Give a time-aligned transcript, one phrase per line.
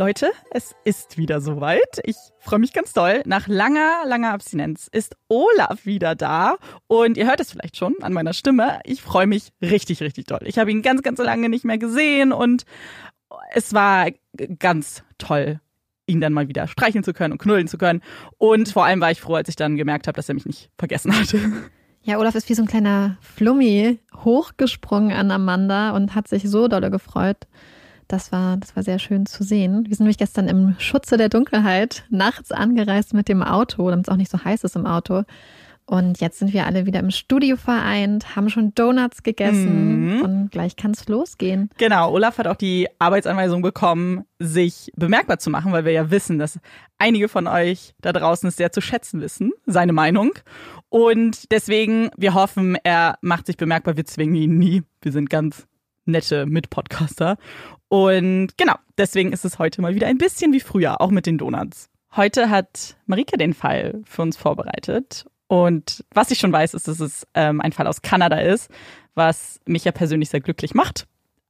[0.00, 2.00] Leute, es ist wieder soweit.
[2.04, 3.20] Ich freue mich ganz doll.
[3.26, 6.56] Nach langer, langer Abstinenz ist Olaf wieder da.
[6.86, 8.80] Und ihr hört es vielleicht schon an meiner Stimme.
[8.84, 10.40] Ich freue mich richtig, richtig doll.
[10.44, 12.64] Ich habe ihn ganz, ganz lange nicht mehr gesehen und
[13.52, 14.06] es war
[14.58, 15.60] ganz toll,
[16.06, 18.00] ihn dann mal wieder streicheln zu können und knuddeln zu können.
[18.38, 20.70] Und vor allem war ich froh, als ich dann gemerkt habe, dass er mich nicht
[20.78, 21.38] vergessen hatte.
[22.02, 26.66] Ja, Olaf ist wie so ein kleiner Flummi hochgesprungen an Amanda und hat sich so
[26.66, 27.46] dolle gefreut,
[28.12, 29.84] das war, das war sehr schön zu sehen.
[29.86, 34.12] Wir sind nämlich gestern im Schutze der Dunkelheit nachts angereist mit dem Auto, damit es
[34.12, 35.22] auch nicht so heiß ist im Auto.
[35.86, 40.22] Und jetzt sind wir alle wieder im Studio vereint, haben schon Donuts gegessen mhm.
[40.22, 41.68] und gleich kann es losgehen.
[41.78, 46.38] Genau, Olaf hat auch die Arbeitsanweisung bekommen, sich bemerkbar zu machen, weil wir ja wissen,
[46.38, 46.60] dass
[46.98, 50.30] einige von euch da draußen es sehr zu schätzen wissen, seine Meinung.
[50.90, 54.84] Und deswegen, wir hoffen, er macht sich bemerkbar, wir zwingen ihn nie.
[55.02, 55.66] Wir sind ganz
[56.04, 57.36] nette Mitpodcaster.
[57.90, 61.38] Und genau, deswegen ist es heute mal wieder ein bisschen wie früher, auch mit den
[61.38, 61.90] Donuts.
[62.14, 65.26] Heute hat Marike den Fall für uns vorbereitet.
[65.48, 68.70] Und was ich schon weiß, ist, dass es ähm, ein Fall aus Kanada ist,
[69.16, 71.08] was mich ja persönlich sehr glücklich macht.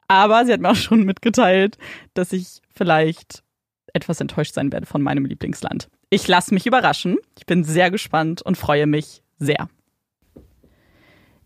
[0.08, 1.76] Aber sie hat mir auch schon mitgeteilt,
[2.14, 3.43] dass ich vielleicht
[3.93, 5.90] etwas enttäuscht sein werde von meinem Lieblingsland.
[6.08, 7.19] Ich lasse mich überraschen.
[7.38, 9.69] Ich bin sehr gespannt und freue mich sehr.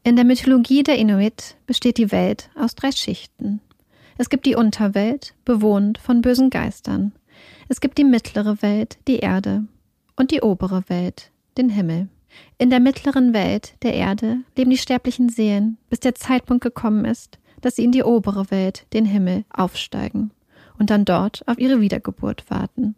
[0.04, 3.60] In der Mythologie der Inuit besteht die Welt aus drei Schichten.
[4.16, 7.12] Es gibt die Unterwelt, bewohnt von bösen Geistern.
[7.68, 9.64] Es gibt die mittlere Welt, die Erde,
[10.16, 12.08] und die obere Welt, den Himmel.
[12.58, 17.38] In der mittleren Welt, der Erde, leben die sterblichen Seelen, bis der Zeitpunkt gekommen ist,
[17.60, 20.30] dass sie in die obere Welt, den Himmel, aufsteigen
[20.78, 22.94] und dann dort auf ihre Wiedergeburt warten.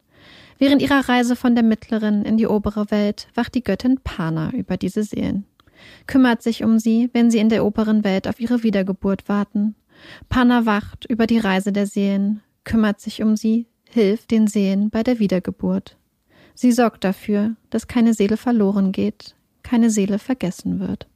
[0.58, 4.76] Während ihrer Reise von der mittleren in die obere Welt wacht die Göttin Pana über
[4.76, 5.44] diese Seelen,
[6.06, 9.74] kümmert sich um sie, wenn sie in der oberen Welt auf ihre Wiedergeburt warten.
[10.28, 15.02] Pana wacht über die Reise der Seelen, kümmert sich um sie, hilft den Seelen bei
[15.02, 15.96] der Wiedergeburt.
[16.54, 21.06] Sie sorgt dafür, dass keine Seele verloren geht, keine Seele vergessen wird.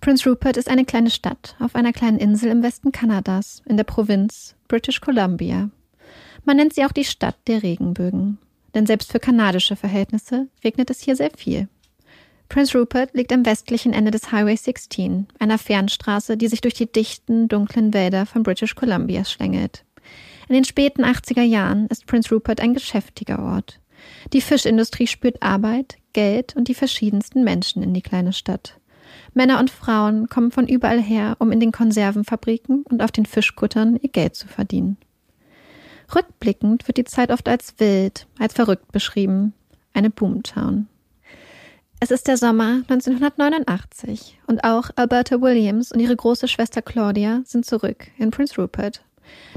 [0.00, 3.84] Prince Rupert ist eine kleine Stadt auf einer kleinen Insel im Westen Kanadas, in der
[3.84, 5.70] Provinz British Columbia.
[6.44, 8.38] Man nennt sie auch die Stadt der Regenbögen,
[8.74, 11.68] denn selbst für kanadische Verhältnisse regnet es hier sehr viel.
[12.50, 16.90] Prince Rupert liegt am westlichen Ende des Highway 16, einer Fernstraße, die sich durch die
[16.90, 19.84] dichten, dunklen Wälder von British Columbia schlängelt.
[20.48, 23.78] In den späten 80er Jahren ist Prince Rupert ein geschäftiger Ort.
[24.32, 28.80] Die Fischindustrie spürt Arbeit, Geld und die verschiedensten Menschen in die kleine Stadt.
[29.32, 33.96] Männer und Frauen kommen von überall her, um in den Konservenfabriken und auf den Fischkuttern
[34.02, 34.96] ihr Geld zu verdienen.
[36.12, 39.52] Rückblickend wird die Zeit oft als wild, als verrückt beschrieben,
[39.92, 40.88] eine Boomtown.
[42.02, 47.66] Es ist der Sommer 1989 und auch Alberta Williams und ihre große Schwester Claudia sind
[47.66, 49.02] zurück in Prince Rupert.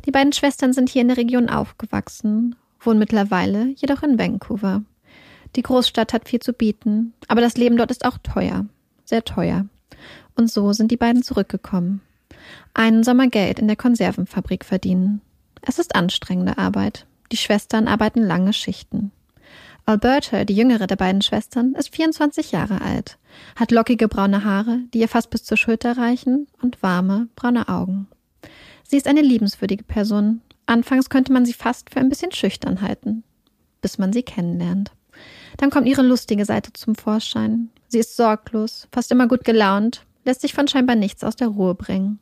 [0.06, 2.56] Die beiden Schwestern sind hier in der Region aufgewachsen
[2.86, 4.84] wohnen mittlerweile jedoch in Vancouver.
[5.56, 8.66] Die Großstadt hat viel zu bieten, aber das Leben dort ist auch teuer,
[9.06, 9.66] sehr teuer.
[10.36, 12.01] Und so sind die beiden zurückgekommen.
[12.74, 15.22] Einen Sommer Geld in der Konservenfabrik verdienen.
[15.62, 17.06] Es ist anstrengende Arbeit.
[17.31, 19.12] Die Schwestern arbeiten lange Schichten.
[19.85, 23.18] Alberta, die jüngere der beiden Schwestern, ist 24 Jahre alt,
[23.56, 28.07] hat lockige braune Haare, die ihr fast bis zur Schulter reichen, und warme, braune Augen.
[28.83, 33.24] Sie ist eine liebenswürdige Person, Anfangs könnte man sie fast für ein bisschen schüchtern halten,
[33.81, 34.91] bis man sie kennenlernt.
[35.57, 37.69] Dann kommt ihre lustige Seite zum Vorschein.
[37.88, 41.75] Sie ist sorglos, fast immer gut gelaunt, lässt sich von scheinbar nichts aus der Ruhe
[41.75, 42.19] bringen.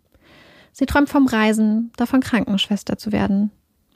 [0.74, 3.52] Sie träumt vom Reisen, davon Krankenschwester zu werden.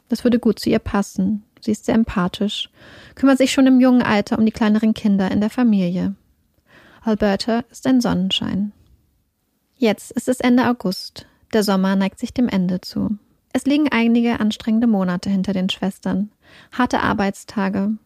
[0.10, 1.44] Das würde gut zu ihr passen.
[1.66, 2.70] Sie ist sehr empathisch,
[3.16, 6.14] kümmert sich schon im jungen Alter um die kleineren Kinder in der Familie.
[7.02, 8.72] Alberta ist ein Sonnenschein.
[9.76, 11.26] Jetzt ist es Ende August.
[11.54, 13.18] Der Sommer neigt sich dem Ende zu.
[13.52, 16.30] Es liegen einige anstrengende Monate hinter den Schwestern.
[16.72, 17.98] Harte Arbeitstage.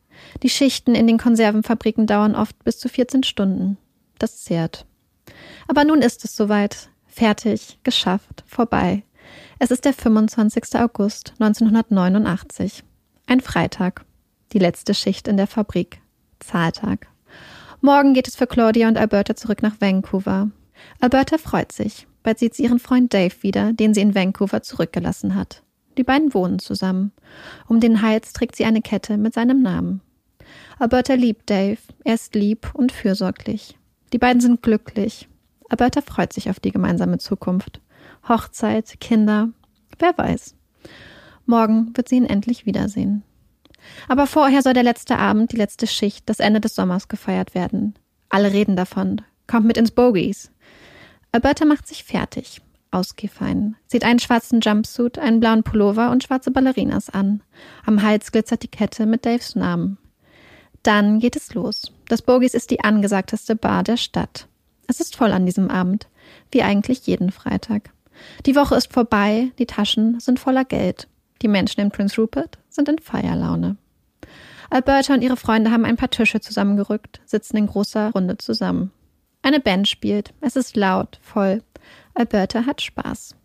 [0.41, 3.77] Die Schichten in den Konservenfabriken dauern oft bis zu 14 Stunden.
[4.19, 4.85] Das zehrt.
[5.67, 6.89] Aber nun ist es soweit.
[7.07, 9.03] Fertig, geschafft, vorbei.
[9.59, 10.75] Es ist der 25.
[10.75, 12.85] August 1989.
[13.29, 14.05] Ein Freitag.
[14.53, 16.01] Die letzte Schicht in der Fabrik.
[16.39, 17.05] Zahltag.
[17.79, 20.49] Morgen geht es für Claudia und Alberta zurück nach Vancouver.
[20.99, 22.07] Alberta freut sich.
[22.23, 25.61] Bald sieht sie ihren Freund Dave wieder, den sie in Vancouver zurückgelassen hat.
[25.99, 27.11] Die beiden wohnen zusammen.
[27.67, 30.01] Um den Hals trägt sie eine Kette mit seinem Namen.
[30.79, 31.77] Alberta liebt Dave.
[32.03, 33.77] Er ist lieb und fürsorglich.
[34.11, 35.29] Die beiden sind glücklich.
[35.69, 37.79] Alberta freut sich auf die gemeinsame Zukunft.
[38.27, 39.49] Hochzeit, Kinder,
[39.99, 40.55] wer weiß.
[41.49, 43.23] Morgen wird sie ihn endlich wiedersehen.
[44.07, 47.95] Aber vorher soll der letzte Abend, die letzte Schicht, das Ende des Sommers gefeiert werden.
[48.29, 49.23] Alle reden davon.
[49.47, 50.51] Kommt mit ins Bogies.
[51.31, 52.61] Alberta macht sich fertig.
[52.91, 53.75] Ausgehfein.
[53.87, 57.41] Zieht einen schwarzen Jumpsuit, einen blauen Pullover und schwarze Ballerinas an.
[57.83, 59.97] Am Hals glitzert die Kette mit Daves Namen.
[60.83, 61.91] Dann geht es los.
[62.09, 64.47] Das Bogies ist die angesagteste Bar der Stadt.
[64.85, 66.09] Es ist voll an diesem Abend,
[66.51, 67.89] wie eigentlich jeden Freitag.
[68.45, 71.07] Die Woche ist vorbei, die Taschen sind voller Geld.
[71.41, 73.77] Die Menschen in Prince Rupert sind in Feierlaune.
[74.69, 78.91] Alberta und ihre Freunde haben ein paar Tische zusammengerückt, sitzen in großer Runde zusammen.
[79.41, 80.33] Eine Band spielt.
[80.41, 81.63] Es ist laut, voll.
[82.13, 83.35] Alberta hat Spaß.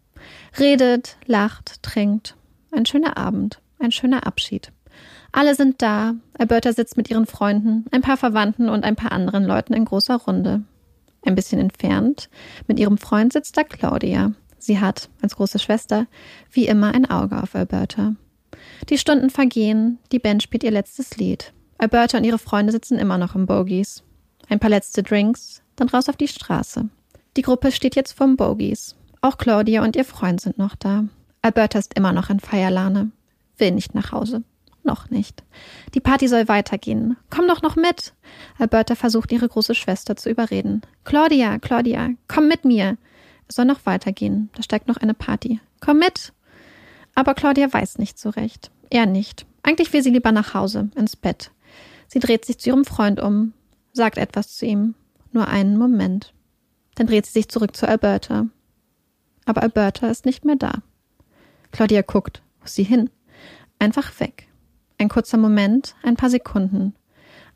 [0.59, 2.37] Redet, lacht, trinkt.
[2.73, 4.73] Ein schöner Abend, ein schöner Abschied.
[5.33, 6.15] Alle sind da.
[6.39, 10.17] Alberta sitzt mit ihren Freunden, ein paar Verwandten und ein paar anderen Leuten in großer
[10.17, 10.63] Runde.
[11.25, 12.29] Ein bisschen entfernt,
[12.67, 14.33] mit ihrem Freund sitzt da Claudia.
[14.65, 16.07] Sie hat, als große Schwester,
[16.51, 18.15] wie immer ein Auge auf Alberta.
[18.89, 21.53] Die Stunden vergehen, die Band spielt ihr letztes Lied.
[21.77, 24.03] Alberta und ihre Freunde sitzen immer noch im Bogies.
[24.49, 26.89] Ein paar letzte Drinks, dann raus auf die Straße.
[27.37, 28.97] Die Gruppe steht jetzt vorm Bogies.
[29.21, 31.05] Auch Claudia und ihr Freund sind noch da.
[31.43, 33.11] Alberta ist immer noch in Feierlahne.
[33.59, 34.45] Will nicht nach Hause.
[34.83, 35.45] Noch nicht.
[35.93, 37.19] Die Party soll weitergehen.
[37.29, 38.15] Komm doch noch mit.
[38.59, 40.81] Alberta versucht ihre große Schwester zu überreden.
[41.05, 42.97] Claudia, Claudia, komm mit mir.
[43.49, 44.51] Es soll noch weitergehen.
[44.55, 45.61] Da steigt noch eine Party.
[45.81, 46.33] Komm mit.
[47.15, 48.71] Aber Claudia weiß nicht so recht.
[48.91, 49.47] Er nicht.
[49.63, 51.51] Eigentlich will sie lieber nach Hause, ins Bett.
[52.09, 53.53] Sie dreht sich zu ihrem Freund um,
[53.93, 54.95] sagt etwas zu ihm.
[55.33, 56.33] Nur einen Moment.
[56.95, 58.47] Dann dreht sie sich zurück zu Alberta.
[59.47, 60.83] Aber Alberta ist nicht mehr da.
[61.73, 62.43] Claudia guckt.
[62.61, 63.11] Wo ist sie hin?
[63.79, 64.49] Einfach weg.
[64.99, 66.95] Ein kurzer Moment, ein paar Sekunden.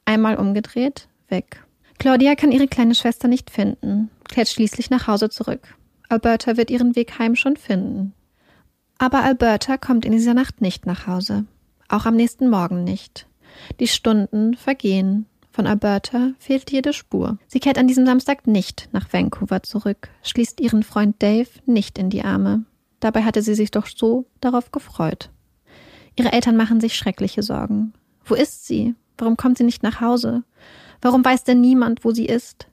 [0.04, 1.64] Einmal umgedreht, weg.
[1.99, 5.75] Claudia kann ihre kleine Schwester nicht finden, kehrt schließlich nach Hause zurück.
[6.08, 8.14] Alberta wird ihren Weg heim schon finden.
[8.98, 11.44] Aber Alberta kommt in dieser Nacht nicht nach Hause.
[11.88, 13.26] Auch am nächsten Morgen nicht.
[13.80, 15.26] Die Stunden vergehen.
[15.50, 17.38] Von Alberta fehlt jede Spur.
[17.46, 22.10] Sie kehrt an diesem Samstag nicht nach Vancouver zurück, schließt ihren Freund Dave nicht in
[22.10, 22.64] die Arme.
[23.00, 25.30] Dabei hatte sie sich doch so darauf gefreut.
[26.16, 27.92] Ihre Eltern machen sich schreckliche Sorgen.
[28.24, 28.94] Wo ist sie?
[29.16, 30.44] Warum kommt sie nicht nach Hause?
[31.00, 32.68] Warum weiß denn niemand, wo sie ist?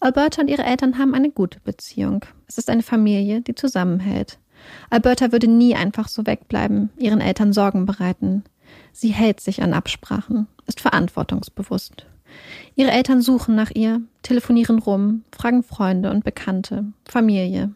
[0.00, 2.24] Alberta und ihre Eltern haben eine gute Beziehung.
[2.52, 4.38] Es ist eine Familie, die zusammenhält.
[4.90, 8.44] Alberta würde nie einfach so wegbleiben, ihren Eltern Sorgen bereiten.
[8.92, 12.04] Sie hält sich an Absprachen, ist verantwortungsbewusst.
[12.74, 17.72] Ihre Eltern suchen nach ihr, telefonieren rum, fragen Freunde und Bekannte, Familie.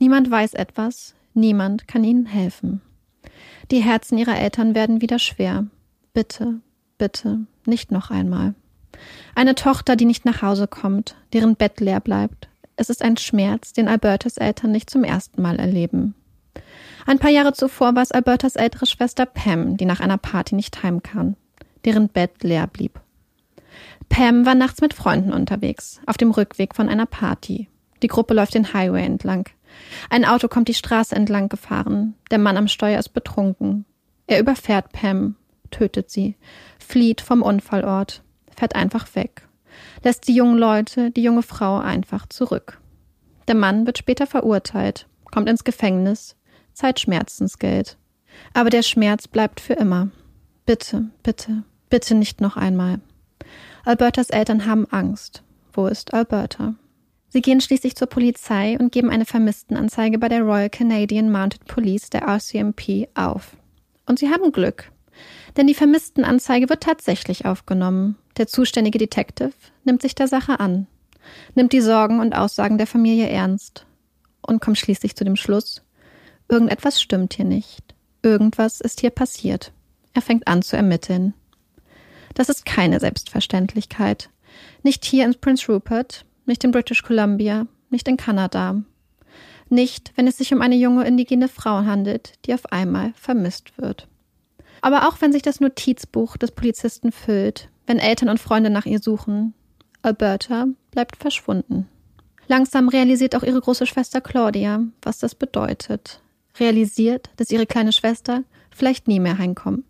[0.00, 2.80] Niemand weiß etwas, niemand kann ihnen helfen.
[3.70, 5.66] Die Herzen ihrer Eltern werden wieder schwer.
[6.12, 6.60] Bitte,
[6.98, 8.56] bitte, nicht noch einmal.
[9.36, 12.48] Eine Tochter, die nicht nach Hause kommt, deren Bett leer bleibt.
[12.76, 16.14] Es ist ein Schmerz, den Albertas Eltern nicht zum ersten Mal erleben.
[17.06, 20.82] Ein paar Jahre zuvor war es Albertas ältere Schwester Pam, die nach einer Party nicht
[20.82, 21.36] heim kam,
[21.84, 23.00] deren Bett leer blieb.
[24.08, 27.68] Pam war nachts mit Freunden unterwegs, auf dem Rückweg von einer Party.
[28.02, 29.48] Die Gruppe läuft den Highway entlang.
[30.10, 32.14] Ein Auto kommt die Straße entlang gefahren.
[32.30, 33.84] Der Mann am Steuer ist betrunken.
[34.26, 35.36] Er überfährt Pam,
[35.70, 36.36] tötet sie,
[36.78, 38.22] flieht vom Unfallort,
[38.54, 39.48] fährt einfach weg,
[40.02, 42.80] lässt die jungen Leute, die junge Frau einfach zurück.
[43.48, 46.36] Der Mann wird später verurteilt, kommt ins Gefängnis,
[46.72, 47.96] zahlt Schmerzensgeld.
[48.54, 50.10] Aber der Schmerz bleibt für immer.
[50.64, 53.00] Bitte, bitte, bitte nicht noch einmal.
[53.84, 55.42] Albertas Eltern haben Angst.
[55.72, 56.74] Wo ist Alberta?
[57.28, 62.10] Sie gehen schließlich zur Polizei und geben eine Vermisstenanzeige bei der Royal Canadian Mounted Police,
[62.10, 63.56] der RCMP, auf.
[64.06, 64.92] Und sie haben Glück.
[65.56, 68.16] Denn die Vermisstenanzeige wird tatsächlich aufgenommen.
[68.36, 69.52] Der zuständige Detective
[69.84, 70.86] nimmt sich der Sache an,
[71.54, 73.86] nimmt die Sorgen und Aussagen der Familie ernst
[74.40, 75.82] und kommt schließlich zu dem Schluss,
[76.48, 77.94] irgendetwas stimmt hier nicht.
[78.22, 79.72] Irgendwas ist hier passiert.
[80.14, 81.34] Er fängt an zu ermitteln.
[82.34, 84.30] Das ist keine Selbstverständlichkeit.
[84.82, 88.82] Nicht hier in Prince Rupert, nicht in British Columbia, nicht in Kanada.
[89.68, 94.08] Nicht, wenn es sich um eine junge indigene Frau handelt, die auf einmal vermisst wird.
[94.82, 98.98] Aber auch wenn sich das Notizbuch des Polizisten füllt, wenn Eltern und Freunde nach ihr
[98.98, 99.54] suchen,
[100.02, 101.88] Alberta bleibt verschwunden.
[102.48, 106.20] Langsam realisiert auch ihre große Schwester Claudia, was das bedeutet.
[106.58, 109.84] Realisiert, dass ihre kleine Schwester vielleicht nie mehr heimkommt.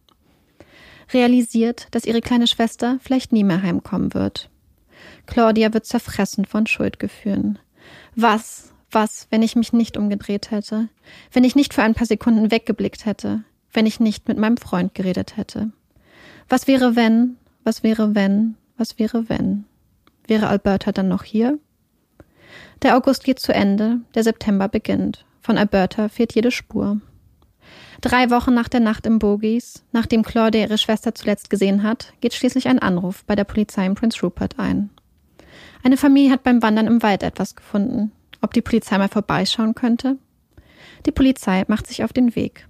[1.13, 4.51] Realisiert, dass ihre kleine Schwester vielleicht nie mehr heimkommen wird.
[5.27, 7.59] Claudia wird zerfressen von Schuldgefühlen.
[8.15, 10.89] Was, was, wenn ich mich nicht umgedreht hätte?
[11.33, 13.43] Wenn ich nicht für ein paar Sekunden weggeblickt hätte?
[13.73, 15.73] Wenn ich nicht mit meinem Freund geredet hätte?
[16.49, 17.37] Was wäre, wenn?
[17.65, 18.57] Was wäre, wenn?
[18.77, 19.65] Was wäre, wenn?
[20.27, 21.59] Wäre Alberta dann noch hier?
[22.83, 25.25] Der August geht zu Ende, der September beginnt.
[25.41, 27.01] Von Alberta fehlt jede Spur.
[28.01, 32.35] Drei Wochen nach der Nacht im Bogies, nachdem Claudia ihre Schwester zuletzt gesehen hat, geht
[32.35, 34.91] schließlich ein Anruf bei der Polizei in Prince Rupert ein.
[35.85, 38.13] Eine Familie hat beim Wandern im Wald etwas gefunden.
[38.41, 40.19] Ob die Polizei mal vorbeischauen könnte?
[41.07, 42.67] Die Polizei macht sich auf den Weg,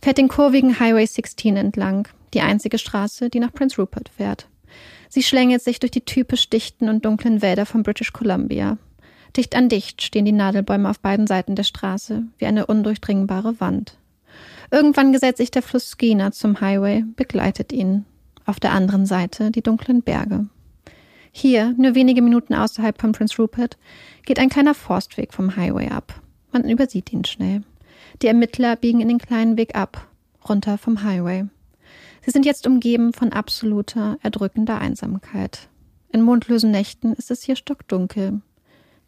[0.00, 4.48] fährt den kurvigen Highway 16 entlang, die einzige Straße, die nach Prince Rupert fährt.
[5.08, 8.78] Sie schlängelt sich durch die typisch dichten und dunklen Wälder von British Columbia.
[9.36, 13.96] Dicht an dicht stehen die Nadelbäume auf beiden Seiten der Straße, wie eine undurchdringbare Wand.
[14.70, 18.04] Irgendwann gesellt sich der Fluss Skeena zum Highway, begleitet ihn.
[18.44, 20.46] Auf der anderen Seite die dunklen Berge.
[21.32, 23.78] Hier, nur wenige Minuten außerhalb von Prince Rupert,
[24.24, 26.20] geht ein kleiner Forstweg vom Highway ab.
[26.52, 27.62] Man übersieht ihn schnell.
[28.22, 30.08] Die Ermittler biegen in den kleinen Weg ab,
[30.48, 31.44] runter vom Highway.
[32.24, 35.68] Sie sind jetzt umgeben von absoluter, erdrückender Einsamkeit.
[36.10, 38.40] In mondlosen Nächten ist es hier stockdunkel.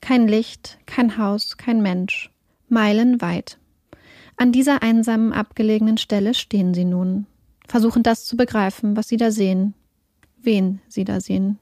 [0.01, 2.31] Kein Licht, kein Haus, kein Mensch.
[2.69, 3.59] Meilenweit.
[4.37, 7.27] An dieser einsamen, abgelegenen Stelle stehen sie nun,
[7.67, 9.75] versuchen das zu begreifen, was sie da sehen,
[10.41, 11.59] wen sie da sehen.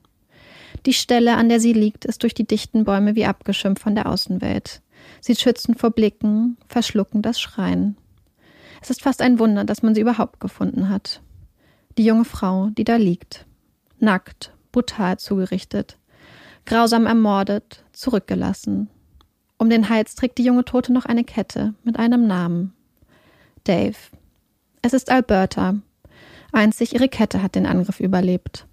[0.87, 4.07] Die Stelle, an der sie liegt, ist durch die dichten Bäume wie abgeschirmt von der
[4.07, 4.81] Außenwelt.
[5.21, 7.97] Sie schützen vor Blicken, verschlucken das Schreien.
[8.81, 11.21] Es ist fast ein Wunder, dass man sie überhaupt gefunden hat.
[11.99, 13.45] Die junge Frau, die da liegt.
[13.99, 15.99] Nackt, brutal zugerichtet.
[16.65, 18.89] Grausam ermordet, zurückgelassen.
[19.59, 22.73] Um den Hals trägt die junge Tote noch eine Kette mit einem Namen.
[23.65, 23.97] Dave.
[24.81, 25.75] Es ist Alberta.
[26.53, 28.69] Einzig ihre Kette hat den Angriff überlebt.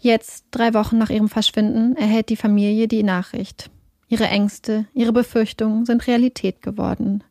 [0.00, 3.70] Jetzt, drei Wochen nach ihrem Verschwinden, erhält die Familie die Nachricht.
[4.08, 7.22] Ihre Ängste, ihre Befürchtungen sind Realität geworden,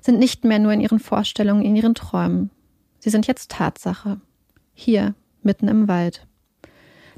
[0.00, 2.50] sind nicht mehr nur in ihren Vorstellungen, in ihren Träumen.
[3.00, 4.20] Sie sind jetzt Tatsache.
[4.74, 6.26] Hier, mitten im Wald.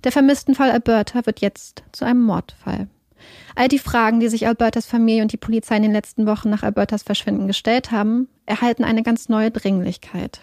[0.04, 2.88] Der vermissten Fall Alberta wird jetzt zu einem Mordfall.
[3.54, 6.62] All die Fragen, die sich Albertas Familie und die Polizei in den letzten Wochen nach
[6.62, 10.42] Albertas Verschwinden gestellt haben, erhalten eine ganz neue Dringlichkeit.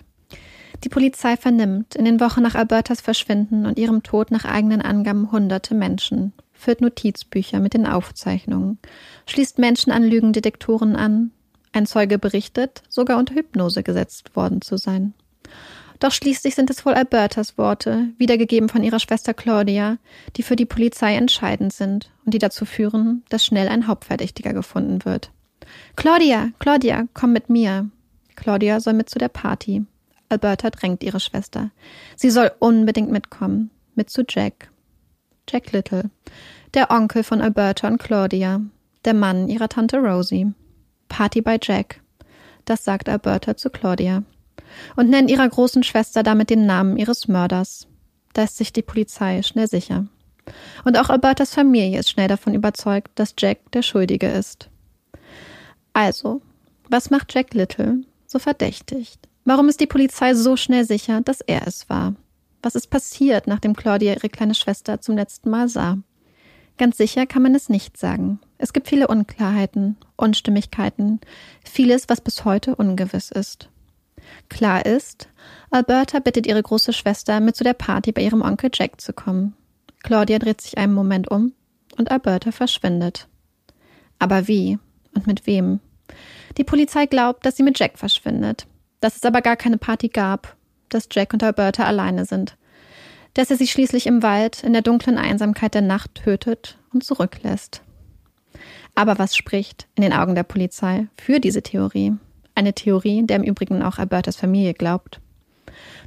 [0.83, 5.31] Die Polizei vernimmt in den Wochen nach Albertas Verschwinden und ihrem Tod nach eigenen Angaben
[5.31, 8.79] hunderte Menschen, führt Notizbücher mit den Aufzeichnungen,
[9.27, 11.31] schließt Menschen an Lügendetektoren an.
[11.71, 15.13] Ein Zeuge berichtet, sogar unter Hypnose gesetzt worden zu sein.
[15.99, 19.97] Doch schließlich sind es wohl Albertas Worte, wiedergegeben von ihrer Schwester Claudia,
[20.35, 25.05] die für die Polizei entscheidend sind und die dazu führen, dass schnell ein Hauptverdächtiger gefunden
[25.05, 25.31] wird.
[25.95, 27.89] Claudia, Claudia, komm mit mir.
[28.35, 29.85] Claudia soll mit zu der Party.
[30.29, 31.71] Alberta drängt ihre Schwester.
[32.15, 33.69] Sie soll unbedingt mitkommen.
[33.95, 34.71] Mit zu Jack.
[35.47, 36.09] Jack Little.
[36.73, 38.61] Der Onkel von Alberta und Claudia.
[39.05, 40.51] Der Mann ihrer Tante Rosie.
[41.07, 42.01] Party bei Jack.
[42.65, 44.23] Das sagt Alberta zu Claudia
[44.95, 47.87] und nennt ihrer großen Schwester damit den Namen ihres Mörders.
[48.33, 50.05] Da ist sich die Polizei schnell sicher.
[50.83, 54.69] Und auch Albertas Familie ist schnell davon überzeugt, dass Jack der Schuldige ist.
[55.93, 56.41] Also,
[56.89, 59.17] was macht Jack Little so verdächtig?
[59.45, 62.15] Warum ist die Polizei so schnell sicher, dass er es war?
[62.61, 65.97] Was ist passiert, nachdem Claudia ihre kleine Schwester zum letzten Mal sah?
[66.77, 68.39] Ganz sicher kann man es nicht sagen.
[68.57, 71.19] Es gibt viele Unklarheiten, Unstimmigkeiten,
[71.63, 73.69] vieles, was bis heute ungewiss ist.
[74.49, 75.29] Klar ist,
[75.71, 79.55] Alberta bittet ihre große Schwester, mit zu der Party bei ihrem Onkel Jack zu kommen.
[80.03, 81.53] Claudia dreht sich einen Moment um
[81.97, 83.27] und Alberta verschwindet.
[84.19, 84.77] Aber wie
[85.15, 85.79] und mit wem?
[86.57, 88.67] Die Polizei glaubt, dass sie mit Jack verschwindet,
[88.99, 90.55] dass es aber gar keine Party gab,
[90.89, 92.57] dass Jack und Alberta alleine sind,
[93.33, 97.81] dass er sie schließlich im Wald in der dunklen Einsamkeit der Nacht tötet und zurücklässt.
[98.95, 102.13] Aber was spricht in den Augen der Polizei für diese Theorie?
[102.55, 105.19] Eine Theorie, der im Übrigen auch Albertas Familie glaubt.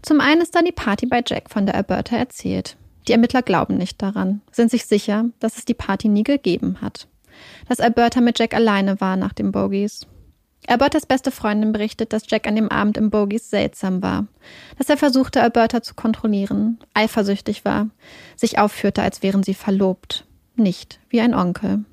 [0.03, 2.77] Zum einen ist da die Party bei Jack, von der Alberta erzählt.
[3.09, 7.09] Die Ermittler glauben nicht daran, sind sich sicher, dass es die Party nie gegeben hat.
[7.69, 10.07] Dass Alberta mit Jack alleine war nach den Bogies.
[10.67, 14.27] Albertas beste Freundin berichtet, dass Jack an dem Abend im Bogies seltsam war.
[14.79, 17.89] Dass er versuchte, Alberta zu kontrollieren, eifersüchtig war,
[18.35, 20.27] sich aufführte, als wären sie verlobt.
[20.57, 21.85] Nicht wie ein Onkel.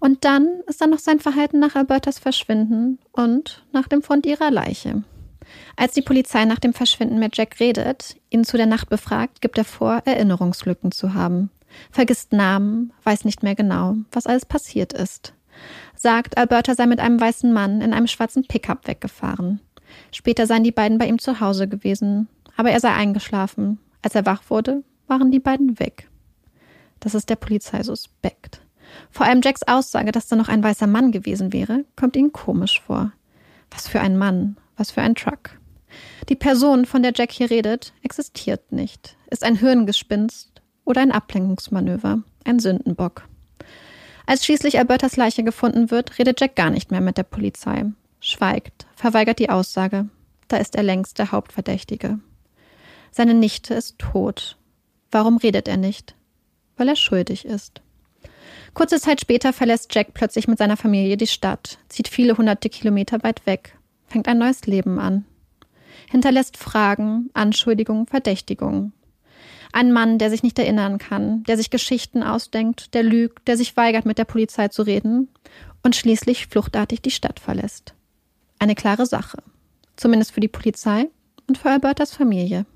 [0.00, 4.50] Und dann ist da noch sein Verhalten nach Albertas Verschwinden und nach dem Fund ihrer
[4.50, 5.02] Leiche.
[5.76, 9.58] Als die Polizei nach dem Verschwinden mit Jack redet, ihn zu der Nacht befragt, gibt
[9.58, 11.50] er vor, Erinnerungslücken zu haben.
[11.90, 15.34] Vergisst Namen, weiß nicht mehr genau, was alles passiert ist.
[15.94, 19.60] Sagt, Alberta sei mit einem weißen Mann in einem schwarzen Pickup weggefahren.
[20.12, 23.78] Später seien die beiden bei ihm zu Hause gewesen, aber er sei eingeschlafen.
[24.02, 26.08] Als er wach wurde, waren die beiden weg.
[27.00, 28.60] Das ist der Polizei suspekt.
[29.10, 32.80] Vor allem Jacks Aussage, dass da noch ein weißer Mann gewesen wäre, kommt ihnen komisch
[32.80, 33.12] vor.
[33.70, 35.58] Was für ein Mann, was für ein Truck.
[36.28, 42.22] Die Person, von der Jack hier redet, existiert nicht, ist ein Hirngespinst oder ein Ablenkungsmanöver,
[42.44, 43.28] ein Sündenbock.
[44.26, 47.84] Als schließlich Albertas Leiche gefunden wird, redet Jack gar nicht mehr mit der Polizei,
[48.20, 50.08] schweigt, verweigert die Aussage.
[50.48, 52.18] Da ist er längst der Hauptverdächtige.
[53.10, 54.58] Seine Nichte ist tot.
[55.10, 56.14] Warum redet er nicht?
[56.76, 57.80] Weil er schuldig ist.
[58.76, 63.22] Kurze Zeit später verlässt Jack plötzlich mit seiner Familie die Stadt, zieht viele hunderte Kilometer
[63.22, 63.74] weit weg,
[64.06, 65.24] fängt ein neues Leben an.
[66.10, 68.92] Hinterlässt Fragen, Anschuldigungen, Verdächtigungen.
[69.72, 73.78] Ein Mann, der sich nicht erinnern kann, der sich Geschichten ausdenkt, der lügt, der sich
[73.78, 75.30] weigert, mit der Polizei zu reden
[75.82, 77.94] und schließlich fluchtartig die Stadt verlässt.
[78.58, 79.38] Eine klare Sache.
[79.96, 81.08] Zumindest für die Polizei
[81.48, 82.66] und für Albertas Familie.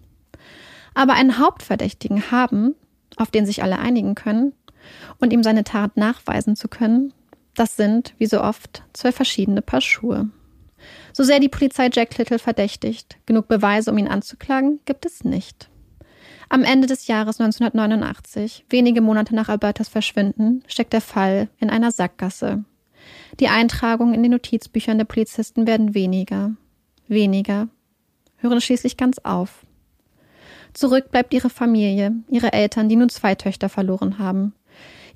[0.95, 2.75] Aber einen Hauptverdächtigen haben,
[3.17, 4.55] auf den sich alle einigen können,
[5.19, 7.13] und ihm seine Tat nachweisen zu können,
[7.55, 10.29] das sind, wie so oft, zwei verschiedene Paar Schuhe.
[11.13, 15.69] So sehr die Polizei Jack Little verdächtigt, genug Beweise, um ihn anzuklagen, gibt es nicht.
[16.49, 21.93] Am Ende des Jahres 1989, wenige Monate nach Albertas Verschwinden, steckt der Fall in einer
[21.93, 22.65] Sackgasse.
[23.39, 26.53] Die Eintragungen in den Notizbüchern der Polizisten werden weniger,
[27.09, 27.69] weniger,
[28.39, 29.65] hören schließlich ganz auf.
[30.73, 34.53] Zurück bleibt ihre Familie, ihre Eltern, die nun zwei Töchter verloren haben,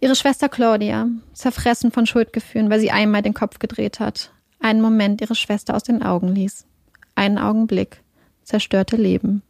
[0.00, 5.20] Ihre Schwester Claudia, zerfressen von Schuldgefühlen, weil sie einmal den Kopf gedreht hat, einen Moment
[5.20, 6.66] ihre Schwester aus den Augen ließ.
[7.14, 8.02] Einen Augenblick,
[8.42, 9.42] zerstörte Leben.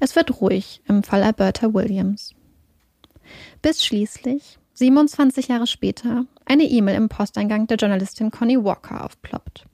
[0.00, 2.34] Es wird ruhig im Fall Alberta Williams.
[3.62, 9.66] Bis schließlich, 27 Jahre später, eine E-Mail im Posteingang der Journalistin Connie Walker aufploppt.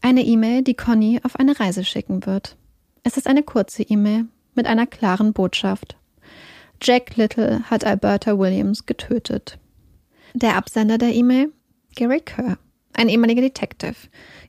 [0.00, 2.56] Eine E-Mail, die Connie auf eine Reise schicken wird.
[3.02, 5.96] Es ist eine kurze E-Mail mit einer klaren Botschaft.
[6.82, 9.58] Jack Little hat Alberta Williams getötet.
[10.34, 11.52] Der Absender der E-Mail?
[11.96, 12.58] Gary Kerr,
[12.92, 13.96] ein ehemaliger Detective.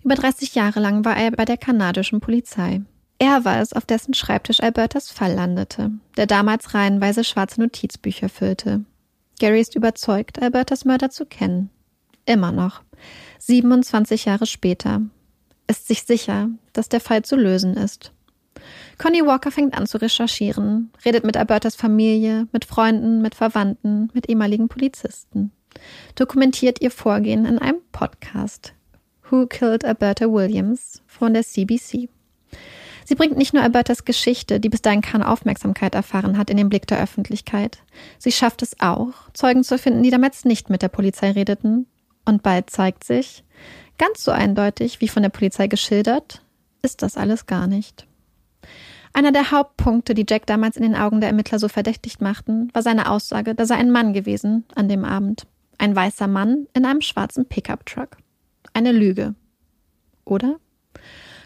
[0.04, 2.82] Über 30 Jahre lang war er bei der kanadischen Polizei.
[3.18, 8.86] Er war es, auf dessen Schreibtisch Albertas Fall landete, der damals reihenweise schwarze Notizbücher füllte.
[9.40, 11.70] Gary ist überzeugt, Albertas Mörder zu kennen.
[12.26, 12.82] Immer noch.
[13.40, 15.02] 27 Jahre später.
[15.68, 18.12] Ist sich sicher, dass der Fall zu lösen ist.
[19.00, 24.28] Connie Walker fängt an zu recherchieren, redet mit Albertas Familie, mit Freunden, mit Verwandten, mit
[24.28, 25.54] ehemaligen Polizisten.
[26.16, 28.74] Dokumentiert ihr Vorgehen in einem Podcast.
[29.30, 32.10] Who Killed Alberta Williams von der CBC.
[33.06, 36.68] Sie bringt nicht nur Albertas Geschichte, die bis dahin keine Aufmerksamkeit erfahren hat, in den
[36.68, 37.80] Blick der Öffentlichkeit.
[38.18, 41.88] Sie schafft es auch, Zeugen zu finden, die damals nicht mit der Polizei redeten.
[42.26, 43.46] Und bald zeigt sich,
[43.98, 46.42] ganz so eindeutig wie von der Polizei geschildert,
[46.82, 48.09] ist das alles gar nicht.
[49.14, 52.82] Einer der Hauptpunkte, die Jack damals in den Augen der Ermittler so verdächtig machten, war
[52.82, 55.48] seine Aussage, da sei ein Mann gewesen an dem Abend.
[55.78, 58.18] Ein weißer Mann in einem schwarzen Pickup-Truck.
[58.74, 59.36] Eine Lüge.
[60.26, 60.58] Oder?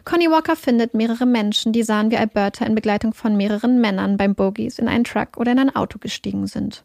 [0.05, 4.35] Connie Walker findet mehrere Menschen, die sahen, wie Alberta in Begleitung von mehreren Männern beim
[4.35, 6.83] Bogies in einen Truck oder in ein Auto gestiegen sind.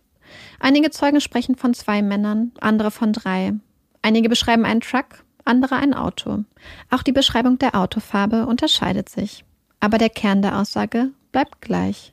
[0.60, 3.54] Einige Zeugen sprechen von zwei Männern, andere von drei.
[4.02, 6.44] Einige beschreiben einen Truck, andere ein Auto.
[6.90, 9.44] Auch die Beschreibung der Autofarbe unterscheidet sich.
[9.80, 12.12] Aber der Kern der Aussage bleibt gleich.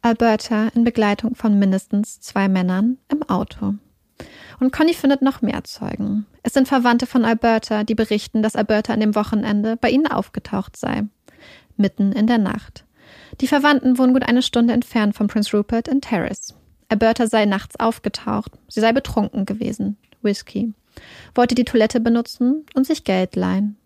[0.00, 3.74] Alberta in Begleitung von mindestens zwei Männern im Auto.
[4.60, 6.26] Und Conny findet noch mehr Zeugen.
[6.42, 10.76] Es sind Verwandte von Alberta, die berichten, dass Alberta an dem Wochenende bei ihnen aufgetaucht
[10.76, 11.04] sei.
[11.76, 12.84] Mitten in der Nacht.
[13.40, 16.54] Die Verwandten wohnen gut eine Stunde entfernt von Prince Rupert in Terrace.
[16.88, 18.52] Alberta sei nachts aufgetaucht.
[18.68, 19.96] Sie sei betrunken gewesen.
[20.20, 20.74] Whisky.
[21.34, 23.76] Wollte die Toilette benutzen und sich Geld leihen.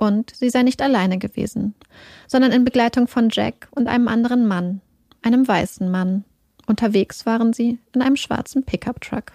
[0.00, 1.74] Und sie sei nicht alleine gewesen,
[2.26, 4.80] sondern in Begleitung von Jack und einem anderen Mann,
[5.20, 6.24] einem weißen Mann.
[6.66, 9.32] Unterwegs waren sie in einem schwarzen Pickup-Truck.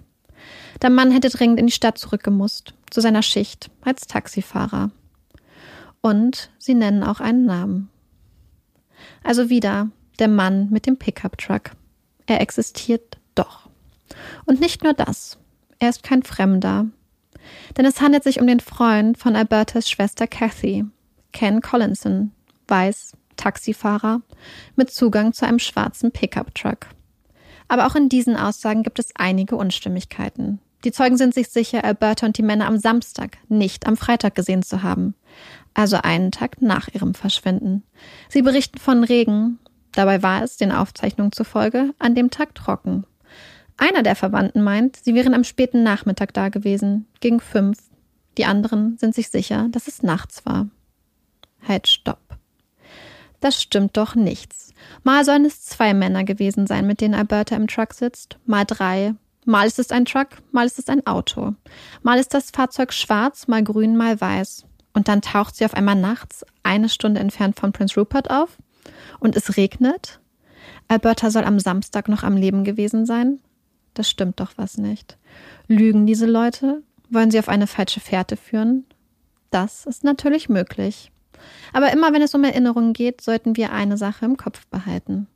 [0.82, 4.90] Der Mann hätte dringend in die Stadt zurückgemusst, zu seiner Schicht als Taxifahrer.
[6.02, 7.90] Und sie nennen auch einen Namen.
[9.24, 11.74] Also wieder der Mann mit dem Pickup-Truck.
[12.26, 13.70] Er existiert doch.
[14.46, 15.38] Und nicht nur das.
[15.78, 16.88] Er ist kein Fremder.
[17.78, 20.86] Denn es handelt sich um den Freund von Albertas Schwester Kathy,
[21.32, 22.32] Ken Collinson,
[22.68, 24.22] weiß, Taxifahrer,
[24.76, 26.88] mit Zugang zu einem schwarzen Pickup-Truck.
[27.68, 30.60] Aber auch in diesen Aussagen gibt es einige Unstimmigkeiten.
[30.84, 34.62] Die Zeugen sind sich sicher, Alberta und die Männer am Samstag, nicht am Freitag gesehen
[34.62, 35.16] zu haben.
[35.74, 37.84] Also einen Tag nach ihrem Verschwinden.
[38.30, 39.58] Sie berichten von Regen.
[39.94, 43.06] Dabei war es, den Aufzeichnungen zufolge, an dem Tag trocken.
[43.78, 47.78] Einer der Verwandten meint, sie wären am späten Nachmittag da gewesen, gegen fünf.
[48.38, 50.68] Die anderen sind sich sicher, dass es nachts war.
[51.68, 52.38] Halt, stopp.
[53.40, 54.74] Das stimmt doch nichts.
[55.04, 59.14] Mal sollen es zwei Männer gewesen sein, mit denen Alberta im Truck sitzt, mal drei.
[59.46, 61.54] Mal ist es ein Truck, mal ist es ein Auto.
[62.02, 64.66] Mal ist das Fahrzeug schwarz, mal grün, mal weiß.
[64.94, 68.58] Und dann taucht sie auf einmal nachts, eine Stunde entfernt von Prince Rupert auf.
[69.20, 70.20] Und es regnet.
[70.88, 73.40] Alberta soll am Samstag noch am Leben gewesen sein.
[73.96, 75.18] Das stimmt doch was nicht.
[75.68, 76.84] Lügen diese Leute?
[77.10, 78.86] Wollen sie auf eine falsche Fährte führen?
[79.50, 81.12] Das ist natürlich möglich.
[81.74, 85.28] Aber immer wenn es um Erinnerungen geht, sollten wir eine Sache im Kopf behalten.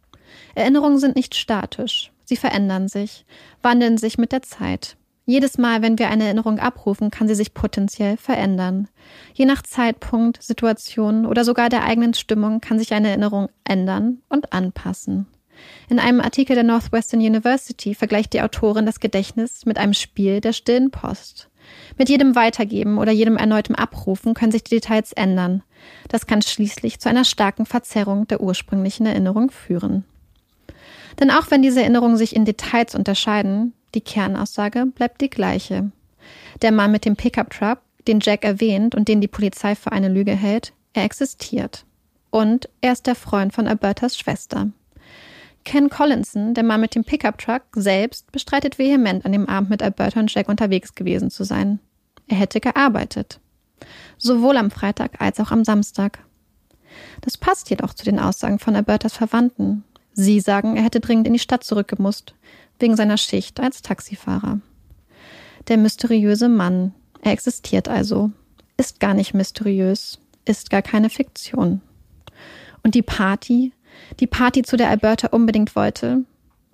[0.56, 2.12] Erinnerungen sind nicht statisch.
[2.26, 3.26] Sie verändern sich,
[3.64, 4.98] wandeln sich mit der Zeit.
[5.26, 8.88] Jedes Mal, wenn wir eine Erinnerung abrufen, kann sie sich potenziell verändern.
[9.34, 14.54] Je nach Zeitpunkt, Situation oder sogar der eigenen Stimmung kann sich eine Erinnerung ändern und
[14.54, 15.28] anpassen.
[15.90, 20.54] In einem Artikel der Northwestern University vergleicht die Autorin das Gedächtnis mit einem Spiel der
[20.54, 21.50] stillen Post.
[21.98, 25.64] Mit jedem Weitergeben oder jedem erneuten Abrufen können sich die Details ändern.
[26.08, 30.06] Das kann schließlich zu einer starken Verzerrung der ursprünglichen Erinnerung führen.
[31.20, 35.92] Denn auch wenn diese Erinnerungen sich in Details unterscheiden, die Kernaussage bleibt die gleiche.
[36.62, 40.36] Der Mann mit dem Pickup-Truck, den Jack erwähnt und den die Polizei für eine Lüge
[40.36, 41.86] hält, er existiert.
[42.30, 44.70] Und er ist der Freund von Albertas Schwester.
[45.66, 50.20] Ken Collinson, der Mann mit dem Pickup-Truck, selbst bestreitet vehement, an dem Abend mit Alberta
[50.20, 51.80] und Jack unterwegs gewesen zu sein.
[52.28, 53.40] Er hätte gearbeitet.
[54.18, 56.20] Sowohl am Freitag als auch am Samstag.
[57.22, 59.84] Das passt jedoch zu den Aussagen von Albertas Verwandten.
[60.14, 62.34] Sie sagen, er hätte dringend in die Stadt zurückgemusst,
[62.80, 64.60] wegen seiner Schicht als Taxifahrer.
[65.68, 68.32] Der mysteriöse Mann, er existiert also,
[68.78, 71.82] ist gar nicht mysteriös, ist gar keine Fiktion.
[72.84, 73.74] Und die Party,
[74.20, 76.26] die Party, zu der Alberta unbedingt wollte,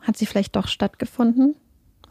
[0.01, 1.55] hat sie vielleicht doch stattgefunden?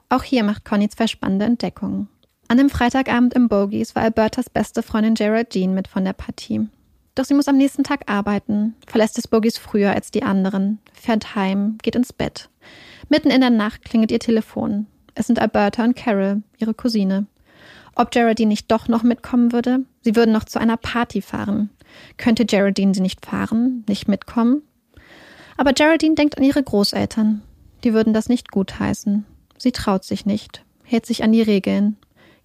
[0.08, 2.08] Auch hier macht Conny zwei spannende Entdeckungen.
[2.48, 6.68] An dem Freitagabend im Bogies war Albertas beste Freundin Geraldine mit von der Partie.
[7.14, 11.34] Doch sie muss am nächsten Tag arbeiten, verlässt des Bogies früher als die anderen, fährt
[11.34, 12.48] heim, geht ins Bett.
[13.08, 14.86] Mitten in der Nacht klingelt ihr Telefon.
[15.14, 17.26] Es sind Alberta und Carol, ihre Cousine.
[17.94, 19.80] Ob Geraldine nicht doch noch mitkommen würde?
[20.02, 21.70] Sie würden noch zu einer Party fahren.
[22.16, 24.62] Könnte Geraldine sie nicht fahren, nicht mitkommen?
[25.56, 27.42] Aber Geraldine denkt an ihre Großeltern.
[27.84, 29.24] Die würden das nicht gutheißen.
[29.58, 31.96] Sie traut sich nicht, hält sich an die Regeln,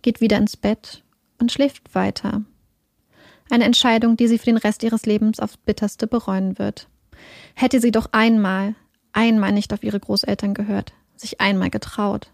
[0.02, 1.04] geht wieder ins Bett
[1.40, 2.44] und schläft weiter.
[3.50, 6.88] Eine Entscheidung, die sie für den Rest ihres Lebens aufs bitterste bereuen wird.
[7.56, 8.76] Hätte sie doch einmal,
[9.12, 12.32] einmal nicht auf ihre Großeltern gehört, sich einmal getraut.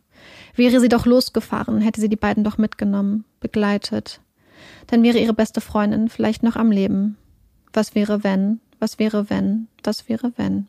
[0.56, 4.20] Wäre sie doch losgefahren, hätte sie die beiden doch mitgenommen, begleitet.
[4.88, 7.18] Dann wäre ihre beste Freundin vielleicht noch am Leben.
[7.74, 8.60] Was wäre wenn?
[8.86, 9.68] Was wäre wenn?
[9.84, 10.68] Was wäre wenn?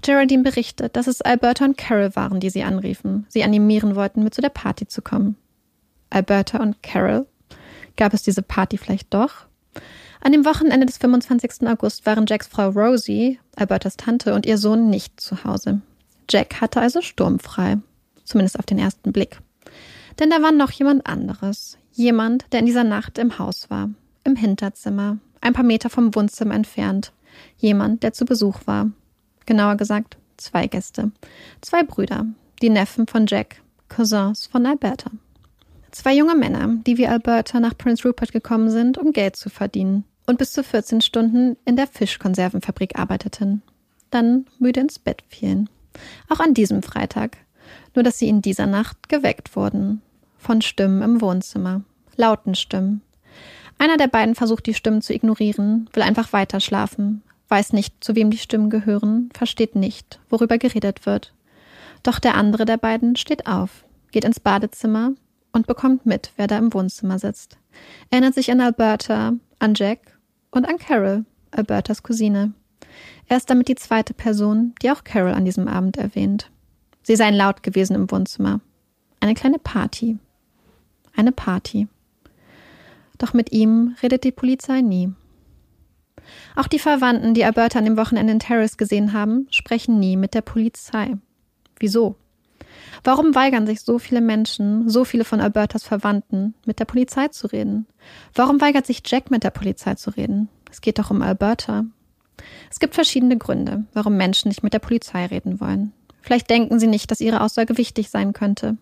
[0.00, 4.32] Geraldine berichtet, dass es Alberta und Carol waren, die sie anriefen, sie animieren wollten, mit
[4.32, 5.36] zu der Party zu kommen.
[6.08, 7.26] Alberta und Carol
[7.98, 9.44] Gab es diese Party vielleicht doch?
[10.22, 11.68] An dem Wochenende des 25.
[11.68, 15.82] August waren Jacks Frau Rosie, Albertas Tante, und ihr Sohn nicht zu Hause.
[16.30, 17.76] Jack hatte also sturmfrei.
[18.24, 19.40] Zumindest auf den ersten Blick.
[20.18, 21.76] Denn da war noch jemand anderes.
[21.92, 23.90] Jemand, der in dieser Nacht im Haus war.
[24.24, 25.18] Im Hinterzimmer.
[25.40, 27.12] Ein paar Meter vom Wohnzimmer entfernt.
[27.58, 28.90] Jemand, der zu Besuch war.
[29.46, 31.12] Genauer gesagt, zwei Gäste.
[31.60, 32.26] Zwei Brüder.
[32.62, 33.62] Die Neffen von Jack.
[33.88, 35.10] Cousins von Alberta.
[35.90, 40.04] Zwei junge Männer, die wie Alberta nach Prince Rupert gekommen sind, um Geld zu verdienen
[40.30, 43.62] und bis zu 14 Stunden in der Fischkonservenfabrik arbeiteten.
[44.10, 45.68] Dann müde ins Bett fielen.
[46.28, 47.36] Auch an diesem Freitag.
[47.94, 50.02] Nur dass sie in dieser Nacht geweckt wurden.
[50.38, 51.82] Von Stimmen im Wohnzimmer.
[52.16, 53.02] Lauten Stimmen.
[53.80, 58.14] Einer der beiden versucht die Stimmen zu ignorieren, will einfach weiter schlafen, weiß nicht, zu
[58.14, 61.32] wem die Stimmen gehören, versteht nicht, worüber geredet wird.
[62.02, 65.14] Doch der andere der beiden steht auf, geht ins Badezimmer,
[65.52, 67.56] und bekommt mit, wer da im Wohnzimmer sitzt.
[68.10, 70.18] Erinnert sich an Alberta, an Jack
[70.50, 72.52] und an Carol, Albertas Cousine.
[73.28, 76.50] Er ist damit die zweite Person, die auch Carol an diesem Abend erwähnt.
[77.02, 78.60] Sie seien laut gewesen im Wohnzimmer.
[79.20, 80.18] Eine kleine Party.
[81.16, 81.88] Eine Party.
[83.20, 85.12] Doch mit ihm redet die Polizei nie.
[86.56, 90.32] Auch die Verwandten, die Alberta an dem Wochenende in Terrace gesehen haben, sprechen nie mit
[90.32, 91.16] der Polizei.
[91.78, 92.16] Wieso?
[93.04, 97.46] Warum weigern sich so viele Menschen, so viele von Albertas Verwandten, mit der Polizei zu
[97.46, 97.86] reden?
[98.34, 100.48] Warum weigert sich Jack mit der Polizei zu reden?
[100.70, 101.84] Es geht doch um Alberta.
[102.70, 105.92] Es gibt verschiedene Gründe, warum Menschen nicht mit der Polizei reden wollen.
[106.22, 108.76] Vielleicht denken sie nicht, dass ihre Aussage wichtig sein könnte,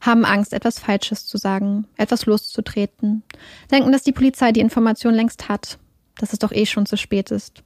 [0.00, 3.22] haben Angst, etwas Falsches zu sagen, etwas loszutreten,
[3.70, 5.78] denken, dass die Polizei die Information längst hat,
[6.18, 7.62] dass es doch eh schon zu spät ist,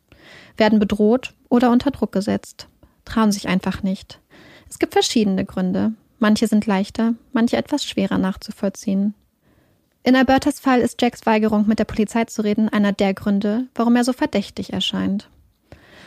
[0.57, 2.69] werden bedroht oder unter Druck gesetzt,
[3.05, 4.21] trauen sich einfach nicht.
[4.69, 5.93] Es gibt verschiedene Gründe.
[6.19, 9.15] Manche sind leichter, manche etwas schwerer nachzuvollziehen.
[10.03, 13.97] In Albertas Fall ist Jacks Weigerung, mit der Polizei zu reden, einer der Gründe, warum
[13.97, 15.29] er so verdächtig erscheint.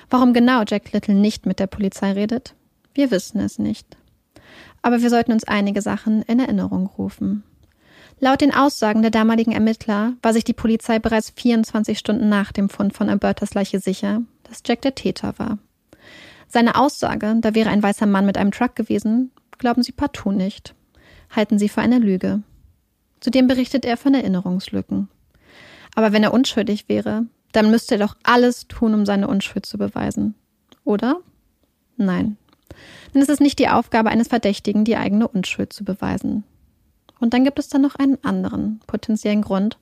[0.09, 2.55] Warum genau Jack Little nicht mit der Polizei redet?
[2.93, 3.97] Wir wissen es nicht.
[4.81, 7.43] Aber wir sollten uns einige Sachen in Erinnerung rufen.
[8.19, 12.69] Laut den Aussagen der damaligen Ermittler war sich die Polizei bereits 24 Stunden nach dem
[12.69, 15.57] Fund von Albertas Leiche sicher, dass Jack der Täter war.
[16.47, 20.75] Seine Aussage, da wäre ein weißer Mann mit einem Truck gewesen, glauben sie partout nicht.
[21.29, 22.41] Halten sie für eine Lüge.
[23.19, 25.09] Zudem berichtet er von Erinnerungslücken.
[25.95, 29.77] Aber wenn er unschuldig wäre, dann müsste er doch alles tun, um seine Unschuld zu
[29.77, 30.35] beweisen.
[30.83, 31.19] Oder?
[31.97, 32.37] Nein.
[33.13, 36.43] Denn es ist nicht die Aufgabe eines Verdächtigen, die eigene Unschuld zu beweisen.
[37.19, 39.77] Und dann gibt es dann noch einen anderen potenziellen Grund,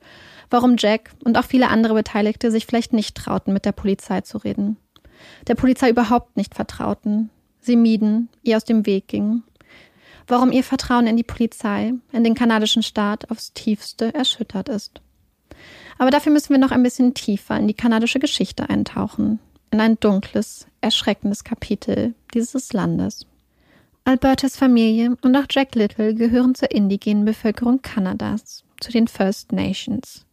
[0.50, 4.38] warum Jack und auch viele andere Beteiligte sich vielleicht nicht trauten, mit der Polizei zu
[4.38, 4.76] reden
[5.46, 7.30] der Polizei überhaupt nicht vertrauten,
[7.60, 9.44] sie mieden, ihr aus dem Weg gingen.
[10.26, 15.00] Warum ihr Vertrauen in die Polizei, in den kanadischen Staat aufs tiefste erschüttert ist.
[15.96, 19.98] Aber dafür müssen wir noch ein bisschen tiefer in die kanadische Geschichte eintauchen, in ein
[20.00, 23.26] dunkles, erschreckendes Kapitel dieses Landes.
[24.04, 30.24] Albertas Familie und auch Jack Little gehören zur indigenen Bevölkerung Kanadas, zu den First Nations.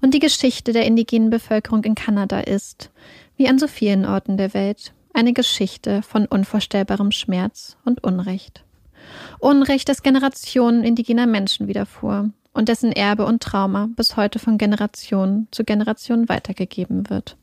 [0.00, 2.90] Und die Geschichte der indigenen Bevölkerung in Kanada ist,
[3.36, 8.64] wie an so vielen Orten der Welt, eine Geschichte von unvorstellbarem Schmerz und Unrecht.
[9.38, 15.48] Unrecht, das Generationen indigener Menschen widerfuhr und dessen Erbe und Trauma bis heute von Generation
[15.50, 17.36] zu Generation weitergegeben wird.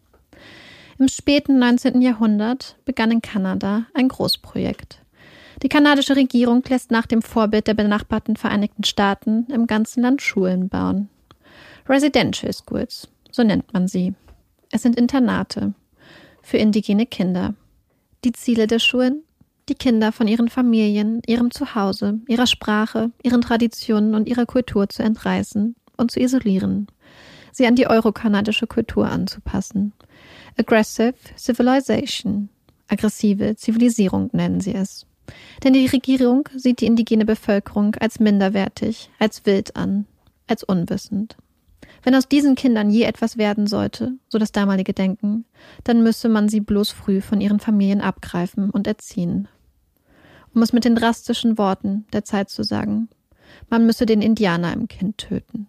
[1.00, 2.02] Im späten 19.
[2.02, 5.00] Jahrhundert begann in Kanada ein Großprojekt.
[5.62, 10.70] Die kanadische Regierung lässt nach dem Vorbild der benachbarten Vereinigten Staaten im ganzen Land Schulen
[10.70, 11.10] bauen.
[11.88, 14.14] Residential Schools, so nennt man sie.
[14.72, 15.74] Es sind Internate,
[16.42, 17.56] für indigene Kinder.
[18.24, 19.24] Die Ziele der Schulen?
[19.70, 25.04] Die Kinder von ihren Familien, ihrem Zuhause, ihrer Sprache, ihren Traditionen und ihrer Kultur zu
[25.04, 26.88] entreißen und zu isolieren.
[27.54, 29.94] sie an die eurokanadische Kultur anzupassen.
[30.58, 32.50] Aggressive Civilization.
[32.88, 35.06] Aggressive Zivilisierung nennen sie es.
[35.64, 40.06] Denn die Regierung sieht die indigene Bevölkerung als minderwertig, als wild an,
[40.48, 41.38] als unwissend.
[42.04, 45.46] Wenn aus diesen Kindern je etwas werden sollte, so das damalige Denken,
[45.86, 49.48] dann müsse man sie bloß früh von ihren Familien abgreifen und erziehen.
[50.54, 53.10] Um es mit den drastischen Worten der Zeit zu sagen,
[53.70, 55.68] man müsse den Indianer im Kind töten.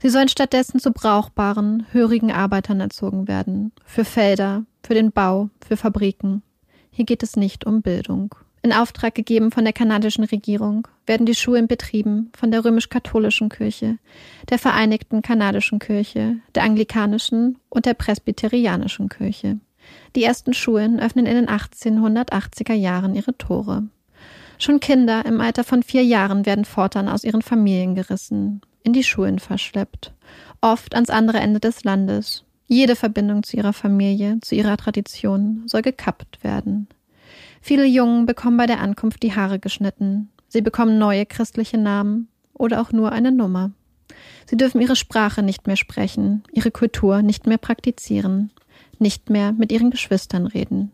[0.00, 5.76] Sie sollen stattdessen zu brauchbaren, hörigen Arbeitern erzogen werden, für Felder, für den Bau, für
[5.76, 6.42] Fabriken.
[6.90, 8.34] Hier geht es nicht um Bildung.
[8.62, 13.98] In Auftrag gegeben von der kanadischen Regierung werden die Schulen betrieben von der römisch-katholischen Kirche,
[14.50, 19.58] der Vereinigten Kanadischen Kirche, der anglikanischen und der presbyterianischen Kirche.
[20.16, 23.84] Die ersten Schulen öffnen in den 1880er Jahren ihre Tore.
[24.58, 29.04] Schon Kinder im Alter von vier Jahren werden fortan aus ihren Familien gerissen, in die
[29.04, 30.14] Schulen verschleppt,
[30.62, 32.44] oft ans andere Ende des Landes.
[32.68, 36.88] Jede Verbindung zu ihrer Familie, zu ihrer Tradition soll gekappt werden.
[37.60, 40.30] Viele Jungen bekommen bei der Ankunft die Haare geschnitten.
[40.48, 43.72] Sie bekommen neue christliche Namen oder auch nur eine Nummer.
[44.46, 48.50] Sie dürfen ihre Sprache nicht mehr sprechen, ihre Kultur nicht mehr praktizieren,
[48.98, 50.92] nicht mehr mit ihren Geschwistern reden.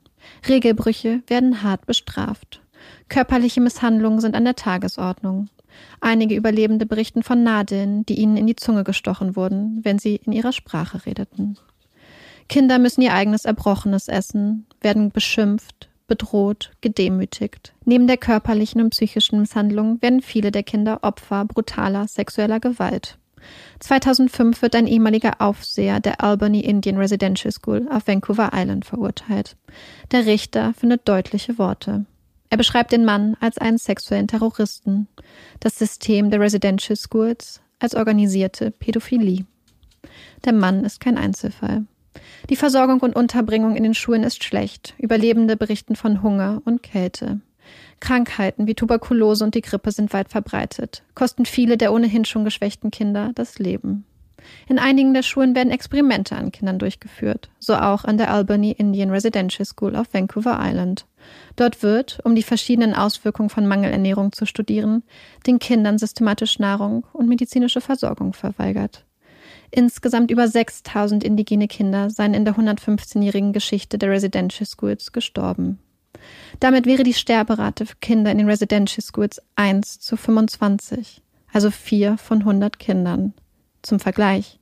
[0.49, 2.61] Regelbrüche werden hart bestraft.
[3.09, 5.49] Körperliche Misshandlungen sind an der Tagesordnung.
[6.01, 10.33] Einige Überlebende berichten von Nadeln, die ihnen in die Zunge gestochen wurden, wenn sie in
[10.33, 11.57] ihrer Sprache redeten.
[12.49, 17.73] Kinder müssen ihr eigenes Erbrochenes essen, werden beschimpft, bedroht, gedemütigt.
[17.85, 23.19] Neben der körperlichen und psychischen Misshandlung werden viele der Kinder Opfer brutaler sexueller Gewalt.
[23.81, 29.57] 2005 wird ein ehemaliger Aufseher der Albany Indian Residential School auf Vancouver Island verurteilt.
[30.13, 32.07] Der Richter findet deutliche Worte.
[32.55, 35.09] Er beschreibt den Mann als einen sexuellen Terroristen,
[35.59, 39.45] das System der Residential Schools als organisierte Pädophilie.
[40.45, 41.85] Der Mann ist kein Einzelfall.
[42.49, 44.95] Die Versorgung und Unterbringung in den Schulen ist schlecht.
[44.99, 47.41] Überlebende berichten von Hunger und Kälte.
[47.99, 52.93] Krankheiten wie Tuberkulose und die Grippe sind weit verbreitet, kosten viele der ohnehin schon geschwächten
[52.93, 54.05] Kinder das Leben.
[54.69, 59.11] In einigen der Schulen werden Experimente an Kindern durchgeführt, so auch an der Albany Indian
[59.11, 61.07] Residential School auf Vancouver Island.
[61.57, 65.03] Dort wird, um die verschiedenen Auswirkungen von Mangelernährung zu studieren,
[65.47, 69.05] den Kindern systematisch Nahrung und medizinische Versorgung verweigert.
[69.71, 75.79] Insgesamt über 6000 indigene Kinder seien in der 115-jährigen Geschichte der Residential Schools gestorben.
[76.61, 82.17] Damit wäre die Sterberate für Kinder in den Residential Schools 1 zu 25, also 4
[82.19, 83.35] von 100 Kindern.
[83.83, 84.59] Zum Vergleich.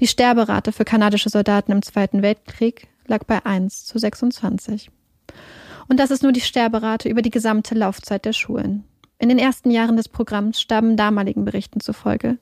[0.00, 4.90] Die Sterberate für kanadische Soldaten im Zweiten Weltkrieg lag bei 1 zu 26.
[5.88, 8.84] Und das ist nur die Sterberate über die gesamte Laufzeit der Schulen.
[9.18, 12.38] In den ersten Jahren des Programms starben damaligen Berichten zufolge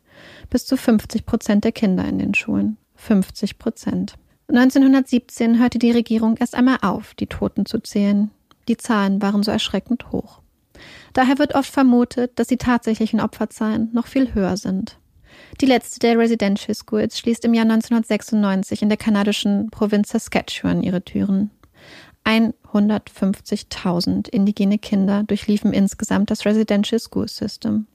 [0.50, 2.76] bis zu 50 Prozent der Kinder in den Schulen.
[2.96, 4.14] 50 Prozent.
[4.48, 8.30] 1917 hörte die Regierung erst einmal auf, die Toten zu zählen.
[8.68, 10.40] Die Zahlen waren so erschreckend hoch.
[11.12, 14.98] Daher wird oft vermutet, dass die tatsächlichen Opferzahlen noch viel höher sind.
[15.60, 21.02] Die letzte der Residential Schools schließt im Jahr 1996 in der kanadischen Provinz Saskatchewan ihre
[21.02, 21.50] Türen.
[22.28, 27.86] 150.000 indigene Kinder durchliefen insgesamt das Residential School System.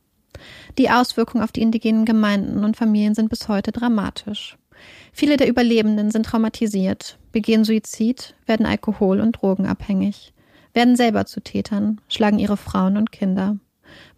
[0.78, 4.58] Die Auswirkungen auf die indigenen Gemeinden und Familien sind bis heute dramatisch.
[5.12, 10.34] Viele der Überlebenden sind traumatisiert, begehen Suizid, werden alkohol- und drogenabhängig,
[10.74, 13.58] werden selber zu Tätern, schlagen ihre Frauen und Kinder.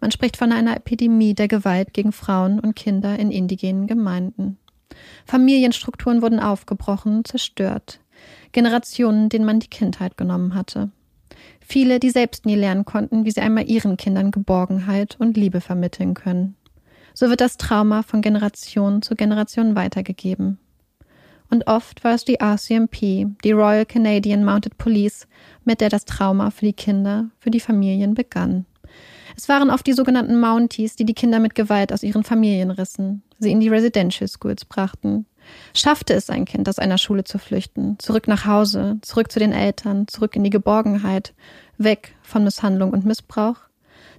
[0.00, 4.56] Man spricht von einer Epidemie der Gewalt gegen Frauen und Kinder in indigenen Gemeinden.
[5.26, 8.00] Familienstrukturen wurden aufgebrochen, zerstört.
[8.52, 10.90] Generationen, denen man die Kindheit genommen hatte.
[11.60, 16.14] Viele, die selbst nie lernen konnten, wie sie einmal ihren Kindern Geborgenheit und Liebe vermitteln
[16.14, 16.56] können.
[17.12, 20.58] So wird das Trauma von Generation zu Generation weitergegeben.
[21.50, 25.26] Und oft war es die RCMP, die Royal Canadian Mounted Police,
[25.64, 28.66] mit der das Trauma für die Kinder, für die Familien begann.
[29.36, 33.22] Es waren oft die sogenannten Mounties, die die Kinder mit Gewalt aus ihren Familien rissen,
[33.38, 35.26] sie in die Residential Schools brachten,
[35.74, 39.52] Schaffte es ein Kind, aus einer Schule zu flüchten, zurück nach Hause, zurück zu den
[39.52, 41.34] Eltern, zurück in die Geborgenheit,
[41.78, 43.56] weg von Misshandlung und Missbrauch,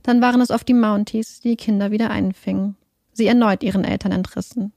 [0.03, 2.75] dann waren es oft die Mounties, die die Kinder wieder einfingen,
[3.13, 4.71] sie erneut ihren Eltern entrissen,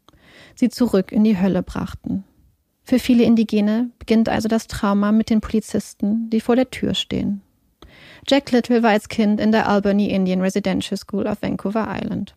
[0.55, 2.25] sie zurück in die Hölle brachten.
[2.83, 7.43] Für viele Indigene beginnt also das Trauma mit den Polizisten, die vor der Tür stehen.
[8.27, 12.35] Jack Little war als Kind in der Albany Indian Residential School auf Vancouver Island.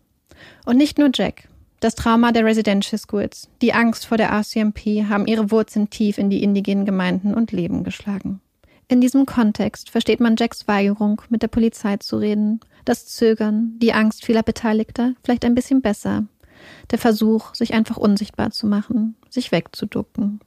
[0.65, 1.47] Und nicht nur Jack,
[1.83, 6.29] das Trauma der Residential Schools, die Angst vor der RCMP haben ihre Wurzeln tief in
[6.29, 8.39] die indigenen Gemeinden und Leben geschlagen.
[8.87, 13.91] In diesem Kontext versteht man Jacks Weigerung, mit der Polizei zu reden, das Zögern, die
[13.91, 16.25] Angst vieler Beteiligter vielleicht ein bisschen besser.
[16.91, 20.39] Der Versuch, sich einfach unsichtbar zu machen, sich wegzuducken.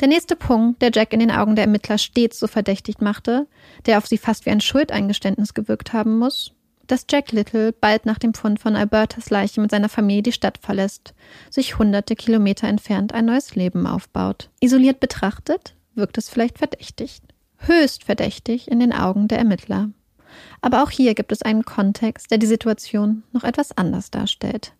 [0.00, 3.46] Der nächste Punkt, der Jack in den Augen der Ermittler stets so verdächtig machte,
[3.84, 6.54] der auf sie fast wie ein Schuldeingeständnis gewirkt haben muss,
[6.86, 10.58] dass Jack Little bald nach dem Fund von Albertas Leiche mit seiner Familie die Stadt
[10.58, 11.14] verlässt,
[11.50, 14.50] sich hunderte Kilometer entfernt ein neues Leben aufbaut.
[14.60, 17.20] Isoliert betrachtet wirkt es vielleicht verdächtig.
[17.58, 19.90] Höchst verdächtig in den Augen der Ermittler.
[20.60, 24.72] Aber auch hier gibt es einen Kontext, der die Situation noch etwas anders darstellt.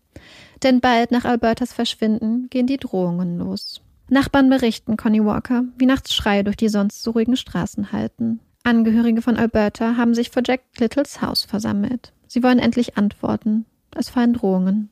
[0.62, 3.82] Denn bald nach Albertas Verschwinden gehen die Drohungen los.
[4.08, 8.40] Nachbarn berichten Connie Walker, wie nachts Schreie durch die sonst so ruhigen Straßen halten.
[8.64, 12.12] Angehörige von Alberta haben sich vor Jack Littles Haus versammelt.
[12.28, 13.66] Sie wollen endlich antworten.
[13.94, 14.90] Es fallen Drohungen.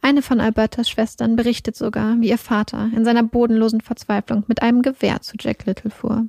[0.00, 4.82] Eine von Albertas Schwestern berichtet sogar, wie ihr Vater in seiner bodenlosen Verzweiflung mit einem
[4.82, 6.26] Gewehr zu Jack Little fuhr.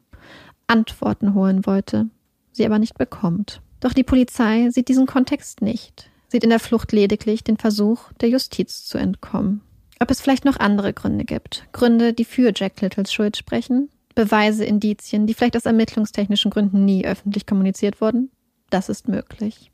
[0.67, 2.09] Antworten holen wollte,
[2.51, 3.61] sie aber nicht bekommt.
[3.79, 8.29] Doch die Polizei sieht diesen Kontext nicht, sieht in der Flucht lediglich den Versuch, der
[8.29, 9.61] Justiz zu entkommen.
[9.99, 14.65] Ob es vielleicht noch andere Gründe gibt, Gründe, die für Jack Littles Schuld sprechen, Beweise,
[14.65, 18.29] Indizien, die vielleicht aus ermittlungstechnischen Gründen nie öffentlich kommuniziert wurden?
[18.69, 19.71] Das ist möglich.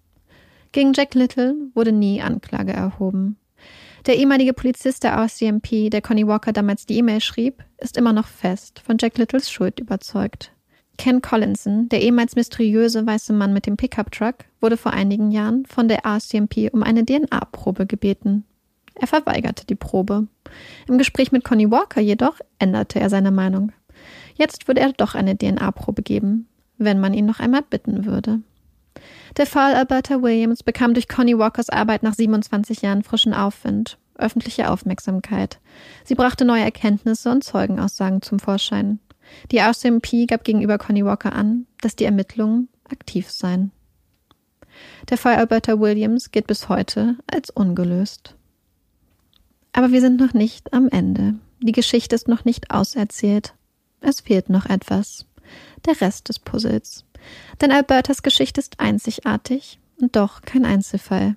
[0.71, 3.37] Gegen Jack Little wurde nie Anklage erhoben.
[4.05, 8.27] Der ehemalige Polizist der RCMP, der Connie Walker damals die E-Mail schrieb, ist immer noch
[8.27, 10.51] fest von Jack Littles Schuld überzeugt.
[10.97, 15.87] Ken Collinson, der ehemals mysteriöse weiße Mann mit dem Pickup-Truck, wurde vor einigen Jahren von
[15.87, 18.43] der RCMP um eine DNA-Probe gebeten.
[18.95, 20.27] Er verweigerte die Probe.
[20.87, 23.71] Im Gespräch mit Connie Walker jedoch änderte er seine Meinung.
[24.39, 28.39] Jetzt würde er doch eine DNA-Probe geben, wenn man ihn noch einmal bitten würde.
[29.35, 34.71] Der Fall Alberta Williams bekam durch Connie Walkers Arbeit nach 27 Jahren frischen Aufwind, öffentliche
[34.71, 35.59] Aufmerksamkeit.
[36.05, 38.99] Sie brachte neue Erkenntnisse und Zeugenaussagen zum Vorschein.
[39.51, 43.71] Die RCMP gab gegenüber Connie Walker an, dass die Ermittlungen aktiv seien.
[45.09, 48.35] Der Fall Alberta Williams gilt bis heute als ungelöst.
[49.73, 51.35] Aber wir sind noch nicht am Ende.
[51.59, 53.53] Die Geschichte ist noch nicht auserzählt.
[54.01, 55.25] Es fehlt noch etwas.
[55.85, 57.05] Der Rest des Puzzles.
[57.61, 61.35] Denn Albertas Geschichte ist einzigartig und doch kein Einzelfall.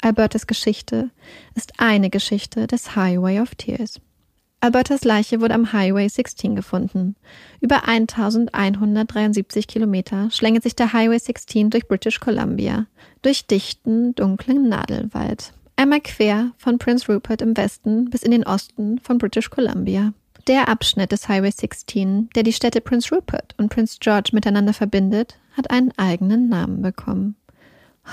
[0.00, 1.10] Albertas Geschichte
[1.54, 4.00] ist eine Geschichte des Highway of Tears.
[4.60, 7.14] Albertas Leiche wurde am Highway 16 gefunden.
[7.60, 12.86] Über 1173 Kilometer schlängelt sich der Highway 16 durch British Columbia,
[13.22, 15.52] durch dichten, dunklen Nadelwald.
[15.76, 20.12] Einmal quer von Prince Rupert im Westen bis in den Osten von British Columbia.
[20.48, 25.38] Der Abschnitt des Highway 16, der die Städte Prince Rupert und Prince George miteinander verbindet,
[25.54, 27.36] hat einen eigenen Namen bekommen.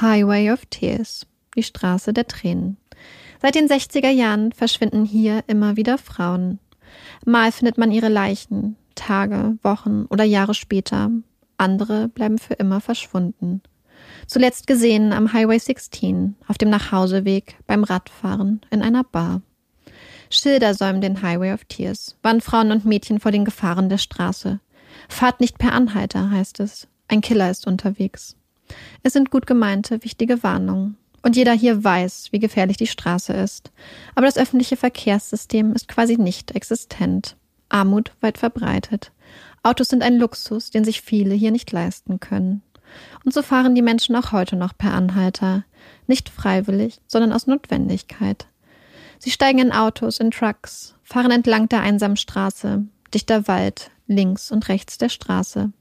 [0.01, 1.25] Highway of Tears,
[1.55, 2.75] die Straße der Tränen.
[3.41, 6.59] Seit den 60er Jahren verschwinden hier immer wieder Frauen.
[7.23, 11.11] Mal findet man ihre Leichen, Tage, Wochen oder Jahre später.
[11.57, 13.61] Andere bleiben für immer verschwunden.
[14.27, 19.41] Zuletzt gesehen am Highway 16, auf dem Nachhauseweg, beim Radfahren, in einer Bar.
[20.29, 24.59] Schilder säumen den Highway of Tears, warnen Frauen und Mädchen vor den Gefahren der Straße.
[25.09, 26.87] Fahrt nicht per Anhalter, heißt es.
[27.07, 28.35] Ein Killer ist unterwegs.
[29.03, 30.97] Es sind gut gemeinte, wichtige Warnungen.
[31.21, 33.71] Und jeder hier weiß, wie gefährlich die Straße ist.
[34.13, 37.35] Aber das öffentliche Verkehrssystem ist quasi nicht existent.
[37.69, 39.11] Armut weit verbreitet.
[39.63, 42.61] Autos sind ein Luxus, den sich viele hier nicht leisten können.
[43.23, 45.65] Und so fahren die Menschen auch heute noch per Anhalter.
[46.05, 48.47] Nicht freiwillig, sondern aus Notwendigkeit.
[49.19, 54.67] Sie steigen in Autos, in Trucks, fahren entlang der einsamen Straße, dichter Wald, links und
[54.69, 55.71] rechts der Straße.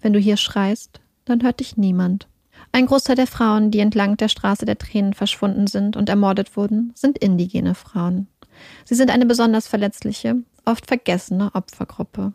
[0.00, 2.28] Wenn du hier schreist, dann hört dich niemand.
[2.72, 6.92] Ein Großteil der Frauen, die entlang der Straße der Tränen verschwunden sind und ermordet wurden,
[6.94, 8.28] sind indigene Frauen.
[8.84, 12.32] Sie sind eine besonders verletzliche, oft vergessene Opfergruppe.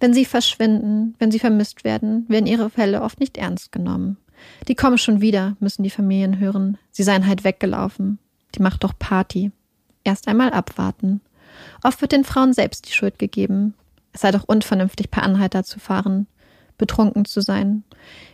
[0.00, 4.18] Wenn sie verschwinden, wenn sie vermisst werden, werden ihre Fälle oft nicht ernst genommen.
[4.68, 6.78] Die kommen schon wieder, müssen die Familien hören.
[6.90, 8.18] Sie seien halt weggelaufen.
[8.54, 9.50] Die macht doch Party.
[10.04, 11.20] Erst einmal abwarten.
[11.82, 13.74] Oft wird den Frauen selbst die Schuld gegeben.
[14.12, 16.26] Es sei doch unvernünftig, per Anhalter zu fahren
[16.78, 17.84] betrunken zu sein.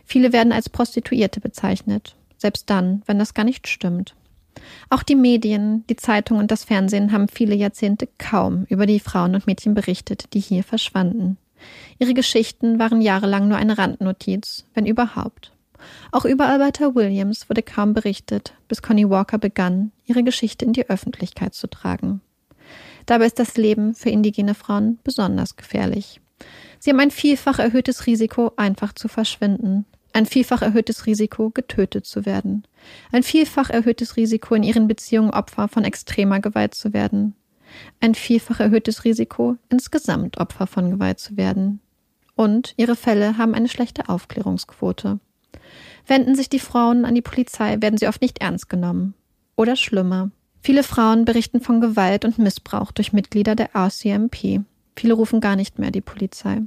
[0.05, 4.15] Viele werden als Prostituierte bezeichnet, selbst dann, wenn das gar nicht stimmt.
[4.89, 9.35] Auch die Medien, die Zeitungen und das Fernsehen haben viele Jahrzehnte kaum über die Frauen
[9.35, 11.37] und Mädchen berichtet, die hier verschwanden.
[11.99, 15.51] Ihre Geschichten waren jahrelang nur eine Randnotiz, wenn überhaupt.
[16.11, 20.89] Auch über Alberta Williams wurde kaum berichtet, bis Connie Walker begann, ihre Geschichte in die
[20.89, 22.21] Öffentlichkeit zu tragen.
[23.05, 26.21] Dabei ist das Leben für indigene Frauen besonders gefährlich.
[26.79, 29.85] Sie haben ein vielfach erhöhtes Risiko, einfach zu verschwinden.
[30.13, 32.63] Ein vielfach erhöhtes Risiko, getötet zu werden.
[33.11, 37.35] Ein vielfach erhöhtes Risiko, in ihren Beziehungen Opfer von extremer Gewalt zu werden.
[38.01, 41.79] Ein vielfach erhöhtes Risiko, insgesamt Opfer von Gewalt zu werden.
[42.35, 45.19] Und ihre Fälle haben eine schlechte Aufklärungsquote.
[46.11, 49.13] Wenden sich die Frauen an die Polizei, werden sie oft nicht ernst genommen.
[49.55, 50.29] Oder schlimmer.
[50.59, 54.59] Viele Frauen berichten von Gewalt und Missbrauch durch Mitglieder der RCMP.
[54.97, 56.63] Viele rufen gar nicht mehr die Polizei.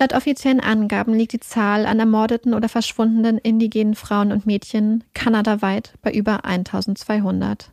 [0.00, 5.92] Laut offiziellen Angaben liegt die Zahl an ermordeten oder verschwundenen indigenen Frauen und Mädchen kanadaweit
[6.02, 7.70] bei über 1200.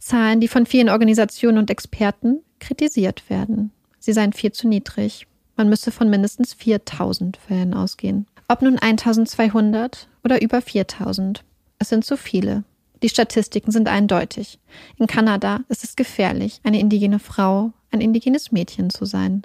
[0.00, 3.70] Zahlen, die von vielen Organisationen und Experten kritisiert werden.
[4.00, 5.28] Sie seien viel zu niedrig.
[5.54, 8.26] Man müsse von mindestens 4000 Fällen ausgehen.
[8.48, 11.44] Ob nun 1200 oder über 4000.
[11.78, 12.64] Es sind zu viele.
[13.02, 14.58] Die Statistiken sind eindeutig.
[14.98, 19.42] In Kanada ist es gefährlich, eine indigene Frau, ein indigenes Mädchen zu sein.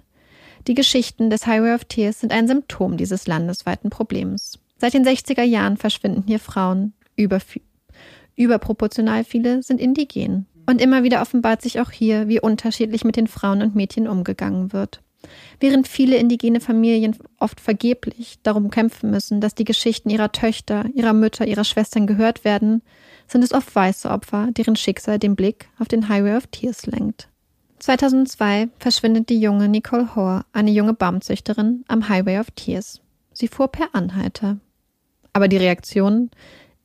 [0.67, 4.59] Die Geschichten des Highway of Tears sind ein Symptom dieses landesweiten Problems.
[4.77, 6.93] Seit den 60er Jahren verschwinden hier Frauen.
[7.15, 7.39] Über,
[8.35, 10.45] überproportional viele sind indigen.
[10.67, 14.71] Und immer wieder offenbart sich auch hier, wie unterschiedlich mit den Frauen und Mädchen umgegangen
[14.71, 15.01] wird.
[15.59, 21.13] Während viele indigene Familien oft vergeblich darum kämpfen müssen, dass die Geschichten ihrer Töchter, ihrer
[21.13, 22.81] Mütter, ihrer Schwestern gehört werden,
[23.27, 27.29] sind es oft weiße Opfer, deren Schicksal den Blick auf den Highway of Tears lenkt.
[27.79, 33.01] 2002 verschwindet die junge Nicole Hoare, eine junge Baumzüchterin, am Highway of Tears.
[33.33, 34.57] Sie fuhr per Anhalter.
[35.33, 36.29] Aber die Reaktion?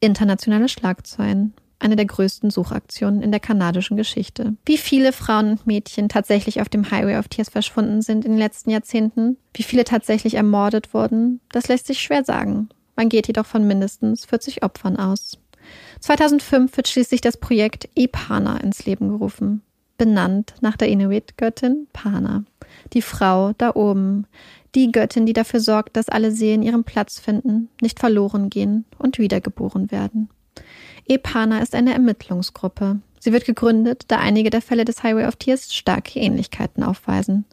[0.01, 4.57] Internationale Schlagzeilen, eine der größten Suchaktionen in der kanadischen Geschichte.
[4.65, 8.39] Wie viele Frauen und Mädchen tatsächlich auf dem Highway of Tears verschwunden sind in den
[8.39, 12.69] letzten Jahrzehnten, wie viele tatsächlich ermordet wurden, das lässt sich schwer sagen.
[12.97, 15.39] Man geht jedoch von mindestens 40 Opfern aus.
[16.01, 19.63] 2005 wird schließlich das Projekt EPANA ins Leben gerufen,
[19.99, 22.45] benannt nach der Inuit-Göttin Pana,
[22.93, 24.27] die Frau da oben,
[24.75, 29.19] die Göttin, die dafür sorgt, dass alle Seelen ihren Platz finden, nicht verloren gehen und
[29.19, 30.29] wiedergeboren werden.
[31.09, 33.01] EPANA ist eine Ermittlungsgruppe.
[33.21, 37.45] Sie wird gegründet, da einige der Fälle des Highway of Tears starke Ähnlichkeiten aufweisen.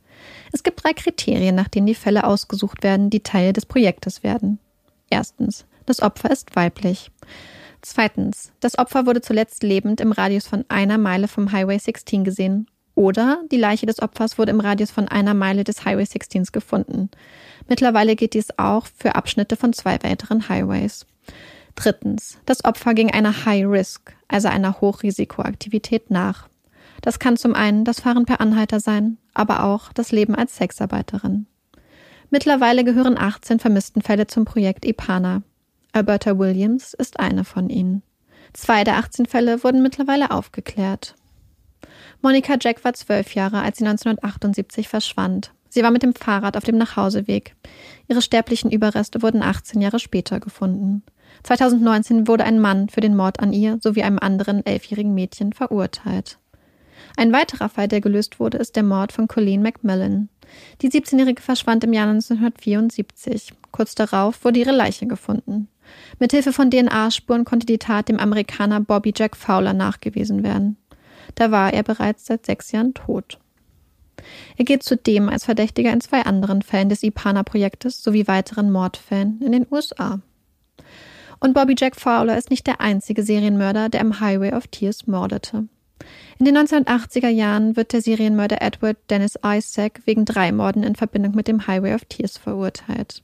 [0.52, 4.60] Es gibt drei Kriterien, nach denen die Fälle ausgesucht werden, die Teil des Projektes werden.
[5.10, 7.12] Erstens, das Opfer ist weiblich.
[7.82, 12.68] Zweitens, das Opfer wurde zuletzt lebend im Radius von einer Meile vom Highway 16 gesehen.
[12.96, 17.10] Oder die Leiche des Opfers wurde im Radius von einer Meile des Highway 16 gefunden.
[17.68, 21.06] Mittlerweile geht dies auch für Abschnitte von zwei weiteren Highways.
[21.76, 26.48] Drittens, das Opfer ging einer High-Risk, also einer Hochrisikoaktivität nach.
[27.02, 31.48] Das kann zum einen das Fahren per Anhalter sein, aber auch das Leben als Sexarbeiterin.
[32.30, 35.44] Mittlerweile gehören 18 vermissten Fälle zum Projekt IPANA.
[35.92, 38.02] Alberta Williams ist eine von ihnen.
[38.54, 41.16] Zwei der 18 Fälle wurden mittlerweile aufgeklärt.
[42.22, 45.52] Monika Jack war zwölf Jahre, als sie 1978 verschwand.
[45.70, 47.56] Sie war mit dem Fahrrad auf dem Nachhauseweg.
[48.08, 51.04] Ihre sterblichen Überreste wurden 18 Jahre später gefunden.
[51.44, 56.38] 2019 wurde ein Mann für den Mord an ihr sowie einem anderen elfjährigen Mädchen verurteilt.
[57.18, 60.30] Ein weiterer Fall, der gelöst wurde, ist der Mord von Colleen McMillan.
[60.82, 63.54] Die 17-Jährige verschwand im Jahr 1974.
[63.72, 65.68] Kurz darauf wurde ihre Leiche gefunden.
[66.20, 70.78] Mithilfe von DNA-Spuren konnte die Tat dem Amerikaner Bobby Jack Fowler nachgewiesen werden.
[71.36, 73.40] Da war er bereits seit sechs Jahren tot.
[74.58, 79.52] Er geht zudem als Verdächtiger in zwei anderen Fällen des IPANA-Projektes sowie weiteren Mordfällen in
[79.52, 80.22] den USA.
[81.44, 85.68] Und Bobby Jack Fowler ist nicht der einzige Serienmörder, der im Highway of Tears mordete.
[86.40, 91.36] In den 1980er Jahren wird der Serienmörder Edward Dennis Isaac wegen drei Morden in Verbindung
[91.36, 93.24] mit dem Highway of Tears verurteilt.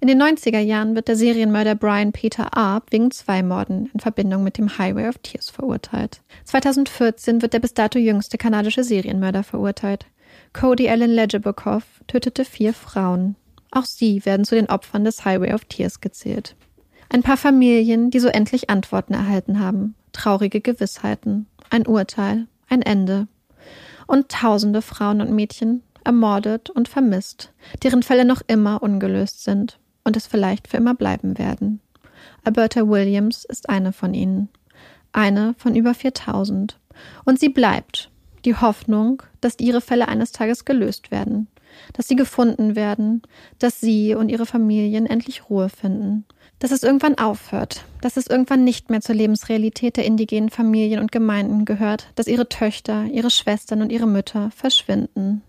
[0.00, 4.42] In den 90er Jahren wird der Serienmörder Brian Peter Arp wegen zwei Morden in Verbindung
[4.42, 6.22] mit dem Highway of Tears verurteilt.
[6.44, 10.06] 2014 wird der bis dato jüngste kanadische Serienmörder verurteilt.
[10.54, 13.36] Cody Allen Ledgerbokoff tötete vier Frauen.
[13.70, 16.56] Auch sie werden zu den Opfern des Highway of Tears gezählt.
[17.12, 23.26] Ein paar Familien, die so endlich Antworten erhalten haben, traurige Gewissheiten, ein Urteil, ein Ende.
[24.06, 27.52] Und tausende Frauen und Mädchen ermordet und vermisst,
[27.82, 31.80] deren Fälle noch immer ungelöst sind und es vielleicht für immer bleiben werden.
[32.44, 34.48] Alberta Williams ist eine von ihnen.
[35.12, 36.78] Eine von über 4000.
[37.24, 38.08] Und sie bleibt.
[38.44, 41.48] Die Hoffnung, dass ihre Fälle eines Tages gelöst werden,
[41.92, 43.22] dass sie gefunden werden,
[43.58, 46.24] dass sie und ihre Familien endlich Ruhe finden,
[46.60, 51.10] dass es irgendwann aufhört, dass es irgendwann nicht mehr zur Lebensrealität der indigenen Familien und
[51.10, 55.42] Gemeinden gehört, dass ihre Töchter, ihre Schwestern und ihre Mütter verschwinden.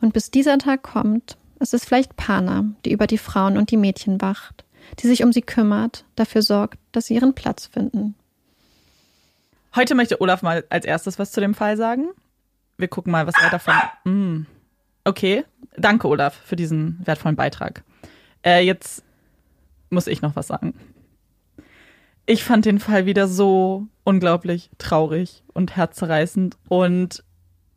[0.00, 3.76] Und bis dieser Tag kommt, ist es vielleicht Pana, die über die Frauen und die
[3.76, 4.64] Mädchen wacht,
[5.00, 8.14] die sich um sie kümmert, dafür sorgt, dass sie ihren Platz finden.
[9.74, 12.08] Heute möchte Olaf mal als erstes was zu dem Fall sagen.
[12.78, 13.74] Wir gucken mal, was er davon.
[14.04, 14.46] Mm.
[15.04, 15.44] Okay,
[15.76, 17.82] danke Olaf für diesen wertvollen Beitrag.
[18.44, 19.02] Äh, jetzt
[19.90, 20.74] muss ich noch was sagen.
[22.26, 26.56] Ich fand den Fall wieder so unglaublich traurig und herzzerreißend.
[26.68, 27.24] Und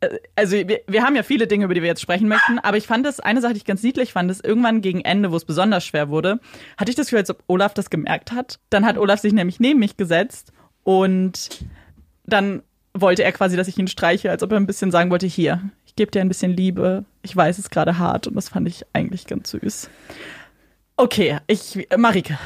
[0.00, 2.76] äh, also wir, wir haben ja viele Dinge, über die wir jetzt sprechen möchten, aber
[2.76, 5.36] ich fand es, eine Sache, die ich ganz niedlich fand, ist irgendwann gegen Ende, wo
[5.36, 6.40] es besonders schwer wurde,
[6.76, 8.60] hatte ich das Gefühl, als ob Olaf das gemerkt hat.
[8.70, 10.52] Dann hat Olaf sich nämlich neben mich gesetzt
[10.84, 11.66] und
[12.26, 12.62] dann
[12.92, 15.62] wollte er quasi, dass ich ihn streiche, als ob er ein bisschen sagen wollte, hier,
[15.84, 17.04] ich gebe dir ein bisschen Liebe.
[17.22, 19.90] Ich weiß, es gerade hart und das fand ich eigentlich ganz süß.
[20.96, 22.38] Okay, ich, Marike,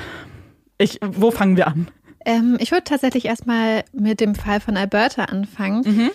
[0.79, 1.89] ich, wo fangen wir an?
[2.25, 5.83] Ähm, ich würde tatsächlich erstmal mit dem Fall von Alberta anfangen.
[5.85, 6.11] Mhm.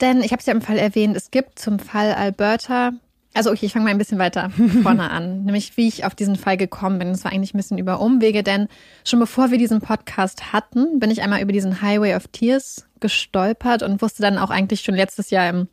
[0.00, 2.92] Denn ich habe es ja im Fall erwähnt, es gibt zum Fall Alberta
[3.34, 4.50] also okay, ich fange mal ein bisschen weiter
[4.82, 7.08] vorne an, nämlich wie ich auf diesen Fall gekommen bin.
[7.08, 8.68] Das war eigentlich ein bisschen über Umwege, denn
[9.04, 13.82] schon bevor wir diesen Podcast hatten, bin ich einmal über diesen Highway of Tears gestolpert
[13.82, 15.68] und wusste dann auch eigentlich schon letztes Jahr im,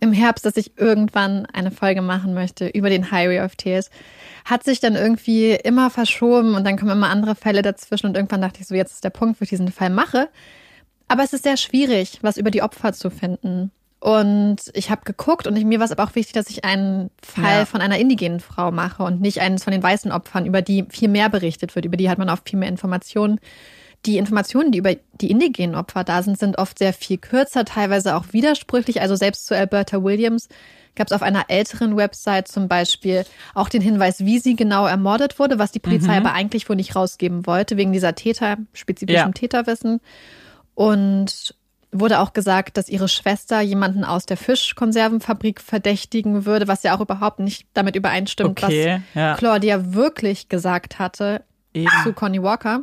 [0.00, 3.90] im Herbst, dass ich irgendwann eine Folge machen möchte über den Highway of Tears.
[4.44, 8.42] Hat sich dann irgendwie immer verschoben und dann kommen immer andere Fälle dazwischen und irgendwann
[8.42, 10.28] dachte ich so, jetzt ist der Punkt, wo ich diesen Fall mache.
[11.08, 13.70] Aber es ist sehr schwierig, was über die Opfer zu finden.
[14.04, 17.10] Und ich habe geguckt und ich, mir war es aber auch wichtig, dass ich einen
[17.22, 17.64] Fall ja.
[17.64, 21.08] von einer indigenen Frau mache und nicht eines von den weißen Opfern, über die viel
[21.08, 21.86] mehr berichtet wird.
[21.86, 23.40] Über die hat man auch viel mehr Informationen.
[24.06, 28.16] Die Informationen, die über die indigenen Opfer da sind, sind oft sehr viel kürzer, teilweise
[28.16, 29.00] auch widersprüchlich.
[29.00, 30.48] Also selbst zu Alberta Williams
[30.94, 33.24] gab es auf einer älteren Website zum Beispiel
[33.54, 36.26] auch den Hinweis, wie sie genau ermordet wurde, was die Polizei mhm.
[36.26, 39.32] aber eigentlich wohl nicht rausgeben wollte, wegen dieser Täter, spezifischen ja.
[39.32, 40.00] Täterwissen.
[40.74, 41.54] Und
[41.94, 47.00] wurde auch gesagt, dass ihre Schwester jemanden aus der Fischkonservenfabrik verdächtigen würde, was ja auch
[47.00, 49.34] überhaupt nicht damit übereinstimmt, okay, was ja.
[49.36, 51.42] Claudia wirklich gesagt hatte
[51.72, 51.88] Eben.
[52.02, 52.80] zu Connie Walker.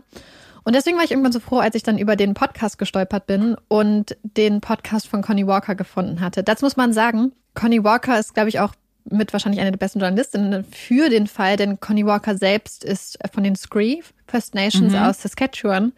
[0.63, 3.55] Und deswegen war ich irgendwann so froh, als ich dann über den Podcast gestolpert bin
[3.67, 6.43] und den Podcast von Connie Walker gefunden hatte.
[6.43, 8.73] Dazu muss man sagen, Connie Walker ist, glaube ich, auch
[9.09, 13.43] mit wahrscheinlich einer der besten Journalistinnen für den Fall, denn Connie Walker selbst ist von
[13.43, 14.99] den Scree First Nations mhm.
[14.99, 15.93] aus Saskatchewan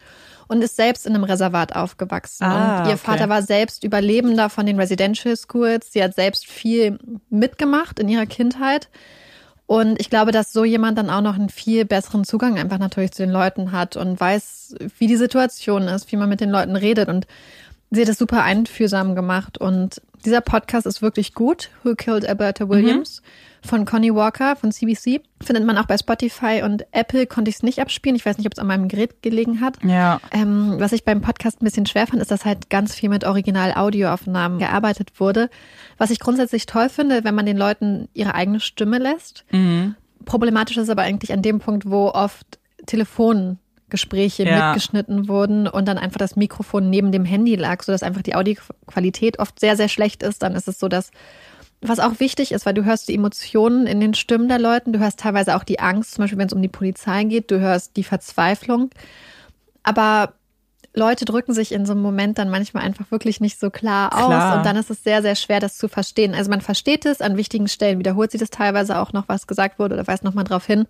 [0.48, 2.44] und ist selbst in einem Reservat aufgewachsen.
[2.44, 3.02] Ah, und ihr okay.
[3.04, 5.92] Vater war selbst Überlebender von den Residential Schools.
[5.92, 6.98] Sie hat selbst viel
[7.30, 8.88] mitgemacht in ihrer Kindheit.
[9.66, 13.12] Und ich glaube, dass so jemand dann auch noch einen viel besseren Zugang einfach natürlich
[13.12, 16.76] zu den Leuten hat und weiß, wie die Situation ist, wie man mit den Leuten
[16.76, 17.08] redet.
[17.08, 17.26] Und
[17.90, 19.56] sie hat es super einfühlsam gemacht.
[19.56, 21.70] Und dieser Podcast ist wirklich gut.
[21.82, 23.22] Who Killed Alberta Williams?
[23.22, 25.22] Mhm von Connie Walker von CBC.
[25.42, 28.16] Findet man auch bei Spotify und Apple konnte ich es nicht abspielen.
[28.16, 29.82] Ich weiß nicht, ob es an meinem Gerät gelegen hat.
[29.82, 30.20] Ja.
[30.32, 33.24] Ähm, was ich beim Podcast ein bisschen schwer fand, ist, dass halt ganz viel mit
[33.24, 35.48] Original-Audioaufnahmen gearbeitet wurde.
[35.96, 39.44] Was ich grundsätzlich toll finde, wenn man den Leuten ihre eigene Stimme lässt.
[39.50, 39.94] Mhm.
[40.24, 44.72] Problematisch ist aber eigentlich an dem Punkt, wo oft Telefongespräche ja.
[44.72, 49.38] mitgeschnitten wurden und dann einfach das Mikrofon neben dem Handy lag, sodass einfach die Audioqualität
[49.38, 50.42] oft sehr, sehr schlecht ist.
[50.42, 51.10] Dann ist es so, dass
[51.88, 54.98] was auch wichtig ist, weil du hörst die Emotionen in den Stimmen der Leute, du
[54.98, 57.96] hörst teilweise auch die Angst, zum Beispiel wenn es um die Polizei geht, du hörst
[57.96, 58.90] die Verzweiflung.
[59.82, 60.34] Aber
[60.94, 64.52] Leute drücken sich in so einem Moment dann manchmal einfach wirklich nicht so klar, klar
[64.52, 66.34] aus und dann ist es sehr, sehr schwer, das zu verstehen.
[66.34, 69.78] Also man versteht es, an wichtigen Stellen wiederholt sich das teilweise auch noch, was gesagt
[69.78, 70.86] wurde oder weist nochmal drauf hin.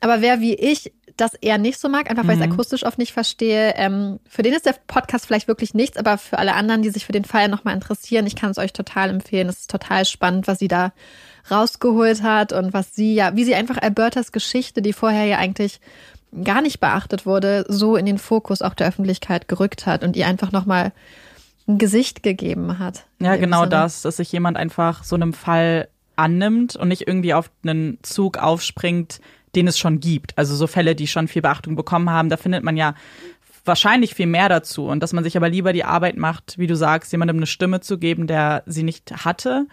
[0.00, 2.42] Aber wer wie ich das eher nicht so mag, einfach weil mhm.
[2.42, 3.74] ich es akustisch oft nicht verstehe.
[3.76, 7.06] Ähm, für den ist der Podcast vielleicht wirklich nichts, aber für alle anderen, die sich
[7.06, 9.48] für den Fall nochmal interessieren, ich kann es euch total empfehlen.
[9.48, 10.92] Es ist total spannend, was sie da
[11.50, 15.80] rausgeholt hat und was sie ja, wie sie einfach Albertas Geschichte, die vorher ja eigentlich
[16.44, 20.26] gar nicht beachtet wurde, so in den Fokus auch der Öffentlichkeit gerückt hat und ihr
[20.26, 20.92] einfach nochmal
[21.68, 23.06] ein Gesicht gegeben hat.
[23.20, 23.70] Ja, genau Sinne.
[23.70, 28.38] das, dass sich jemand einfach so einem Fall annimmt und nicht irgendwie auf einen Zug
[28.38, 29.20] aufspringt,
[29.56, 30.36] den es schon gibt.
[30.38, 32.94] Also so Fälle, die schon viel Beachtung bekommen haben, da findet man ja
[33.64, 34.86] wahrscheinlich viel mehr dazu.
[34.86, 37.80] Und dass man sich aber lieber die Arbeit macht, wie du sagst, jemandem eine Stimme
[37.80, 39.66] zu geben, der sie nicht hatte.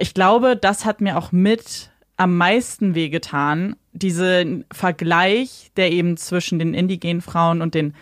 [0.00, 6.58] Ich glaube, das hat mir auch mit am meisten wehgetan, diesen Vergleich, der eben zwischen
[6.58, 7.94] den indigenen Frauen und den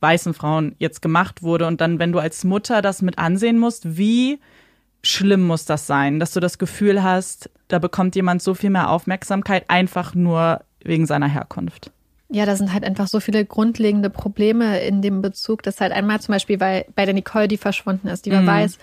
[0.00, 1.66] weißen Frauen jetzt gemacht wurde.
[1.66, 4.38] Und dann, wenn du als Mutter das mit ansehen musst, wie
[5.06, 8.90] schlimm muss das sein, dass du das Gefühl hast, da bekommt jemand so viel mehr
[8.90, 11.90] Aufmerksamkeit, einfach nur wegen seiner Herkunft.
[12.28, 16.20] Ja, da sind halt einfach so viele grundlegende Probleme in dem Bezug, dass halt einmal
[16.20, 18.48] zum Beispiel bei, bei der Nicole, die verschwunden ist, die man mhm.
[18.48, 18.78] weiß,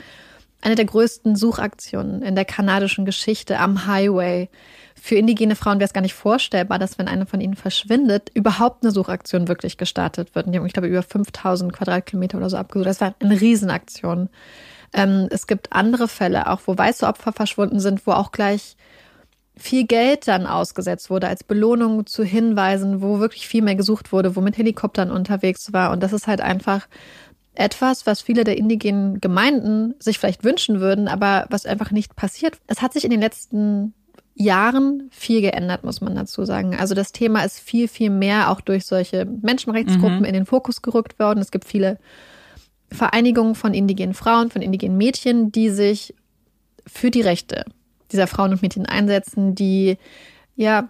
[0.62, 4.50] eine der größten Suchaktionen in der kanadischen Geschichte am Highway.
[4.96, 8.84] Für indigene Frauen wäre es gar nicht vorstellbar, dass wenn eine von ihnen verschwindet, überhaupt
[8.84, 10.46] eine Suchaktion wirklich gestartet wird.
[10.46, 12.88] Und die haben, ich glaube, über 5000 Quadratkilometer oder so abgesucht.
[12.88, 14.30] Das war eine Riesenaktion.
[14.94, 18.78] Ähm, es gibt andere Fälle, auch wo weiße Opfer verschwunden sind, wo auch gleich
[19.56, 24.36] viel Geld dann ausgesetzt wurde als Belohnung zu Hinweisen, wo wirklich viel mehr gesucht wurde,
[24.36, 25.92] wo mit Helikoptern unterwegs war.
[25.92, 26.88] Und das ist halt einfach
[27.56, 32.58] etwas, was viele der indigenen Gemeinden sich vielleicht wünschen würden, aber was einfach nicht passiert.
[32.68, 33.94] Es hat sich in den letzten
[34.36, 36.76] Jahren viel geändert, muss man dazu sagen.
[36.76, 40.26] Also das Thema ist viel, viel mehr auch durch solche Menschenrechtsgruppen mhm.
[40.26, 41.40] in den Fokus gerückt worden.
[41.40, 42.00] Es gibt viele
[42.94, 46.14] Vereinigungen von indigenen Frauen, von indigenen Mädchen, die sich
[46.88, 47.66] für die Rechte
[48.12, 49.98] dieser Frauen und Mädchen einsetzen, die
[50.56, 50.90] ja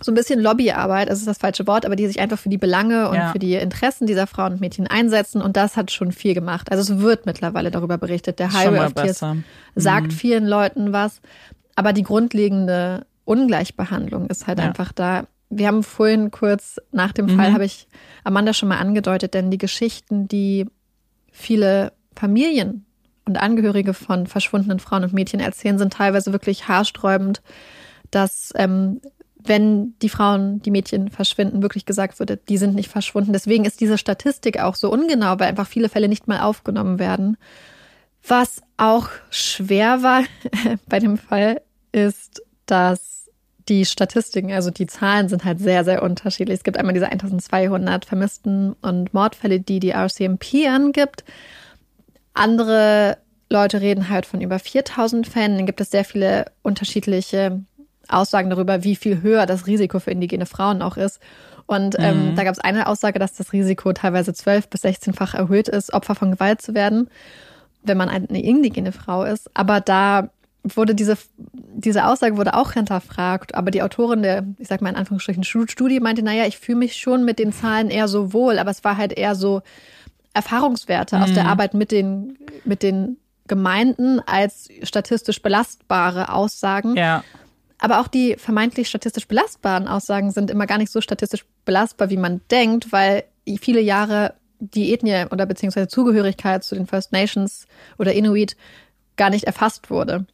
[0.00, 2.58] so ein bisschen Lobbyarbeit, das ist das falsche Wort, aber die sich einfach für die
[2.58, 3.32] Belange und Ja.
[3.32, 6.70] für die Interessen dieser Frauen und Mädchen einsetzen und das hat schon viel gemacht.
[6.72, 8.38] Also es wird mittlerweile darüber berichtet.
[8.38, 9.20] Der Highway of Tears
[9.76, 10.10] sagt Mhm.
[10.10, 11.20] vielen Leuten was,
[11.76, 14.64] aber die grundlegende Ungleichbehandlung ist halt Ja.
[14.66, 15.26] einfach da.
[15.50, 17.54] Wir haben vorhin kurz nach dem Fall Mhm.
[17.54, 17.86] habe ich
[18.24, 20.66] Amanda schon mal angedeutet, denn die Geschichten, die
[21.34, 22.86] viele Familien
[23.26, 27.42] und Angehörige von verschwundenen Frauen und Mädchen erzählen, sind teilweise wirklich haarsträubend,
[28.10, 29.00] dass ähm,
[29.42, 33.32] wenn die Frauen, die Mädchen verschwinden, wirklich gesagt würde, die sind nicht verschwunden.
[33.32, 37.36] Deswegen ist diese Statistik auch so ungenau, weil einfach viele Fälle nicht mal aufgenommen werden.
[38.26, 40.22] Was auch schwer war
[40.88, 41.60] bei dem Fall,
[41.92, 43.13] ist, dass
[43.68, 46.58] die Statistiken, also die Zahlen sind halt sehr, sehr unterschiedlich.
[46.58, 51.24] Es gibt einmal diese 1200 Vermissten und Mordfälle, die die RCMP angibt.
[52.32, 53.18] Andere
[53.50, 55.56] Leute reden halt von über 4000 Fällen.
[55.56, 57.60] Dann gibt es sehr viele unterschiedliche
[58.08, 61.20] Aussagen darüber, wie viel höher das Risiko für indigene Frauen auch ist.
[61.66, 62.34] Und ähm, Mhm.
[62.34, 66.14] da gab es eine Aussage, dass das Risiko teilweise 12 bis 16-fach erhöht ist, Opfer
[66.14, 67.08] von Gewalt zu werden,
[67.82, 69.50] wenn man eine indigene Frau ist.
[69.54, 70.28] Aber da
[70.64, 73.54] wurde diese, diese Aussage wurde auch hinterfragt.
[73.54, 76.96] Aber die Autorin der, ich sag mal in Anführungsstrichen, Studie meinte, naja, ich fühle mich
[76.96, 79.62] schon mit den Zahlen eher so wohl, aber es war halt eher so
[80.32, 86.96] Erfahrungswerte aus der Arbeit mit den, mit den Gemeinden als statistisch belastbare Aussagen.
[86.96, 87.22] Ja.
[87.78, 92.16] Aber auch die vermeintlich statistisch belastbaren Aussagen sind immer gar nicht so statistisch belastbar, wie
[92.16, 93.24] man denkt, weil
[93.60, 97.66] viele Jahre die Ethnie oder beziehungsweise Zugehörigkeit zu den First Nations
[97.98, 98.56] oder Inuit
[99.16, 100.26] gar nicht erfasst wurde.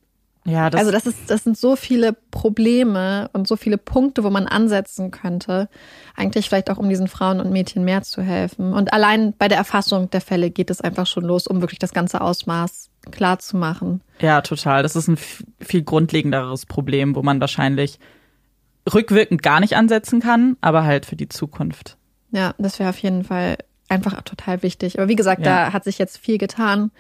[0.47, 4.31] Ja, das, also das ist, das sind so viele Probleme und so viele Punkte, wo
[4.31, 5.69] man ansetzen könnte,
[6.17, 8.73] eigentlich vielleicht auch um diesen Frauen und Mädchen mehr zu helfen.
[8.73, 11.93] Und allein bei der Erfassung der Fälle geht es einfach schon los, um wirklich das
[11.93, 14.01] ganze Ausmaß klar zu machen.
[14.21, 14.83] ja, total.
[14.83, 15.19] Das ist ein
[15.61, 17.99] viel grundlegenderes Problem, wo man wahrscheinlich
[18.93, 21.97] rückwirkend gar nicht ansetzen kann, aber halt für die Zukunft.
[22.31, 24.99] Ja, das wäre auf jeden Fall einfach total wichtig.
[24.99, 25.67] Aber wie gesagt, Ja.
[25.67, 26.91] da hat sich jetzt viel getan.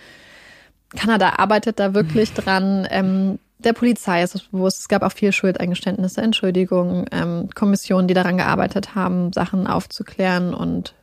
[0.96, 2.86] Kanada arbeitet da wirklich dran.
[2.90, 4.80] Ähm, der Polizei ist es bewusst.
[4.80, 10.94] Es gab auch viel Schuldeingeständnisse, Entschuldigungen, ähm, Kommissionen, die daran gearbeitet haben, Sachen aufzuklären und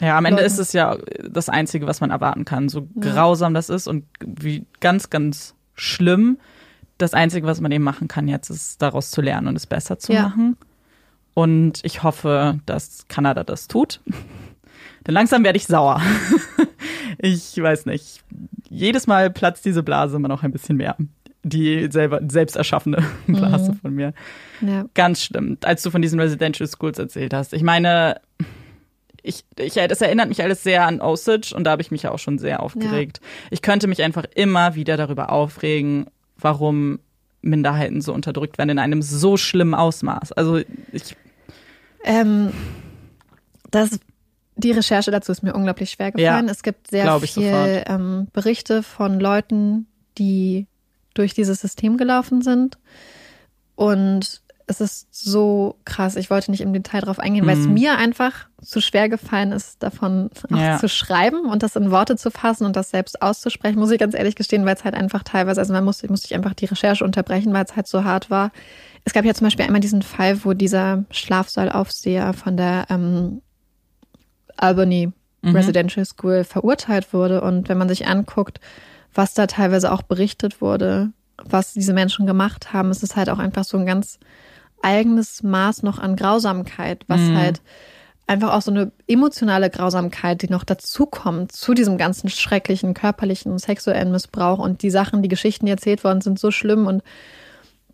[0.00, 0.52] Ja, am Ende Leuten.
[0.52, 0.96] ist es ja
[1.28, 2.68] das Einzige, was man erwarten kann.
[2.68, 6.38] So grausam das ist und wie ganz, ganz schlimm.
[6.98, 9.98] Das Einzige, was man eben machen kann jetzt, ist daraus zu lernen und es besser
[9.98, 10.22] zu Ja.
[10.22, 10.56] machen.
[11.34, 14.00] Und ich hoffe, dass Kanada das tut.
[15.06, 16.00] Denn langsam werde ich sauer.
[17.18, 18.22] ich weiß nicht.
[18.72, 20.96] Jedes Mal platzt diese Blase immer noch ein bisschen mehr.
[21.44, 24.14] Die selber, selbst erschaffene Blase von mir.
[24.60, 24.84] ja.
[24.94, 27.52] Ganz schlimm, als du von diesen Residential Schools erzählt hast.
[27.52, 28.20] Ich meine,
[29.22, 32.12] ich, ich, das erinnert mich alles sehr an Osage und da habe ich mich ja
[32.12, 33.20] auch schon sehr aufgeregt.
[33.50, 36.06] Ich könnte mich einfach immer wieder darüber aufregen,
[36.38, 36.98] warum
[37.42, 40.32] Minderheiten so unterdrückt werden in einem so schlimmen Ausmaß.
[40.32, 40.58] Also
[40.92, 41.16] ich,
[42.04, 42.52] Ähm,
[43.70, 43.98] das,
[44.56, 46.46] die Recherche dazu ist mir unglaublich schwer gefallen.
[46.46, 49.86] Ja, es gibt sehr viel ähm, Berichte von Leuten,
[50.18, 50.66] die
[51.14, 52.78] durch dieses System gelaufen sind.
[53.74, 56.16] Und es ist so krass.
[56.16, 57.74] Ich wollte nicht im Detail drauf eingehen, weil es Mhm.
[57.74, 60.78] mir einfach zu schwer gefallen ist, davon auch Ja.
[60.78, 64.14] zu schreiben und das in Worte zu fassen und das selbst auszusprechen, muss ich ganz
[64.14, 67.04] ehrlich gestehen, weil es halt einfach teilweise, also man musste, musste ich einfach die Recherche
[67.04, 68.52] unterbrechen, weil es halt so hart war.
[69.04, 73.42] Es gab ja zum Beispiel einmal diesen Fall, wo dieser Schlafsaalaufseher von der ähm,
[74.62, 75.12] Albany
[75.44, 75.56] Mhm.
[75.56, 77.40] Residential School verurteilt wurde.
[77.40, 78.60] Und wenn man sich anguckt,
[79.12, 81.10] was da teilweise auch berichtet wurde,
[81.42, 84.20] was diese Menschen gemacht haben, ist es halt auch einfach so ein ganz
[84.82, 87.36] eigenes Maß noch an Grausamkeit, was Mhm.
[87.36, 87.60] halt
[88.28, 93.58] einfach auch so eine emotionale Grausamkeit, die noch dazukommt zu diesem ganzen schrecklichen körperlichen und
[93.58, 97.02] sexuellen Missbrauch und die Sachen, die Geschichten, die erzählt worden sind, so schlimm und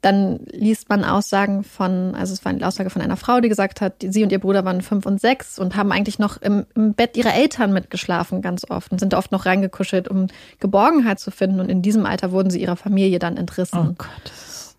[0.01, 3.81] dann liest man Aussagen von, also es war eine Aussage von einer Frau, die gesagt
[3.81, 6.95] hat, sie und ihr Bruder waren fünf und sechs und haben eigentlich noch im, im
[6.95, 10.29] Bett ihrer Eltern mitgeschlafen ganz oft und sind oft noch reingekuschelt, um
[10.61, 11.61] Geborgenheit zu finden.
[11.61, 13.79] Und in diesem Alter wurden sie ihrer Familie dann entrissen.
[13.79, 14.33] oh Gott.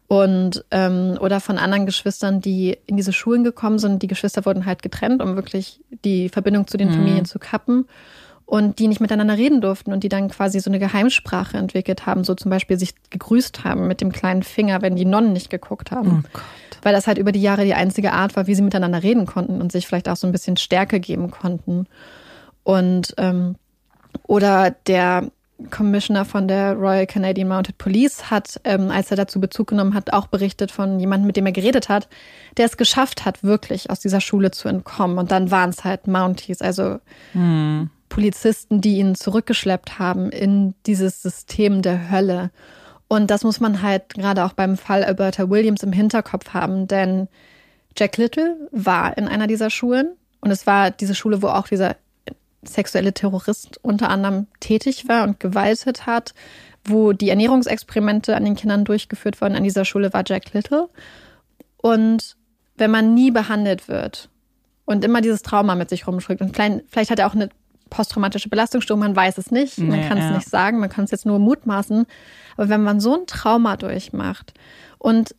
[0.08, 4.02] Und ähm, oder von anderen Geschwistern, die in diese Schulen gekommen sind.
[4.02, 6.94] Die Geschwister wurden halt getrennt, um wirklich die Verbindung zu den Mhm.
[6.94, 7.86] Familien zu kappen.
[8.50, 12.24] Und die nicht miteinander reden durften und die dann quasi so eine Geheimsprache entwickelt haben,
[12.24, 15.92] so zum Beispiel sich gegrüßt haben mit dem kleinen Finger, wenn die Nonnen nicht geguckt
[15.92, 16.24] haben.
[16.34, 16.40] Oh.
[16.82, 19.62] Weil das halt über die Jahre die einzige Art war, wie sie miteinander reden konnten
[19.62, 21.86] und sich vielleicht auch so ein bisschen Stärke geben konnten.
[22.64, 23.56] Und ähm,
[24.26, 25.30] oder der
[25.70, 30.12] Commissioner von der Royal Canadian Mounted Police hat, ähm, als er dazu Bezug genommen hat,
[30.12, 32.08] auch berichtet von jemandem, mit dem er geredet hat,
[32.58, 35.20] der es geschafft hat, wirklich aus dieser Schule zu entkommen.
[35.20, 36.98] Und dann waren es halt Mounties, also
[37.34, 37.92] Hm.
[38.10, 42.52] Polizisten, die ihn zurückgeschleppt haben in dieses System der Hölle.
[43.08, 47.28] Und das muss man halt gerade auch beim Fall Alberta Williams im Hinterkopf haben, denn
[47.98, 51.96] Jack Little war in einer dieser Schulen und es war diese Schule, wo auch dieser
[52.62, 56.34] sexuelle Terrorist unter anderem tätig war und gewaltet hat,
[56.84, 59.56] wo die Ernährungsexperimente an den Kindern durchgeführt wurden.
[59.56, 60.90] An dieser Schule war Jack Little.
[61.78, 62.36] Und
[62.76, 64.30] wenn man nie behandelt wird
[64.86, 67.50] und immer dieses Trauma mit sich rumschlägt und vielleicht, vielleicht hat er auch eine
[67.90, 70.32] posttraumatische Belastungsstörung, man weiß es nicht, man kann es ja.
[70.32, 72.06] nicht sagen, man kann es jetzt nur mutmaßen.
[72.58, 74.54] Aber wenn man so ein Trauma durchmacht
[74.98, 75.36] und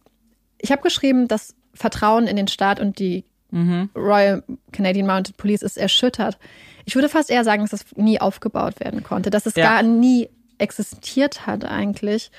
[0.59, 3.91] ich habe geschrieben, das Vertrauen in den Staat und die mhm.
[3.95, 4.43] Royal
[4.73, 6.39] Canadian Mounted Police ist erschüttert.
[6.85, 9.65] Ich würde fast eher sagen, dass das nie aufgebaut werden konnte, dass es ja.
[9.65, 10.29] gar nie
[10.59, 12.31] existiert hat eigentlich.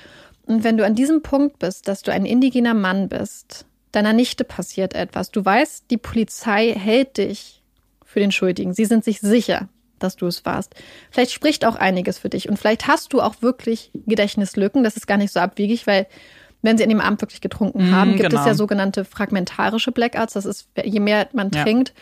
[0.46, 4.44] Und wenn du an diesem Punkt bist, dass du ein indigener Mann bist, deiner Nichte
[4.44, 7.62] passiert etwas, du weißt, die Polizei hält dich
[8.04, 9.68] für den Schuldigen, sie sind sich sicher,
[10.02, 10.74] dass du es warst.
[11.10, 15.06] Vielleicht spricht auch einiges für dich und vielleicht hast du auch wirklich Gedächtnislücken, das ist
[15.06, 16.06] gar nicht so abwegig, weil
[16.62, 18.40] wenn sie an dem Abend wirklich getrunken haben, mm, gibt genau.
[18.40, 20.34] es ja sogenannte fragmentarische Blackouts.
[20.34, 21.62] Das ist, je mehr man ja.
[21.62, 21.92] trinkt,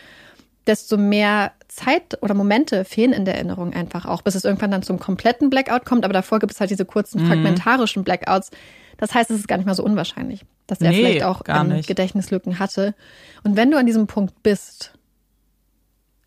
[0.66, 4.82] desto mehr Zeit oder Momente fehlen in der Erinnerung einfach auch, bis es irgendwann dann
[4.82, 6.04] zum kompletten Blackout kommt.
[6.04, 7.28] Aber davor gibt es halt diese kurzen mhm.
[7.28, 8.50] fragmentarischen Blackouts.
[8.98, 11.80] Das heißt, es ist gar nicht mal so unwahrscheinlich, dass er nee, vielleicht auch ähm,
[11.80, 12.94] Gedächtnislücken hatte.
[13.42, 14.92] Und wenn du an diesem Punkt bist,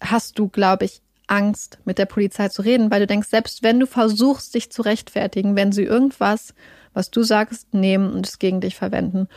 [0.02, 1.02] hast du, glaube ich,
[1.34, 4.84] Angst, mit der Polizei zu reden, weil du denkst, selbst wenn du versuchst, dich zu
[4.84, 6.54] rechtfertigen, wenn sie irgendwas,
[6.94, 9.28] was du sagst, nehmen und es gegen dich verwenden.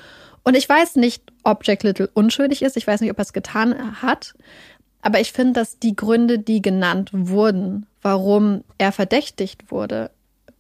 [0.44, 2.76] Und ich weiß nicht, ob Jack Little unschuldig ist.
[2.76, 4.34] Ich weiß nicht, ob er es getan hat.
[5.03, 10.11] Aber ich finde, dass die Gründe, die genannt wurden, warum er verdächtigt wurde,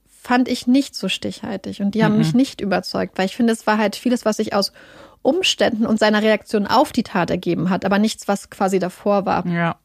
[0.08, 1.82] fand ich nicht so stichhaltig.
[1.82, 2.18] Und die haben mhm.
[2.18, 4.72] mich nicht überzeugt, weil ich finde, es war halt vieles, was sich aus
[5.22, 9.46] Umständen und seiner Reaktion auf die Tat ergeben hat, aber nichts, was quasi davor war.
[9.46, 9.76] Ja.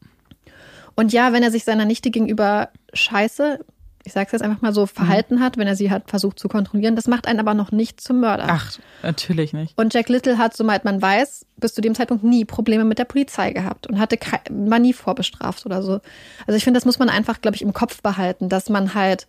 [1.01, 3.59] Und ja, wenn er sich seiner Nichte gegenüber scheiße
[4.03, 5.39] ich sag's jetzt einfach mal so, verhalten mhm.
[5.41, 6.95] hat, wenn er sie hat versucht zu kontrollieren.
[6.95, 8.47] Das macht einen aber noch nicht zum Mörder.
[8.47, 9.77] Ach, natürlich nicht.
[9.77, 13.05] Und Jack Little hat, soweit man weiß, bis zu dem Zeitpunkt nie Probleme mit der
[13.05, 14.17] Polizei gehabt und hatte
[14.49, 15.99] war nie vorbestraft oder so.
[16.47, 19.27] Also ich finde, das muss man einfach, glaube ich, im Kopf behalten, dass man halt,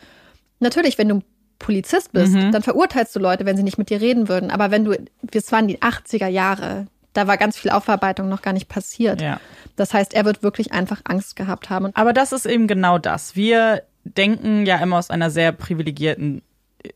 [0.60, 1.20] natürlich, wenn du
[1.58, 2.50] Polizist bist, mhm.
[2.50, 4.50] dann verurteilst du Leute, wenn sie nicht mit dir reden würden.
[4.50, 4.96] Aber wenn du,
[5.32, 9.20] es waren die 80er Jahre, da war ganz viel Aufarbeitung noch gar nicht passiert.
[9.20, 9.40] Ja.
[9.76, 11.90] Das heißt, er wird wirklich einfach Angst gehabt haben.
[11.94, 13.36] Aber das ist eben genau das.
[13.36, 16.42] Wir denken ja immer aus einer sehr privilegierten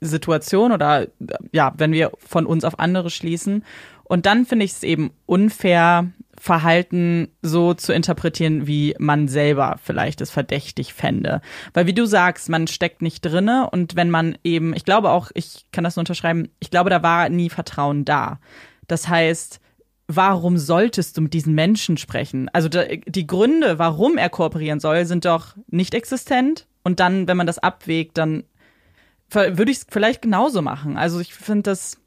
[0.00, 1.06] Situation oder
[1.52, 3.64] ja, wenn wir von uns auf andere schließen.
[4.04, 6.08] Und dann finde ich es eben unfair,
[6.38, 11.40] Verhalten so zu interpretieren, wie man selber vielleicht es verdächtig fände.
[11.72, 15.30] Weil wie du sagst, man steckt nicht drinne und wenn man eben, ich glaube auch,
[15.34, 18.38] ich kann das nur unterschreiben, ich glaube, da war nie Vertrauen da.
[18.86, 19.60] Das heißt,
[20.08, 22.48] warum solltest du mit diesen Menschen sprechen?
[22.52, 27.46] Also die Gründe, warum er kooperieren soll, sind doch nicht existent und dann, wenn man
[27.46, 28.44] das abwägt, dann
[29.30, 30.96] würde ich es vielleicht genauso machen.
[30.96, 32.00] Also ich finde das,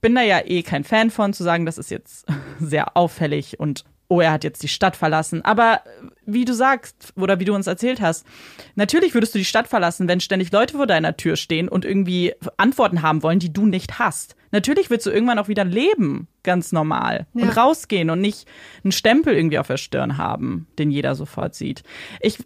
[0.00, 2.26] bin da ja eh kein Fan von, zu sagen, das ist jetzt
[2.60, 5.44] sehr auffällig und oh, er hat jetzt die Stadt verlassen.
[5.44, 5.82] Aber
[6.24, 8.26] wie du sagst oder wie du uns erzählt hast,
[8.74, 12.34] natürlich würdest du die Stadt verlassen, wenn ständig Leute vor deiner Tür stehen und irgendwie
[12.56, 14.34] Antworten haben wollen, die du nicht hast.
[14.50, 17.26] Natürlich willst du irgendwann auch wieder leben, ganz normal.
[17.34, 17.44] Ja.
[17.44, 18.48] Und rausgehen und nicht
[18.82, 21.82] einen Stempel irgendwie auf der Stirn haben, den jeder sofort sieht.
[22.20, 22.38] Ich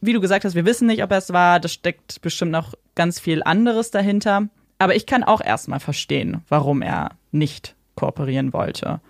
[0.00, 1.60] wie du gesagt hast, wir wissen nicht, ob er es war.
[1.60, 4.48] Das steckt bestimmt noch ganz viel anderes dahinter.
[4.78, 9.00] Aber ich kann auch erstmal verstehen, warum er nicht kooperieren wollte.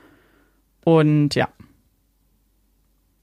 [0.84, 1.48] Und ja.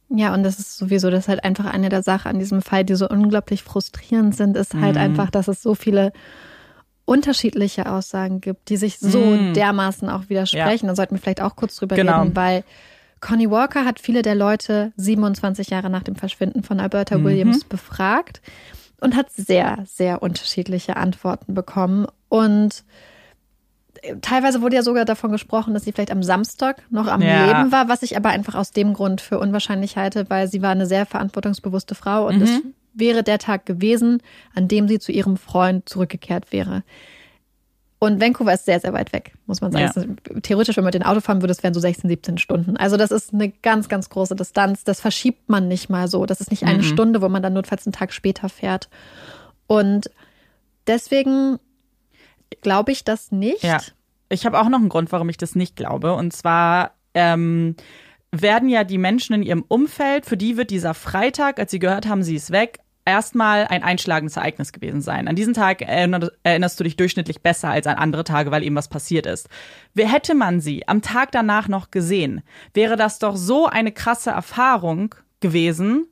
[0.10, 2.84] Ja, und das ist sowieso, das ist halt einfach eine der Sachen an diesem Fall,
[2.84, 5.02] die so unglaublich frustrierend sind, ist halt mhm.
[5.02, 6.12] einfach, dass es so viele
[7.06, 9.54] unterschiedliche Aussagen gibt, die sich so mhm.
[9.54, 10.86] dermaßen auch widersprechen.
[10.86, 10.92] Ja.
[10.92, 12.22] Da sollten wir vielleicht auch kurz drüber genau.
[12.22, 12.64] reden, weil
[13.20, 17.26] Connie Walker hat viele der Leute 27 Jahre nach dem Verschwinden von Alberta mhm.
[17.26, 18.42] Williams befragt
[19.00, 22.08] und hat sehr, sehr unterschiedliche Antworten bekommen.
[22.30, 22.84] Und
[24.22, 27.46] teilweise wurde ja sogar davon gesprochen, dass sie vielleicht am Samstag noch am ja.
[27.46, 30.72] Leben war, was ich aber einfach aus dem Grund für unwahrscheinlich halte, weil sie war
[30.72, 32.44] eine sehr verantwortungsbewusste Frau und mhm.
[32.44, 32.62] es
[32.94, 34.22] wäre der Tag gewesen,
[34.54, 36.84] an dem sie zu ihrem Freund zurückgekehrt wäre.
[38.02, 40.18] Und Vancouver ist sehr, sehr weit weg, muss man sagen.
[40.26, 40.40] Ja.
[40.40, 42.78] theoretisch, wenn man mit dem Auto fahren würde, es wären so 16, 17 Stunden.
[42.78, 44.86] Also das ist eine ganz, ganz große Distanz.
[44.86, 46.26] Das verschiebt man nicht mal so.
[46.26, 46.84] Das ist nicht eine mhm.
[46.84, 48.90] Stunde, wo man dann notfalls einen Tag später fährt.
[49.68, 50.10] Und
[50.88, 51.60] deswegen
[52.62, 53.64] glaube ich das nicht.
[53.64, 53.80] Ja.
[54.30, 56.14] Ich habe auch noch einen Grund, warum ich das nicht glaube.
[56.14, 57.76] Und zwar ähm,
[58.32, 62.08] werden ja die Menschen in ihrem Umfeld, für die wird dieser Freitag, als sie gehört
[62.08, 65.28] haben, sie ist weg, erstmal ein einschlagendes Ereignis gewesen sein.
[65.28, 68.88] An diesen Tag erinnerst du dich durchschnittlich besser als an andere Tage, weil eben was
[68.88, 69.50] passiert ist.
[69.98, 72.44] Hätte man sie am Tag danach noch gesehen,
[72.74, 76.08] wäre das doch so eine krasse Erfahrung gewesen,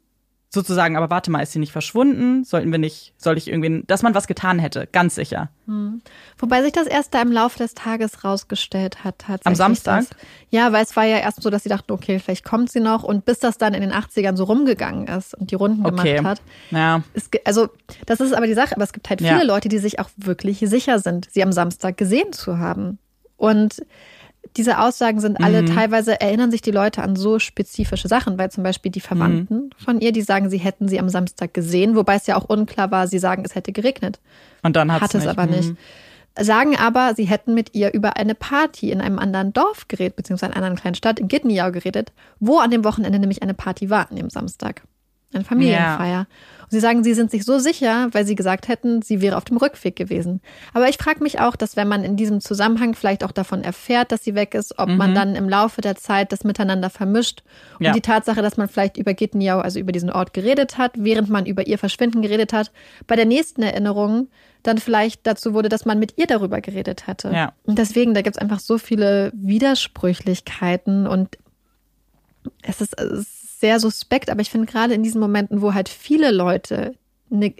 [0.58, 2.44] sozusagen, aber warte mal, ist sie nicht verschwunden?
[2.44, 5.50] Sollten wir nicht, soll ich irgendwie, dass man was getan hätte, ganz sicher.
[5.68, 6.02] Hm.
[6.38, 9.20] Wobei sich das erst da im Laufe des Tages rausgestellt hat.
[9.20, 10.06] Tatsächlich Am Samstag?
[10.10, 10.18] Das,
[10.50, 13.04] ja, weil es war ja erst so, dass sie dachten, okay, vielleicht kommt sie noch
[13.04, 16.18] und bis das dann in den 80ern so rumgegangen ist und die Runden Okay.
[16.18, 16.42] gemacht hat.
[16.72, 17.04] Ja.
[17.14, 17.70] Es, also,
[18.06, 19.44] das ist aber die Sache, aber es gibt halt viele Ja.
[19.44, 22.98] Leute, die sich auch wirklich sicher sind, sie am Samstag gesehen zu haben.
[23.38, 23.86] Und
[24.56, 25.76] diese Aussagen sind alle, Mhm.
[25.76, 29.70] teilweise erinnern sich die Leute an so spezifische Sachen, weil zum Beispiel die Verwandten Mhm.
[29.84, 32.92] von ihr, die sagen, sie hätten sie am Samstag gesehen, wobei es ja auch unklar
[32.92, 34.20] war, sie sagen, es hätte geregnet.
[34.64, 35.28] Und dann Hat es nicht.
[35.28, 35.70] aber nicht.
[35.72, 35.78] Mhm.
[36.40, 40.52] Sagen aber, sie hätten mit ihr über eine Party in einem anderen Dorf geredet, beziehungsweise
[40.52, 43.90] in einer anderen kleinen Stadt in Gittenjau geredet, wo an dem Wochenende nämlich eine Party
[43.90, 44.84] war, an dem Samstag.
[45.34, 46.28] Eine Familienfeier.
[46.68, 49.46] Und sie sagen, sie sind sich so sicher, weil sie gesagt hätten, sie wäre auf
[49.46, 50.42] dem Rückweg gewesen.
[50.74, 54.12] Aber ich frage mich auch, dass wenn man in diesem Zusammenhang vielleicht auch davon erfährt,
[54.12, 57.42] dass sie weg ist, ob man dann im Laufe der Zeit das miteinander vermischt.
[57.80, 57.94] Und Ja.
[57.94, 61.46] die Tatsache, dass man vielleicht über Gittenjau, also über diesen Ort geredet hat, während man
[61.46, 62.74] über ihr Verschwinden geredet hat,
[63.08, 64.28] bei der nächsten Erinnerung
[64.64, 67.32] dann vielleicht dazu wurde, dass man mit ihr darüber geredet hatte.
[67.32, 67.54] Ja.
[67.64, 71.38] Und deswegen, da gibt es einfach so viele Widersprüchlichkeiten und
[72.62, 75.90] es ist, es ist sehr suspekt, aber ich finde gerade in diesen Momenten, wo halt
[75.90, 76.94] viele Leute
[77.32, 77.54] eine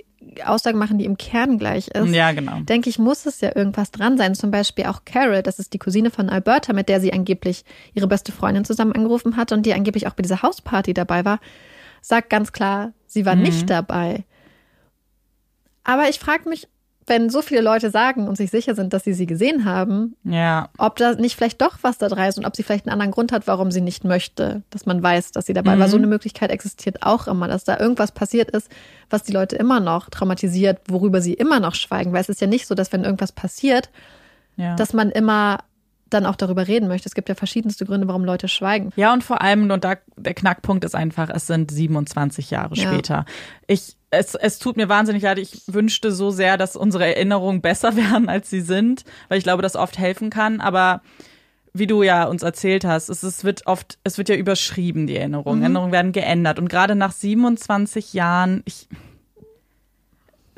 [0.46, 2.60] Aussage machen, die im Kern gleich ist, Ja, genau.
[2.62, 4.36] denke ich, muss es ja irgendwas dran sein.
[4.36, 8.08] Zum Beispiel auch Carol, das ist die Cousine von Alberta, mit der sie angeblich ihre
[8.08, 11.40] beste Freundin zusammen angerufen hat und die angeblich auch bei dieser Hausparty dabei war,
[12.02, 13.44] sagt ganz klar, sie war Mhm.
[13.44, 14.24] nicht dabei.
[15.84, 16.68] Aber ich frage mich,
[17.10, 20.70] wenn so viele Leute sagen und sich sicher sind, dass sie sie gesehen haben, Ja.
[20.78, 23.12] ob da nicht vielleicht doch was da dran ist und ob sie vielleicht einen anderen
[23.12, 25.88] Grund hat, warum sie nicht möchte, dass man weiß, dass sie dabei war.
[25.88, 25.92] Mhm.
[25.92, 28.70] So eine Möglichkeit existiert auch immer, dass da irgendwas passiert ist,
[29.10, 32.14] was die Leute immer noch traumatisiert, worüber sie immer noch schweigen.
[32.14, 33.90] Weil es ist ja nicht so, dass wenn irgendwas passiert,
[34.58, 34.76] Ja.
[34.76, 35.60] dass man immer
[36.10, 37.10] dann auch darüber reden möchte.
[37.10, 38.92] Es gibt ja verschiedenste Gründe, warum Leute schweigen.
[38.96, 42.90] Ja, und vor allem, und da der Knackpunkt ist einfach, es sind 27 Jahre Ja.
[42.90, 43.26] später.
[43.68, 47.96] Ich, es, es tut mir wahnsinnig leid, ich wünschte so sehr, dass unsere Erinnerungen besser
[47.96, 50.62] wären, als sie sind, weil ich glaube, das oft helfen kann.
[50.62, 51.02] Aber
[51.74, 55.16] wie du ja uns erzählt hast, es, es wird oft, es wird ja überschrieben, die
[55.16, 55.62] Erinnerungen.
[55.62, 56.60] Erinnerungen werden geändert.
[56.60, 58.88] Und gerade nach 27 Jahren, ich,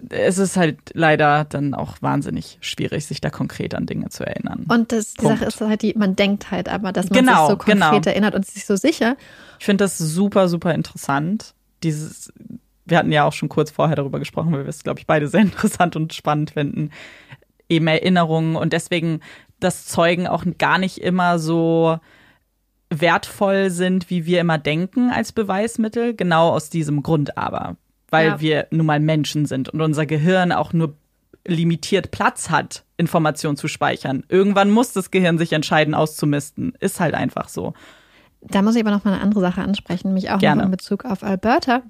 [0.09, 4.65] es ist halt leider dann auch wahnsinnig schwierig, sich da konkret an Dinge zu erinnern.
[4.69, 5.39] Und das, die Punkt.
[5.39, 8.11] Sache ist halt, die, man denkt halt aber, dass man Genau, sich so konkret genau.
[8.11, 9.17] erinnert und sich so sicher.
[9.59, 11.53] Ich finde das super, super interessant.
[11.83, 12.31] Dieses,
[12.89, 15.27] wir hatten ja auch schon kurz vorher darüber gesprochen, weil wir es, glaube ich, beide
[15.27, 16.91] sehr interessant und spannend finden.
[17.69, 19.19] Eben Erinnerungen und deswegen,
[19.59, 21.99] dass Zeugen auch gar nicht immer so
[22.89, 26.15] wertvoll sind, wie wir immer denken als Beweismittel.
[26.15, 27.75] Genau aus diesem Grund aber.
[28.09, 28.41] Weil Ja.
[28.41, 30.95] wir nun mal Menschen sind und unser Gehirn auch nur
[31.47, 34.23] limitiert Platz hat, Informationen zu speichern.
[34.27, 36.73] Irgendwann muss das Gehirn sich entscheiden, auszumisten.
[36.79, 37.73] Ist halt einfach so.
[38.41, 40.61] Da muss ich aber noch mal eine andere Sache ansprechen, nämlich auch Gerne.
[40.61, 41.83] noch in Bezug auf Alberta.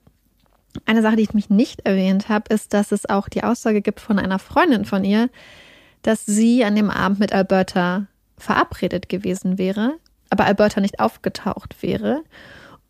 [0.85, 3.99] Eine Sache, die ich mich nicht erwähnt habe, ist, dass es auch die Aussage gibt
[3.99, 5.29] von einer Freundin von ihr,
[6.01, 8.07] dass sie an dem Abend mit Alberta
[8.37, 9.95] verabredet gewesen wäre,
[10.29, 12.23] aber Alberta nicht aufgetaucht wäre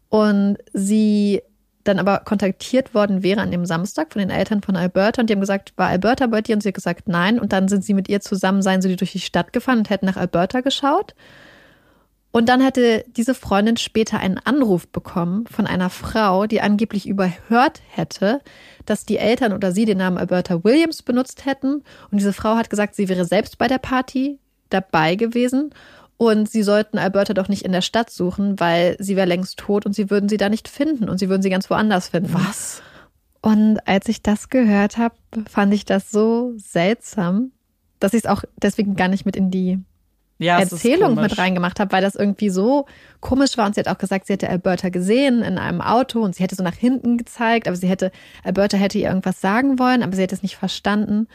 [0.10, 1.42] und sie
[1.84, 5.34] dann aber kontaktiert worden wäre an dem Samstag von den Eltern von Alberta und die
[5.34, 6.56] haben gesagt, war Alberta bei dir?
[6.56, 7.40] Und sie hat gesagt, nein.
[7.40, 10.06] Und dann sind sie mit ihr zusammen, seien sie durch die Stadt gefahren und hätten
[10.06, 11.16] nach Alberta geschaut.
[12.32, 17.82] Und dann hätte diese Freundin später einen Anruf bekommen von einer Frau, die angeblich überhört
[17.90, 18.42] hätte,
[18.86, 21.84] dass die Eltern oder sie den Namen Alberta Williams benutzt hätten.
[22.12, 24.38] Und diese Frau hat gesagt, sie wäre selbst bei der Party
[24.70, 25.72] dabei gewesen
[26.18, 29.86] und sie sollten Alberta doch nicht in der Stadt suchen, weil sie wäre längst tot
[29.86, 32.34] und sie würden sie da nicht finden und sie würden sie ganz woanders finden.
[32.34, 32.84] Was?
[33.42, 35.16] Und als ich das gehört habe,
[35.50, 37.54] fand ich das so seltsam,
[38.00, 39.80] dass ich es auch deswegen gar nicht mit in die
[40.42, 42.86] Ja, Erzählung mit reingemacht habe, weil das irgendwie so
[43.20, 43.66] komisch war.
[43.66, 46.56] Und sie hat auch gesagt, sie hätte Alberta gesehen in einem Auto und sie hätte
[46.56, 48.12] so nach hinten gezeigt, aber sie hätte,
[48.46, 51.28] Alberta hätte ihr irgendwas sagen wollen, aber sie hätte es nicht verstanden.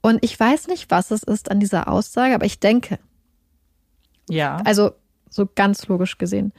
[0.00, 2.98] Und ich weiß nicht, was es ist an dieser Aussage, aber ich denke,
[4.30, 4.56] Ja.
[4.64, 4.92] also
[5.28, 6.52] so ganz logisch gesehen,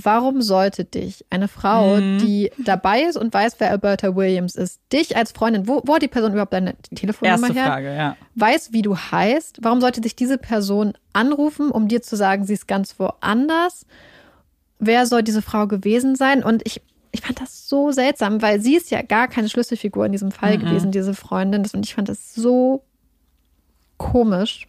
[0.00, 2.18] warum sollte dich eine Frau, Mhm.
[2.18, 6.02] die dabei ist und weiß, wer Alberta Williams ist, dich als Freundin, wo, wo hat
[6.02, 7.66] die Person überhaupt deine Telefonnummer Erste her?
[7.66, 8.16] Frage, ja.
[8.36, 12.54] weiß, wie du heißt, warum sollte dich diese Person anrufen, um dir zu sagen, sie
[12.54, 13.86] ist ganz woanders?
[14.78, 16.44] Wer soll diese Frau gewesen sein?
[16.44, 16.80] Und ich,
[17.10, 20.56] ich fand das so seltsam, weil sie ist ja gar keine Schlüsselfigur in diesem Fall
[20.56, 20.60] Mhm.
[20.60, 21.66] gewesen, diese Freundin.
[21.72, 22.84] Und ich fand das so
[23.96, 24.68] komisch,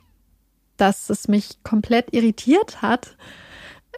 [0.78, 3.16] dass es mich komplett irritiert hat.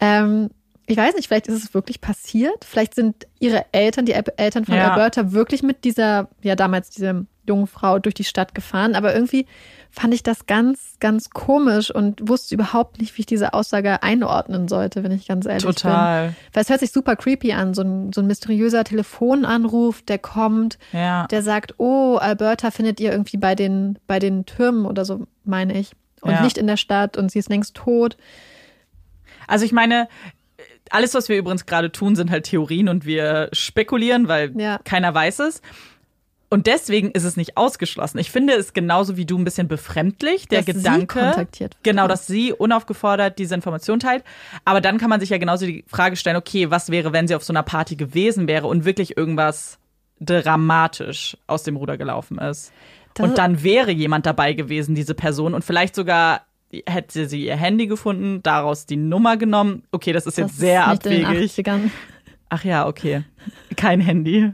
[0.00, 0.50] Ähm,
[0.86, 2.64] ich weiß nicht, vielleicht ist es wirklich passiert.
[2.64, 4.90] Vielleicht sind ihre Eltern, die El- Eltern von Ja.
[4.90, 8.94] Alberta, wirklich mit dieser, ja damals diesem jungen Frau durch die Stadt gefahren.
[8.94, 9.46] Aber irgendwie
[9.90, 14.68] fand ich das ganz, ganz komisch und wusste überhaupt nicht, wie ich diese Aussage einordnen
[14.68, 16.28] sollte, wenn ich ganz ehrlich Total.
[16.28, 16.36] bin.
[16.52, 20.78] Weil es hört sich super creepy an, so ein, so ein mysteriöser Telefonanruf, der kommt,
[20.92, 21.26] Ja.
[21.28, 25.76] der sagt, oh, Alberta findet ihr irgendwie bei den, bei den Türmen oder so, meine
[25.78, 25.92] ich.
[26.20, 26.42] Und Ja.
[26.42, 28.16] nicht in der Stadt und sie ist längst tot.
[29.48, 30.06] Also ich meine,
[30.92, 34.78] alles, was wir übrigens gerade tun, sind halt Theorien und wir spekulieren, weil Ja.
[34.84, 35.62] keiner weiß es.
[36.50, 38.18] Und deswegen ist es nicht ausgeschlossen.
[38.18, 41.48] Ich finde es genauso wie du ein bisschen befremdlich, der Dass Gedanke.
[41.82, 44.22] Genau, dass sie unaufgefordert diese Information teilt.
[44.66, 47.34] Aber dann kann man sich ja genauso die Frage stellen, okay, was wäre, wenn sie
[47.34, 49.78] auf so einer Party gewesen wäre und wirklich irgendwas
[50.20, 52.70] dramatisch aus dem Ruder gelaufen ist?
[53.14, 56.42] Das- und dann wäre jemand dabei gewesen, diese Person, und vielleicht sogar
[56.86, 59.82] hätte sie ihr Handy gefunden, daraus die Nummer genommen.
[59.92, 61.26] Okay, das ist jetzt Das sehr ist abwegig.
[61.26, 61.90] 80ern.
[62.48, 63.24] Ach ja, okay.
[63.76, 64.52] Kein Handy.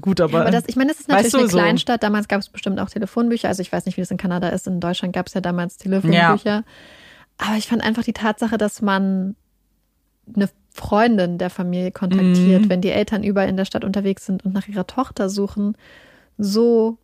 [0.00, 0.32] Gut, aber.
[0.34, 2.02] Ja, aber das, ich meine, das ist weißt natürlich du, eine Kleinstadt.
[2.02, 3.48] Damals gab es bestimmt auch Telefonbücher.
[3.48, 4.66] Also ich weiß nicht, wie das in Kanada ist.
[4.66, 6.64] In Deutschland gab es ja damals Telefonbücher.
[7.38, 9.34] Aber ich fand einfach die Tatsache, dass man
[10.34, 12.70] eine Freundin der Familie kontaktiert, Mhm.
[12.70, 15.76] wenn die Eltern überall in der Stadt unterwegs sind und nach ihrer Tochter suchen,
[16.36, 16.98] so,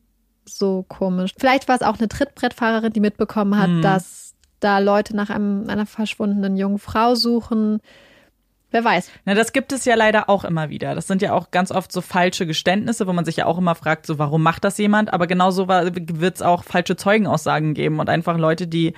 [0.45, 1.33] so komisch.
[1.39, 3.83] Vielleicht war es auch eine Trittbrettfahrerin, die mitbekommen hat, Mhm.
[3.83, 7.81] dass da Leute nach einem, einer verschwundenen jungen Frau suchen.
[8.71, 9.11] Wer weiß.
[9.25, 10.95] Na, das gibt es ja leider auch immer wieder.
[10.97, 13.75] Das sind ja auch ganz oft so falsche Geständnisse, wo man sich ja auch immer
[13.77, 15.13] fragt, so warum macht das jemand?
[15.13, 18.95] Aber genauso wird es auch falsche Zeugenaussagen geben und einfach Leute, die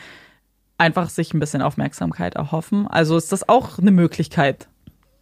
[0.78, 2.86] einfach sich ein bisschen Aufmerksamkeit erhoffen.
[2.86, 4.68] Also ist das auch eine Möglichkeit,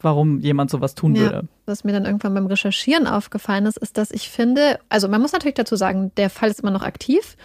[0.05, 1.49] warum jemand sowas tun würde.
[1.67, 5.33] Was mir dann irgendwann beim Recherchieren aufgefallen ist, ist, dass ich finde, also man muss
[5.33, 7.37] natürlich dazu sagen, der Fall ist immer noch aktiv.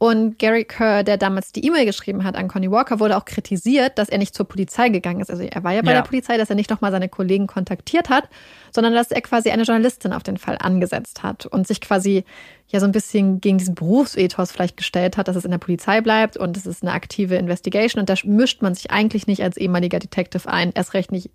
[0.00, 3.98] Und Gary Kerr, der damals die E-Mail geschrieben hat an Connie Walker, wurde auch kritisiert,
[3.98, 5.28] dass er nicht zur Polizei gegangen ist.
[5.28, 5.96] Also er war ja bei Ja.
[6.02, 8.28] der Polizei, dass er nicht nochmal seine Kollegen kontaktiert hat,
[8.72, 12.24] sondern dass er quasi eine Journalistin auf den Fall angesetzt hat und sich quasi
[12.68, 16.00] ja so ein bisschen gegen diesen Berufsethos vielleicht gestellt hat, dass es in der Polizei
[16.00, 19.56] bleibt und es ist eine aktive Investigation und da mischt man sich eigentlich nicht als
[19.56, 21.30] ehemaliger Detective ein, erst recht nicht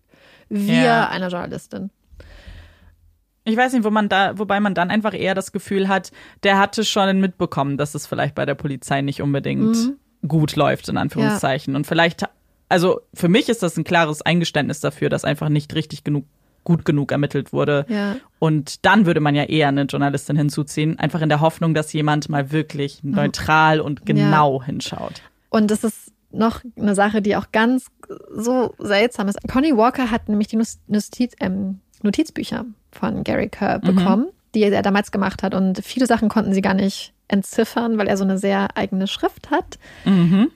[0.50, 1.10] wir, Ja.
[1.10, 1.90] einer Journalistin.
[3.46, 6.12] Ich weiß nicht, wo man da, wobei man dann einfach eher das Gefühl hat,
[6.44, 9.98] der hatte schon mitbekommen, dass es vielleicht bei der Polizei nicht unbedingt Mhm.
[10.28, 11.76] gut läuft, in Anführungszeichen.
[11.76, 12.24] Und vielleicht,
[12.70, 16.24] also für mich ist das ein klares Eingeständnis dafür, dass einfach nicht richtig genug,
[16.64, 17.86] gut genug ermittelt wurde.
[17.90, 18.16] Ja.
[18.40, 22.30] Und dann würde man ja eher eine Journalistin hinzuziehen, einfach in der Hoffnung, dass jemand
[22.30, 25.22] mal wirklich neutral und genau hinschaut.
[25.50, 27.88] Und das ist noch eine Sache, die auch ganz
[28.36, 29.38] so seltsam ist.
[29.52, 30.58] Connie Walker hat nämlich die
[30.88, 35.54] Notiz, ähm, Notizbücher von Gary Kerr bekommen, die er damals gemacht hat.
[35.56, 39.50] Und viele Sachen konnten sie gar nicht entziffern, weil er so eine sehr eigene Schrift
[39.50, 39.80] hat.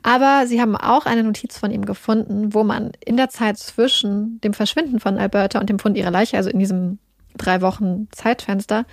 [0.04, 4.40] Aber sie haben auch eine Notiz von ihm gefunden, wo man in der Zeit zwischen
[4.42, 7.00] dem Verschwinden von Alberta und dem Fund ihrer Leiche, also in diesem
[7.38, 8.86] drei Wochen Zeitfenster,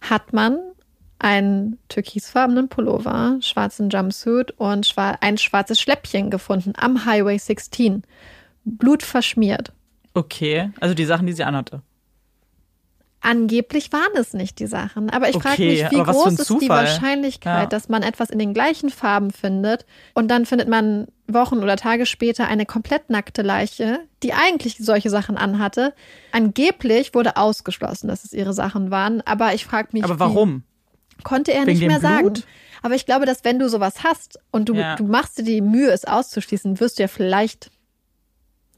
[0.00, 0.58] hat man
[1.20, 8.02] einen türkisfarbenen Pullover, schwarzen Jumpsuit und schwa ein schwarzes Schläppchen gefunden am Highway 16.
[8.64, 9.72] Blutverschmiert.
[10.14, 11.82] Okay, also die Sachen, die sie anhatte.
[13.22, 15.10] Angeblich waren es nicht die Sachen.
[15.10, 16.70] Aber ich frage Okay, mich, wie groß ist die.
[16.70, 17.66] Wahrscheinlichkeit, Ja.
[17.66, 22.06] dass man etwas in den gleichen Farben findet und dann findet man Wochen oder Tage
[22.06, 25.92] später eine komplett nackte Leiche, die eigentlich solche Sachen anhatte.
[26.32, 29.20] Angeblich wurde ausgeschlossen, dass es ihre Sachen waren.
[29.26, 30.62] Aber ich frage mich, Aber warum?
[31.22, 32.20] Konnte er Wegen nicht mehr sagen.
[32.32, 32.44] Blut?
[32.82, 34.96] Aber ich glaube, dass wenn du sowas hast und du, Ja.
[34.96, 37.70] du machst dir die Mühe, es auszuschließen, wirst du ja vielleicht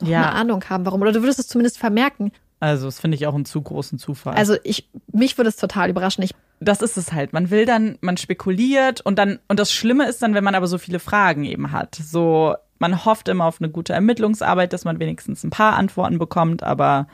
[0.01, 0.23] noch Ja.
[0.23, 1.01] eine Ahnung haben, warum.
[1.03, 2.33] Oder du würdest es zumindest vermerken.
[2.59, 4.35] Also, das finde ich auch einen zu großen Zufall.
[4.35, 6.23] Also ich, mich würde es total überraschen.
[6.23, 7.33] Ich, das ist es halt.
[7.33, 10.69] Man will dann, man spekuliert und dann, und das Schlimme ist dann, wenn man aber
[10.69, 11.97] so viele Fragen eben hat.
[11.97, 16.63] So, man hofft immer auf eine gute Ermittlungsarbeit, dass man wenigstens ein paar Antworten bekommt,
[16.63, 17.09] aber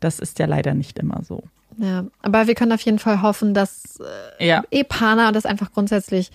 [0.00, 1.44] das ist ja leider nicht immer so.
[1.78, 3.98] Ja, aber wir können auf jeden Fall hoffen, dass
[4.38, 4.64] äh, Ja.
[4.70, 6.30] Epana und das einfach grundsätzlich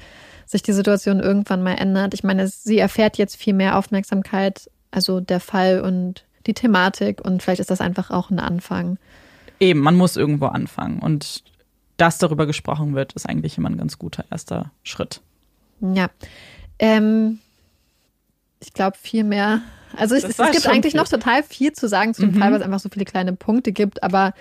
[0.45, 2.13] sich die Situation irgendwann mal ändert.
[2.13, 7.41] Ich meine, sie erfährt jetzt viel mehr Aufmerksamkeit, also der Fall und die Thematik und
[7.41, 8.97] vielleicht ist das einfach auch ein Anfang.
[9.59, 10.99] Eben, man muss irgendwo anfangen.
[10.99, 11.43] Und
[11.97, 15.21] dass darüber gesprochen wird, ist eigentlich immer ein ganz guter erster Schritt.
[15.79, 16.07] Ja.
[16.79, 17.39] Ähm,
[18.59, 19.61] ich glaube, viel mehr.
[19.95, 20.99] Also es, Das es gibt eigentlich viel.
[21.01, 22.39] noch total viel zu sagen zu dem Mhm.
[22.39, 24.03] Fall, weil es einfach so viele kleine Punkte gibt.
[24.03, 24.33] Aber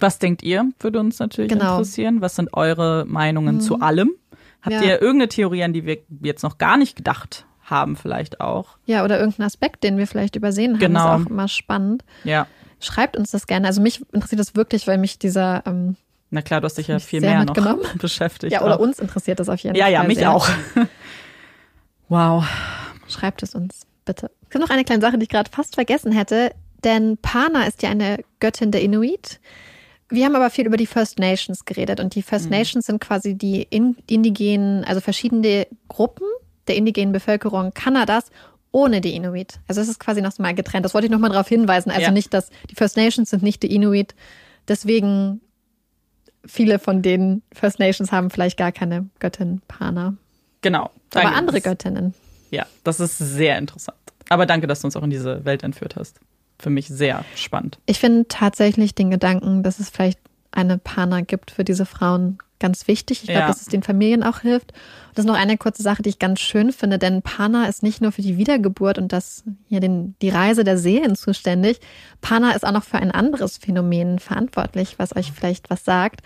[0.00, 0.70] Was denkt ihr?
[0.80, 1.64] Würde uns natürlich Genau.
[1.64, 1.70] Mhm.
[1.72, 2.20] interessieren.
[2.20, 4.12] Was sind eure Meinungen zu allem?
[4.62, 4.82] Habt Ja.
[4.82, 8.78] ihr irgendeine Theorie, an die wir jetzt noch gar nicht gedacht haben, vielleicht auch?
[8.86, 11.16] ja, oder irgendein Aspekt, den wir vielleicht übersehen haben, Genau.
[11.18, 12.02] ist auch immer spannend.
[12.24, 12.46] Ja.
[12.80, 13.66] Schreibt uns das gerne.
[13.66, 15.96] Also mich interessiert das wirklich, weil mich dieser, ähm,
[16.30, 17.54] Na klar, du hast dich ja viel mehr noch
[17.98, 18.52] beschäftigt.
[18.52, 18.80] ja, oder auch.
[18.80, 19.92] uns interessiert das auf jeden Ja, Fall.
[19.92, 20.32] ja, mich sehr.
[20.32, 20.48] auch.
[22.08, 22.44] wow.
[23.08, 24.30] Schreibt es uns, bitte.
[24.44, 26.52] Es gibt noch eine kleine Sache, die ich gerade fast vergessen hätte,
[26.84, 29.40] denn Pana ist ja eine Göttin der Inuit.
[30.10, 32.52] Wir haben aber viel über die First Nations geredet und die First mhm.
[32.52, 36.26] Nations sind quasi die indigenen, also verschiedene Gruppen
[36.66, 38.30] der indigenen Bevölkerung Kanadas
[38.70, 39.60] ohne die Inuit.
[39.66, 40.84] Also es ist quasi noch mal getrennt.
[40.84, 41.90] Das wollte ich noch mal darauf hinweisen.
[41.90, 42.10] Also ja.
[42.10, 44.14] nicht, dass die First Nations sind nicht die Inuit.
[44.66, 45.40] Deswegen
[46.44, 50.14] viele von den First Nations haben vielleicht gar keine Göttin Pana.
[50.60, 50.90] Genau.
[51.14, 52.14] Aber andere Göttinnen.
[52.50, 53.96] Ja, das ist sehr interessant.
[54.28, 56.20] Aber danke, dass du uns auch in diese Welt entführt hast.
[56.58, 57.78] Für mich sehr spannend.
[57.86, 60.18] Ich finde tatsächlich den Gedanken, dass es vielleicht
[60.50, 63.20] eine Pana gibt für diese Frauen ganz wichtig.
[63.22, 63.46] Ich glaube, ja.
[63.46, 64.72] dass es den Familien auch hilft.
[64.72, 67.82] Und das ist noch eine kurze Sache, die ich ganz schön finde, denn Pana ist
[67.82, 71.80] nicht nur für die Wiedergeburt und das hier den, die Reise der Seelen zuständig.
[72.20, 76.20] Pana ist auch noch für ein anderes Phänomen verantwortlich, was euch vielleicht was sagt.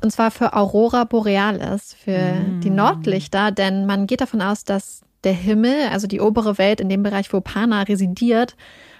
[0.00, 2.60] Und zwar für Aurora Borealis, für mm.
[2.60, 6.88] die Nordlichter, denn man geht davon aus, dass der Himmel, also die obere Welt in
[6.88, 8.54] dem Bereich, wo Pana residiert,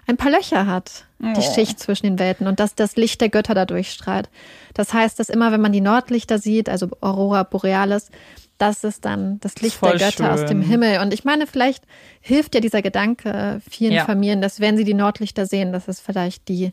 [0.08, 1.54] ein paar Löcher hat, die oh.
[1.54, 4.30] Schicht zwischen den Welten und dass das Licht der Götter da durchstrahlt.
[4.72, 8.10] Das heißt, dass immer, wenn man die Nordlichter sieht, also Aurora Borealis,
[8.56, 10.26] das ist dann das Licht der Götter schön.
[10.26, 11.00] aus dem Himmel.
[11.00, 11.84] Und ich meine, vielleicht
[12.20, 14.04] hilft ja dieser Gedanke vielen ja.
[14.06, 16.72] Familien, dass wenn sie die Nordlichter sehen, dass es vielleicht die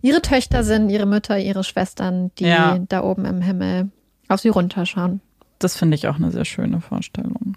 [0.00, 2.78] ihre Töchter sind, ihre Mütter, ihre Schwestern, die ja.
[2.88, 3.90] da oben im Himmel
[4.28, 5.20] auf sie runterschauen.
[5.58, 7.56] Das finde ich auch eine sehr schöne Vorstellung.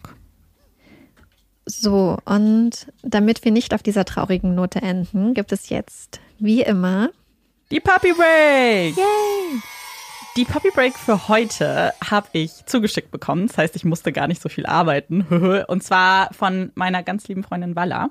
[1.70, 7.12] So, und damit wir nicht auf dieser traurigen Note enden, gibt es jetzt, wie immer,
[7.70, 8.98] die Puppy Break!
[8.98, 9.62] Yay!
[10.36, 13.48] Die Puppy Break für heute habe ich zugeschickt bekommen.
[13.48, 15.22] Das heißt, ich musste gar nicht so viel arbeiten.
[15.68, 18.10] Und zwar von meiner ganz lieben Freundin Walla.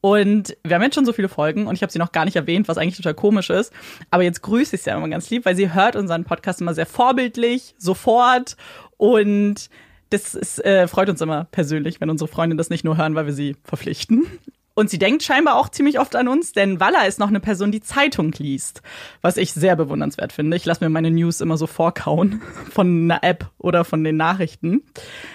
[0.00, 2.36] Und wir haben jetzt schon so viele Folgen und ich habe sie noch gar nicht
[2.36, 3.72] erwähnt, was eigentlich total komisch ist.
[4.10, 6.74] Aber jetzt grüße ich sie ja immer ganz lieb, weil sie hört unseren Podcast immer
[6.74, 8.56] sehr vorbildlich, sofort
[8.96, 9.70] und
[10.12, 13.26] das ist, äh, freut uns immer persönlich, wenn unsere Freunde das nicht nur hören, weil
[13.26, 14.26] wir sie verpflichten.
[14.74, 17.72] Und sie denkt scheinbar auch ziemlich oft an uns, denn Walla ist noch eine Person,
[17.72, 18.80] die Zeitung liest,
[19.20, 20.56] was ich sehr bewundernswert finde.
[20.56, 22.40] Ich lasse mir meine News immer so vorkauen
[22.70, 24.82] von einer App oder von den Nachrichten.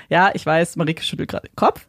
[0.09, 1.85] Ja, ich weiß, Marike schüttelt gerade den Kopf.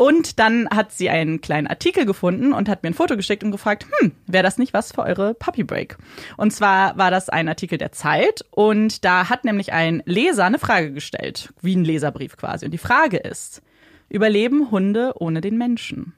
[0.00, 3.50] Und dann hat sie einen kleinen Artikel gefunden und hat mir ein Foto geschickt und
[3.50, 5.98] gefragt, hm, wäre das nicht was für eure Puppy Break?
[6.38, 10.58] Und zwar war das ein Artikel der Zeit und da hat nämlich ein Leser eine
[10.58, 12.64] Frage gestellt, wie ein Leserbrief quasi.
[12.64, 13.60] Und die Frage ist,
[14.08, 16.14] überleben Hunde ohne den Menschen?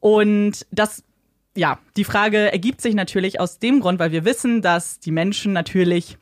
[0.00, 1.04] Und das
[1.54, 5.52] ja, die Frage ergibt sich natürlich aus dem Grund, weil wir wissen, dass die Menschen
[5.52, 6.16] natürlich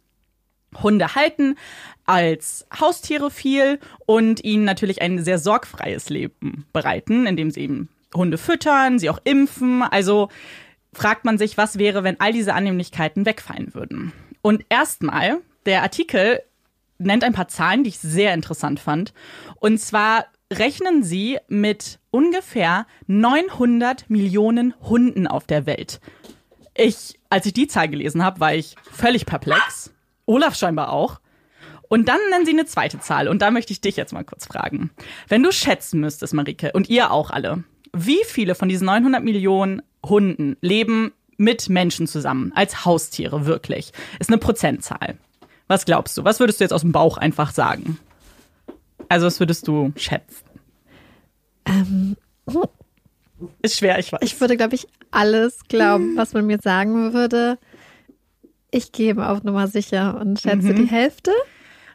[0.83, 1.57] Hunde halten
[2.07, 8.39] als Haustiere viel und ihnen natürlich ein sehr sorgfreies Leben bereiten, indem sie eben Hunde
[8.39, 9.83] füttern, sie auch impfen.
[9.83, 10.29] Also
[10.93, 14.13] fragt man sich, was wäre, wenn all diese Annehmlichkeiten wegfallen würden.
[14.41, 16.41] Und erstmal, der Artikel
[16.99, 19.13] nennt ein paar Zahlen, die ich sehr interessant fand.
[19.57, 26.01] Und zwar rechnen sie mit ungefähr 900 Millionen Hunden auf der Welt.
[26.75, 29.93] Ich, als ich die Zahl gelesen habe, war ich völlig perplex.
[30.29, 31.21] Olaf scheinbar auch.
[31.89, 33.29] Und dann nennen sie eine zweite Zahl.
[33.29, 34.91] Und da möchte ich dich jetzt mal kurz fragen.
[35.27, 37.65] Wenn du schätzen müsstest, Marike, und ihr auch alle,
[37.95, 43.93] wie viele von diesen 900 Millionen Hunden leben mit Menschen zusammen, als Haustiere wirklich?
[44.19, 45.17] Ist eine Prozentzahl.
[45.67, 46.25] Was glaubst du?
[46.25, 47.99] Was würdest du jetzt aus dem Bauch einfach sagen?
[49.09, 50.45] Also, was würdest du schätzen?
[51.65, 52.17] Ähm,
[53.63, 54.21] ist schwer, ich weiß.
[54.23, 57.59] Ich würde, glaube ich, alles glauben, was man mir sagen würde.
[58.71, 60.77] Ich gebe auf Nummer sicher und schätze mhm.
[60.77, 61.33] die Hälfte.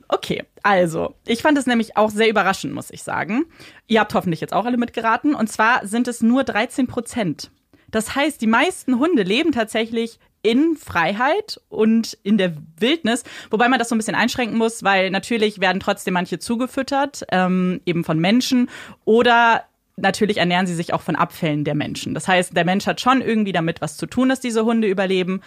[0.08, 3.45] Okay, also, ich fand es nämlich auch sehr überraschend, muss ich sagen.
[3.88, 5.34] Ihr habt hoffentlich jetzt auch alle mitgeraten.
[5.36, 7.52] Und zwar sind es nur 13 Prozent.
[7.90, 13.80] Das heißt, die meisten Hunde leben tatsächlich in Freiheit und in der Wildnis, wobei man
[13.80, 18.20] das so ein bisschen einschränken muss, weil natürlich werden trotzdem manche zugefüttert, ähm, eben von
[18.20, 18.70] Menschen
[19.06, 19.64] oder
[19.95, 22.14] natürlich ernähren sie sich auch von Abfällen der Menschen.
[22.14, 25.41] Das heißt, der Mensch hat schon irgendwie damit was zu tun, dass diese Hunde überleben.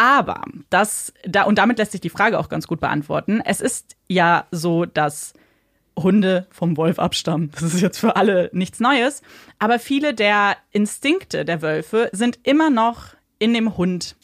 [0.00, 3.42] Aber das, da, und damit lässt sich die Frage auch ganz gut beantworten.
[3.44, 5.34] Es ist ja so, dass
[5.94, 7.50] Hunde vom Wolf abstammen.
[7.52, 9.20] Das ist jetzt für alle nichts Neues.
[9.58, 13.08] Aber viele der Instinkte der Wölfe sind immer noch
[13.38, 14.16] in dem Hund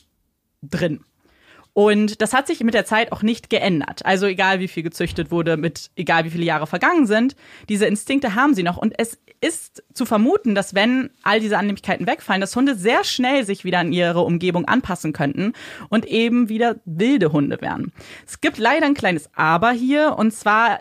[0.63, 1.05] drin.
[1.79, 4.07] Und das hat sich mit der Zeit auch nicht geändert.
[4.07, 7.37] Also egal wie viel gezüchtet wurde, mit egal wie viele Jahre vergangen sind,
[7.69, 8.79] diese Instinkte haben sie noch.
[8.79, 13.45] Und es ist zu vermuten, dass wenn all diese Annehmlichkeiten wegfallen, dass Hunde sehr schnell
[13.45, 15.53] sich wieder an ihre Umgebung anpassen könnten
[15.91, 17.93] und eben wieder wilde Hunde wären.
[18.27, 20.79] Es gibt leider ein kleines Aber hier und zwar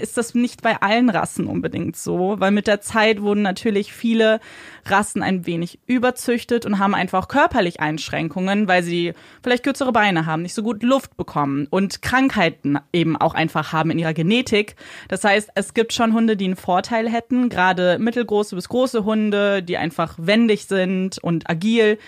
[0.00, 4.40] ist das nicht bei allen Rassen unbedingt so, weil mit der Zeit wurden natürlich viele
[4.86, 10.42] Rassen ein wenig überzüchtet und haben einfach körperlich Einschränkungen, weil sie vielleicht kürzere Beine haben,
[10.42, 14.76] nicht so gut Luft bekommen und Krankheiten eben auch einfach haben in ihrer Genetik.
[15.08, 19.62] Das heißt, es gibt schon Hunde, die einen Vorteil hätten, gerade mittelgroße bis große Hunde,
[19.62, 21.98] die einfach wendig sind und agil.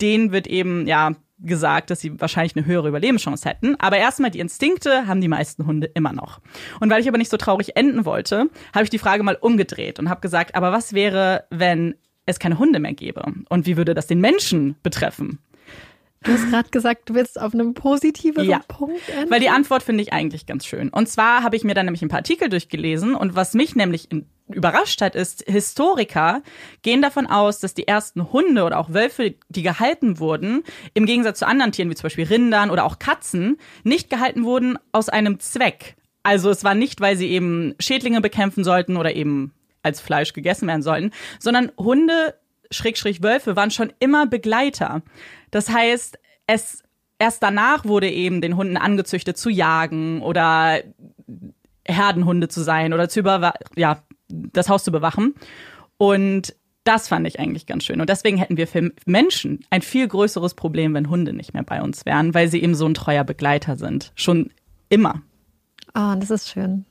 [0.00, 3.76] Denen wird eben, ja, gesagt, dass sie wahrscheinlich eine höhere Überlebenschance hätten.
[3.78, 6.40] Aber erstmal die Instinkte haben die meisten Hunde immer noch.
[6.80, 9.98] Und weil ich aber nicht so traurig enden wollte, habe ich die Frage mal umgedreht
[9.98, 11.94] und habe gesagt, aber was wäre, wenn
[12.26, 13.24] es keine Hunde mehr gäbe?
[13.48, 15.38] Und wie würde das den Menschen betreffen?
[16.22, 19.30] Du hast gerade gesagt, du willst auf einem positiven ja, Punkt enden.
[19.30, 20.88] Weil die Antwort finde ich eigentlich ganz schön.
[20.88, 24.08] Und zwar habe ich mir dann nämlich ein paar Artikel durchgelesen und was mich nämlich
[24.48, 26.42] überrascht hat, ist, Historiker
[26.82, 30.62] gehen davon aus, dass die ersten Hunde oder auch Wölfe, die gehalten wurden,
[30.94, 34.78] im Gegensatz zu anderen Tieren wie zum Beispiel Rindern oder auch Katzen, nicht gehalten wurden
[34.92, 35.96] aus einem Zweck.
[36.22, 39.52] Also es war nicht, weil sie eben Schädlinge bekämpfen sollten oder eben
[39.86, 42.34] als Fleisch gegessen werden sollten, sondern Hunde
[42.70, 45.02] Schrägstrich Wölfe waren schon immer Begleiter.
[45.50, 46.82] Das heißt, es
[47.18, 50.80] erst danach wurde eben den Hunden angezüchtet zu jagen oder
[51.86, 53.22] Herdenhunde zu sein oder zu
[53.76, 55.34] ja, das Haus zu bewachen.
[55.96, 56.54] Und
[56.84, 58.00] das fand ich eigentlich ganz schön.
[58.00, 61.82] Und deswegen hätten wir für Menschen ein viel größeres Problem, wenn Hunde nicht mehr bei
[61.82, 64.12] uns wären, weil sie eben so ein treuer Begleiter sind.
[64.14, 64.50] Schon
[64.88, 65.22] immer.
[65.94, 66.84] Oh, das ist schön.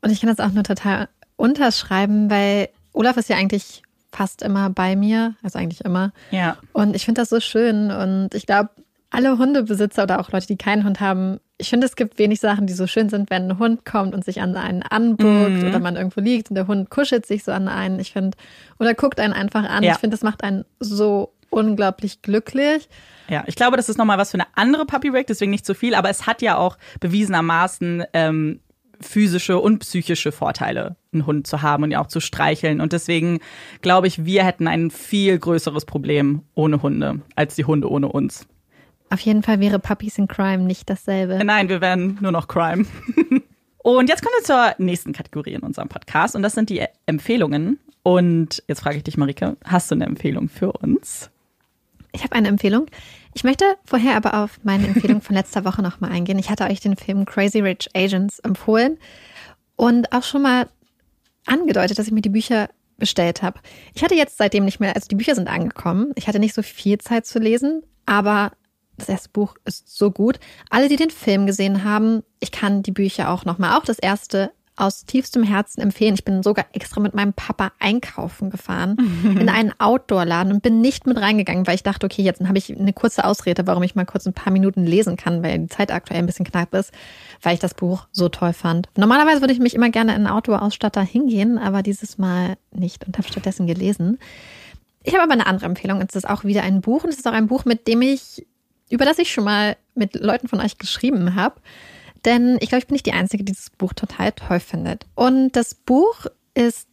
[0.00, 3.82] Und ich kann das auch nur total unterschreiben, weil Olaf ist ja eigentlich
[4.12, 6.12] fast immer bei mir, also eigentlich immer.
[6.30, 6.56] Ja.
[6.72, 8.70] Und ich finde das so schön und ich glaube,
[9.10, 12.66] alle Hundebesitzer oder auch Leute, die keinen Hund haben, ich finde, es gibt wenig Sachen,
[12.66, 15.68] die so schön sind, wenn ein Hund kommt und sich an einen anbuckt mhm.
[15.68, 18.00] oder man irgendwo liegt und der Hund kuschelt sich so an einen.
[18.00, 18.36] Ich finde,
[18.80, 19.84] oder guckt einen einfach an.
[19.84, 19.92] Ja.
[19.92, 22.88] Ich finde, das macht einen so unglaublich glücklich.
[23.28, 25.74] Ja, ich glaube, das ist nochmal was für eine andere Puppy Break, deswegen nicht so
[25.74, 28.60] viel, aber es hat ja auch bewiesenermaßen ähm,
[29.00, 32.80] physische und psychische Vorteile, einen Hund zu haben und ihn auch zu streicheln.
[32.80, 33.40] Und deswegen
[33.82, 38.46] glaube ich, wir hätten ein viel größeres Problem ohne Hunde als die Hunde ohne uns.
[39.10, 41.44] Auf jeden Fall wäre Puppies in Crime nicht dasselbe.
[41.44, 42.84] Nein, wir wären nur noch Crime.
[43.78, 47.78] und jetzt kommen wir zur nächsten Kategorie in unserem Podcast und das sind die Empfehlungen.
[48.02, 51.30] Und jetzt frage ich dich, Marike, hast du eine Empfehlung für uns?
[52.12, 52.86] Ich habe eine Empfehlung.
[53.34, 56.38] Ich möchte vorher aber auf meine Empfehlung von letzter Woche nochmal eingehen.
[56.38, 58.98] Ich hatte euch den Film Crazy Rich Agents empfohlen
[59.76, 60.68] und auch schon mal
[61.44, 63.60] angedeutet, dass ich mir die Bücher bestellt habe.
[63.92, 66.12] Ich hatte jetzt seitdem nicht mehr, also die Bücher sind angekommen.
[66.14, 68.52] Ich hatte nicht so viel Zeit zu lesen, aber
[68.96, 70.38] das erste Buch ist so gut.
[70.70, 74.52] Alle, die den Film gesehen haben, ich kann die Bücher auch nochmal, auch das erste
[74.76, 76.14] aus tiefstem Herzen empfehlen.
[76.14, 81.06] Ich bin sogar extra mit meinem Papa einkaufen gefahren in einen Outdoor-Laden und bin nicht
[81.06, 84.04] mit reingegangen, weil ich dachte, okay, jetzt habe ich eine kurze Ausrede, warum ich mal
[84.04, 86.92] kurz ein paar Minuten lesen kann, weil die Zeit aktuell ein bisschen knapp ist,
[87.40, 88.88] weil ich das Buch so toll fand.
[88.96, 93.16] Normalerweise würde ich mich immer gerne in einen Outdoor-Ausstatter hingehen, aber dieses Mal nicht und
[93.16, 94.18] habe stattdessen gelesen.
[95.04, 96.00] Ich habe aber eine andere Empfehlung.
[96.00, 98.46] Es ist auch wieder ein Buch und es ist auch ein Buch, mit dem ich,
[98.88, 101.60] über das ich schon mal mit Leuten von euch geschrieben habe.
[102.24, 105.06] Denn ich glaube, ich bin nicht die Einzige, die dieses Buch total toll findet.
[105.14, 106.88] Und das Buch ist,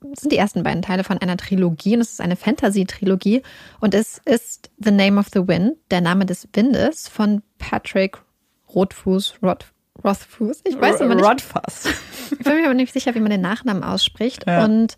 [0.00, 3.42] sind die ersten beiden Teile von einer Trilogie und es ist eine Fantasy-Trilogie
[3.80, 8.18] und es ist The Name of the Wind, der Name des Windes von Patrick
[8.74, 10.62] Rothfuß, Roth, Rothfuß.
[10.64, 11.24] Ich weiß immer nicht.
[11.24, 11.86] Rothfuss.
[12.32, 14.46] Ich bin mir aber nicht sicher, wie man den Nachnamen ausspricht.
[14.46, 14.64] Ja.
[14.64, 14.96] Und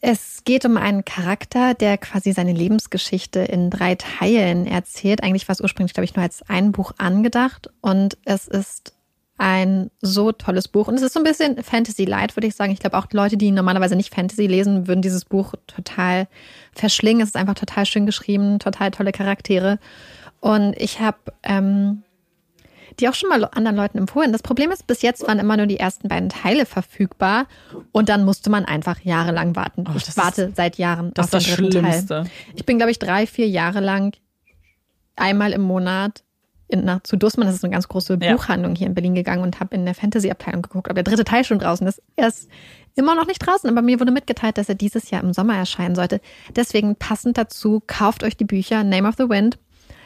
[0.00, 5.22] es geht um einen Charakter, der quasi seine Lebensgeschichte in drei Teilen erzählt.
[5.22, 7.68] Eigentlich war es ursprünglich, glaube ich, nur als ein Buch angedacht.
[7.82, 8.94] Und es ist
[9.36, 10.88] ein so tolles Buch.
[10.88, 12.72] Und es ist so ein bisschen Fantasy-Light, würde ich sagen.
[12.72, 16.28] Ich glaube, auch Leute, die normalerweise nicht Fantasy lesen, würden dieses Buch total
[16.72, 17.22] verschlingen.
[17.22, 19.78] Es ist einfach total schön geschrieben, total tolle Charaktere.
[20.40, 22.02] Und ich habe ähm,
[23.00, 24.32] die auch schon mal anderen Leuten empfohlen.
[24.32, 27.46] Das Problem ist, bis jetzt waren immer nur die ersten beiden Teile verfügbar
[27.92, 29.84] und dann musste man einfach jahrelang warten.
[29.88, 32.06] Oh, ich warte ist, seit Jahren das auf den dritten Schlimmste.
[32.08, 32.30] Teil.
[32.54, 34.16] Ich bin, glaube ich, drei, vier Jahre lang
[35.16, 36.22] einmal im Monat
[36.68, 38.32] in, nach, zu Dussmann, das ist eine ganz große ja.
[38.32, 41.44] Buchhandlung hier in Berlin gegangen und habe in der Fantasy-Abteilung geguckt, ob der dritte Teil
[41.44, 42.00] schon draußen ist.
[42.16, 42.48] Er ist
[42.94, 45.94] immer noch nicht draußen, aber mir wurde mitgeteilt, dass er dieses Jahr im Sommer erscheinen
[45.94, 46.20] sollte.
[46.54, 49.58] Deswegen passend dazu, kauft euch die Bücher Name of the Wind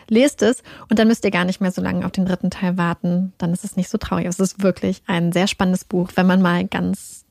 [0.08, 2.76] lest es und dann müsst ihr gar nicht mehr so lange auf den dritten Teil
[2.76, 3.32] warten.
[3.38, 4.26] Dann ist es nicht so traurig.
[4.26, 7.24] Es ist wirklich ein sehr spannendes Buch, wenn man mal ganz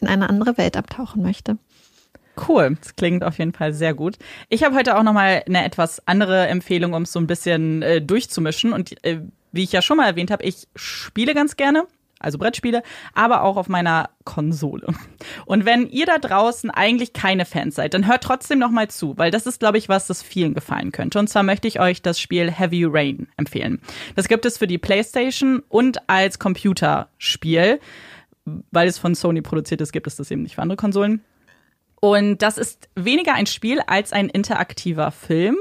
[0.00, 1.58] in eine andere Welt abtauchen möchte.
[2.48, 4.18] Cool, das klingt auf jeden Fall sehr gut.
[4.48, 7.82] Ich habe heute auch noch mal eine etwas andere Empfehlung, um es so ein bisschen
[7.82, 8.72] äh, durchzumischen.
[8.72, 9.20] Und äh,
[9.52, 11.86] wie ich ja schon mal erwähnt habe, ich spiele ganz gerne
[12.24, 12.82] also Brettspiele,
[13.14, 14.86] aber auch auf meiner Konsole.
[15.46, 19.16] Und wenn ihr da draußen eigentlich keine Fans seid, dann hört trotzdem noch mal zu,
[19.18, 21.18] weil das ist, glaube ich, was das vielen gefallen könnte.
[21.18, 23.80] Und zwar möchte ich euch das Spiel Heavy Rain empfehlen.
[24.16, 27.80] Das gibt es für die PlayStation und als Computerspiel.
[28.70, 31.22] Weil es von Sony produziert ist, gibt es das eben nicht für andere Konsolen.
[31.98, 35.56] Und das ist weniger ein Spiel als ein interaktiver Film.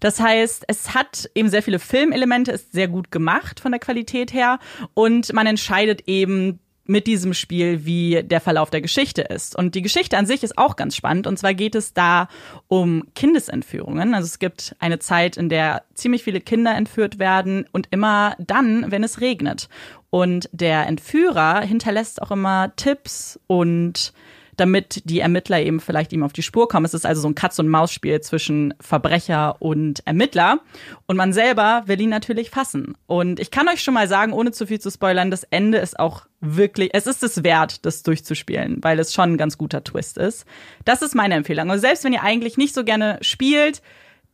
[0.00, 4.32] Das heißt, es hat eben sehr viele Filmelemente, ist sehr gut gemacht von der Qualität
[4.32, 4.58] her
[4.94, 6.58] und man entscheidet eben
[6.90, 9.54] mit diesem Spiel, wie der Verlauf der Geschichte ist.
[9.54, 11.28] Und die Geschichte an sich ist auch ganz spannend.
[11.28, 12.28] Und zwar geht es da
[12.66, 14.12] um Kindesentführungen.
[14.12, 18.90] Also es gibt eine Zeit, in der ziemlich viele Kinder entführt werden und immer dann,
[18.90, 19.68] wenn es regnet.
[20.10, 24.12] Und der Entführer hinterlässt auch immer Tipps und
[24.60, 26.84] damit die Ermittler eben vielleicht ihm auf die Spur kommen.
[26.84, 30.60] Es ist also so ein Katz-und-Maus-Spiel zwischen Verbrecher und Ermittler.
[31.06, 32.94] Und man selber will ihn natürlich fassen.
[33.06, 35.98] Und ich kann euch schon mal sagen, ohne zu viel zu spoilern, das Ende ist
[35.98, 40.18] auch wirklich, es ist es wert, das durchzuspielen, weil es schon ein ganz guter Twist
[40.18, 40.44] ist.
[40.84, 41.70] Das ist meine Empfehlung.
[41.70, 43.82] Und selbst wenn ihr eigentlich nicht so gerne spielt,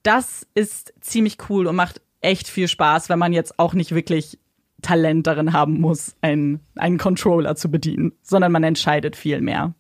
[0.03, 4.39] das ist ziemlich cool und macht echt viel Spaß, wenn man jetzt auch nicht wirklich
[4.83, 9.75] Talent darin haben muss, einen, einen Controller zu bedienen, sondern man entscheidet viel mehr.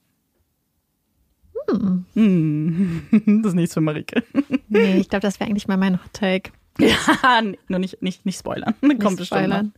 [1.68, 3.02] Hm.
[3.42, 4.22] Das ist nichts für Marike.
[4.68, 6.52] Nee, ich glaube, das wäre eigentlich mal mein Hot Take.
[6.78, 8.74] Ja, nur nicht, nicht, nicht spoilern.
[8.82, 9.72] Nicht Kommt spoilern.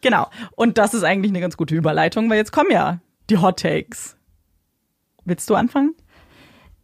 [0.00, 0.28] Genau.
[0.56, 3.00] Und das ist eigentlich eine ganz gute Überleitung, weil jetzt kommen ja
[3.30, 4.16] die Hot Takes.
[5.24, 5.94] Willst du anfangen?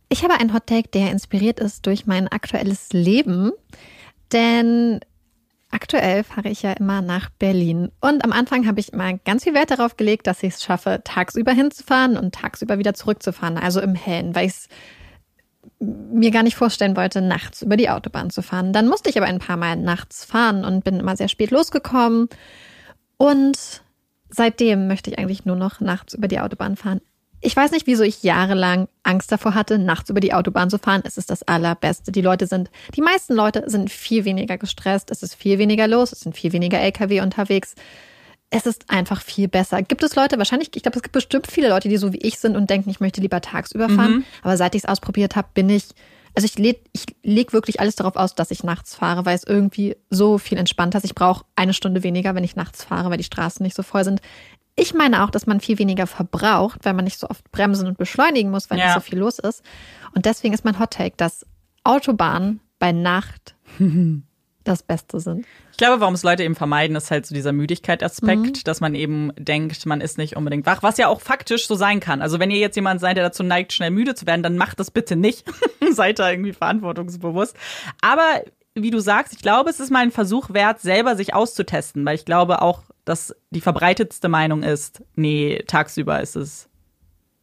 [0.08, 3.52] Ich habe einen Hot Take, der inspiriert ist durch mein aktuelles Leben.
[4.32, 5.00] Denn
[5.74, 7.90] Aktuell fahre ich ja immer nach Berlin.
[8.00, 11.00] Und am Anfang habe ich immer ganz viel Wert darauf gelegt, dass ich es schaffe,
[11.02, 14.68] tagsüber hinzufahren und tagsüber wieder zurückzufahren, also im Hellen, weil ich es
[15.80, 18.72] mir gar nicht vorstellen wollte, nachts über die Autobahn zu fahren.
[18.72, 22.28] Dann musste ich aber ein paar Mal nachts fahren und bin immer sehr spät losgekommen.
[23.16, 23.82] Und
[24.30, 27.00] seitdem möchte ich eigentlich nur noch nachts über die Autobahn fahren.
[27.46, 31.02] Ich weiß nicht, wieso ich jahrelang Angst davor hatte, nachts über die Autobahn zu fahren.
[31.04, 32.10] Es ist das Allerbeste.
[32.10, 35.10] Die Leute sind, die meisten Leute sind viel weniger gestresst.
[35.10, 36.12] Es ist viel weniger los.
[36.12, 37.74] Es sind viel weniger LKW unterwegs.
[38.48, 39.82] Es ist einfach viel besser.
[39.82, 42.38] Gibt es Leute, wahrscheinlich, ich glaube, es gibt bestimmt viele Leute, die so wie ich
[42.38, 44.16] sind und denken, ich möchte lieber tagsüber fahren.
[44.16, 44.24] Mhm.
[44.42, 45.88] Aber seit ich es ausprobiert habe, bin ich,
[46.34, 49.44] also ich lege ich leg wirklich alles darauf aus, dass ich nachts fahre, weil es
[49.44, 51.04] irgendwie so viel entspannter ist.
[51.04, 54.04] Ich brauche eine Stunde weniger, wenn ich nachts fahre, weil die Straßen nicht so voll
[54.04, 54.20] sind.
[54.76, 57.98] Ich meine auch, dass man viel weniger verbraucht, weil man nicht so oft bremsen und
[57.98, 58.86] beschleunigen muss, weil ja.
[58.86, 59.62] nicht so viel los ist.
[60.14, 61.46] Und deswegen ist mein Hot Take, dass
[61.84, 63.54] Autobahnen bei Nacht
[64.64, 65.46] das Beste sind.
[65.72, 68.64] Ich glaube, warum es Leute eben vermeiden, ist halt so dieser Müdigkeit-Aspekt, mhm.
[68.64, 72.00] dass man eben denkt, man ist nicht unbedingt wach, was ja auch faktisch so sein
[72.00, 72.22] kann.
[72.22, 74.80] Also wenn ihr jetzt jemand seid, der dazu neigt, schnell müde zu werden, dann macht
[74.80, 75.44] das bitte nicht.
[75.92, 77.56] seid da irgendwie verantwortungsbewusst.
[78.00, 78.42] Aber
[78.74, 82.16] wie du sagst, ich glaube, es ist mal ein Versuch wert, selber sich auszutesten, weil
[82.16, 86.68] ich glaube auch, dass die verbreitetste Meinung ist, nee, tagsüber ist es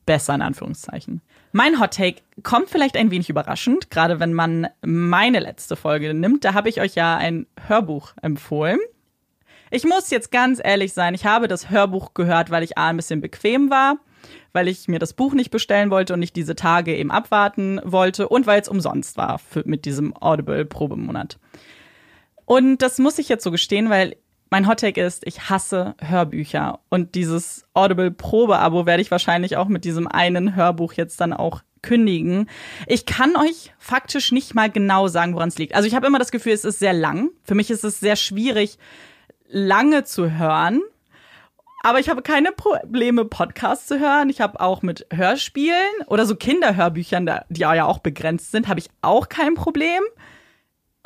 [0.05, 1.21] besser in Anführungszeichen.
[1.53, 6.45] Mein Hot Take kommt vielleicht ein wenig überraschend, gerade wenn man meine letzte Folge nimmt.
[6.45, 8.79] Da habe ich euch ja ein Hörbuch empfohlen.
[9.69, 12.97] Ich muss jetzt ganz ehrlich sein, ich habe das Hörbuch gehört, weil ich A ein
[12.97, 13.97] bisschen bequem war,
[14.53, 18.29] weil ich mir das Buch nicht bestellen wollte und nicht diese Tage eben abwarten wollte
[18.29, 21.37] und weil es umsonst war für, mit diesem Audible Probemonat.
[22.45, 24.15] Und das muss ich jetzt so gestehen, weil
[24.51, 26.81] mein Hottake ist, ich hasse Hörbücher.
[26.89, 31.61] Und dieses Audible Probe-Abo werde ich wahrscheinlich auch mit diesem einen Hörbuch jetzt dann auch
[31.81, 32.49] kündigen.
[32.85, 35.73] Ich kann euch faktisch nicht mal genau sagen, woran es liegt.
[35.73, 37.29] Also ich habe immer das Gefühl, es ist sehr lang.
[37.43, 38.77] Für mich ist es sehr schwierig,
[39.47, 40.81] lange zu hören.
[41.83, 44.29] Aber ich habe keine Probleme, Podcasts zu hören.
[44.29, 48.89] Ich habe auch mit Hörspielen oder so Kinderhörbüchern, die ja auch begrenzt sind, habe ich
[49.01, 50.03] auch kein Problem.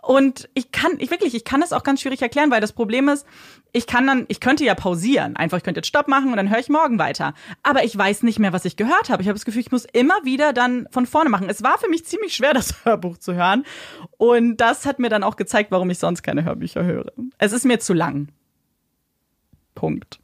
[0.05, 3.09] Und ich kann, ich wirklich, ich kann das auch ganz schwierig erklären, weil das Problem
[3.09, 3.25] ist,
[3.71, 5.35] ich kann dann, ich könnte ja pausieren.
[5.35, 7.33] Einfach, ich könnte jetzt Stopp machen und dann höre ich morgen weiter.
[7.63, 9.23] Aber ich weiß nicht mehr, was ich gehört habe.
[9.23, 11.49] Ich habe das Gefühl, ich muss immer wieder dann von vorne machen.
[11.49, 13.65] Es war für mich ziemlich schwer, das Hörbuch zu hören.
[14.17, 17.11] Und das hat mir dann auch gezeigt, warum ich sonst keine Hörbücher höre.
[17.39, 18.27] Es ist mir zu lang.
[19.73, 20.19] Punkt.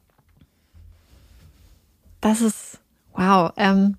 [2.21, 2.79] Das ist,
[3.13, 3.51] wow.
[3.57, 3.97] Ähm,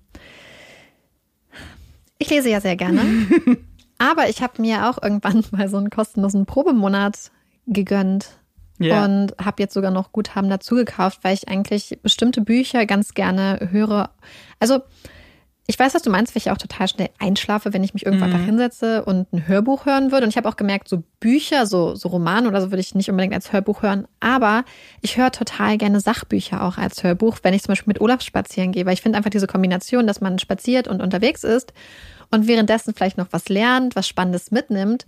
[2.19, 3.01] ich lese ja sehr gerne.
[4.03, 7.31] Aber ich habe mir auch irgendwann mal so einen kostenlosen Probemonat
[7.65, 8.31] gegönnt.
[8.81, 9.05] Yeah.
[9.05, 13.69] Und habe jetzt sogar noch Guthaben dazu gekauft, weil ich eigentlich bestimmte Bücher ganz gerne
[13.71, 14.09] höre.
[14.59, 14.81] Also,
[15.67, 18.31] ich weiß, was du meinst, weil ich auch total schnell einschlafe, wenn ich mich irgendwann
[18.31, 18.33] mhm.
[18.33, 20.25] da hinsetze und ein Hörbuch hören würde.
[20.25, 23.09] Und ich habe auch gemerkt, so Bücher, so, so Romane oder so würde ich nicht
[23.09, 24.07] unbedingt als Hörbuch hören.
[24.19, 24.65] Aber
[25.01, 28.73] ich höre total gerne Sachbücher auch als Hörbuch, wenn ich zum Beispiel mit Olaf spazieren
[28.73, 28.85] gehe.
[28.85, 31.73] Weil ich finde einfach diese Kombination, dass man spaziert und unterwegs ist
[32.31, 35.05] und währenddessen vielleicht noch was lernt, was Spannendes mitnimmt.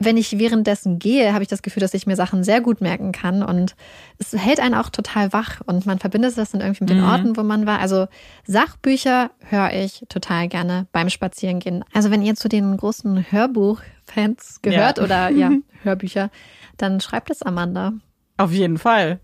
[0.00, 3.12] Wenn ich währenddessen gehe, habe ich das Gefühl, dass ich mir Sachen sehr gut merken
[3.12, 3.76] kann und
[4.18, 7.08] es hält einen auch total wach und man verbindet das dann irgendwie mit den mhm.
[7.08, 7.78] Orten, wo man war.
[7.78, 8.08] Also
[8.44, 11.84] Sachbücher höre ich total gerne beim Spazierengehen.
[11.92, 15.04] Also wenn ihr zu den großen Hörbuch-Fans gehört ja.
[15.04, 15.50] oder ja,
[15.84, 16.30] Hörbücher,
[16.76, 17.92] dann schreibt es Amanda.
[18.36, 19.20] Auf jeden Fall.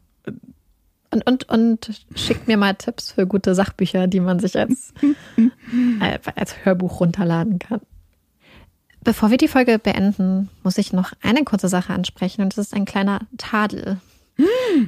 [1.13, 4.95] Und, und, und schickt mir mal Tipps für gute Sachbücher, die man sich als,
[6.01, 7.81] äh, als Hörbuch runterladen kann.
[9.03, 12.75] Bevor wir die Folge beenden, muss ich noch eine kurze Sache ansprechen und das ist
[12.75, 13.99] ein kleiner Tadel.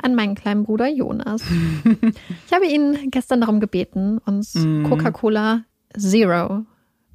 [0.03, 1.43] an meinen kleinen Bruder Jonas.
[2.47, 4.85] ich habe ihn gestern darum gebeten, uns Mm.
[4.85, 5.63] Coca-Cola
[5.99, 6.65] Zero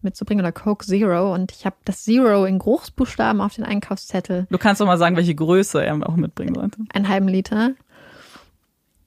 [0.03, 1.33] mitzubringen oder Coke Zero.
[1.33, 5.15] Und ich habe das Zero in Großbuchstaben auf den Einkaufszettel, Du kannst doch mal sagen,
[5.15, 6.77] welche Größe er auch mitbringen sollte.
[6.93, 7.71] einen halben Liter.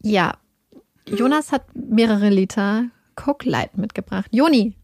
[0.03, 0.35] Ja,
[1.07, 2.87] Jonas hat mehrere Liter
[3.17, 4.27] Coke Light mitgebracht.
[4.31, 4.75] Joni,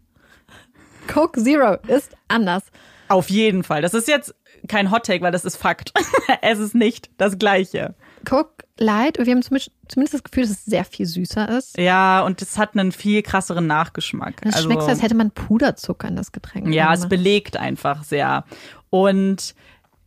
[1.07, 2.65] Coke Zero ist anders.
[3.09, 3.83] Auf jeden Fall.
[3.83, 4.35] Das ist jetzt
[4.69, 5.93] kein Hot Take, weil das ist Fakt.
[6.43, 7.95] es ist nicht das Gleiche.
[8.25, 9.73] Coke Light, wir haben zumindest
[10.13, 11.79] das Gefühl, dass es sehr viel süßer ist.
[11.79, 14.35] Ja, und es hat einen viel krasseren Nachgeschmack.
[14.45, 16.75] Es schmeckt so, als hätte man Puderzucker in das Getränk.
[16.75, 18.45] Ja, es belegt einfach sehr.
[18.91, 19.55] Und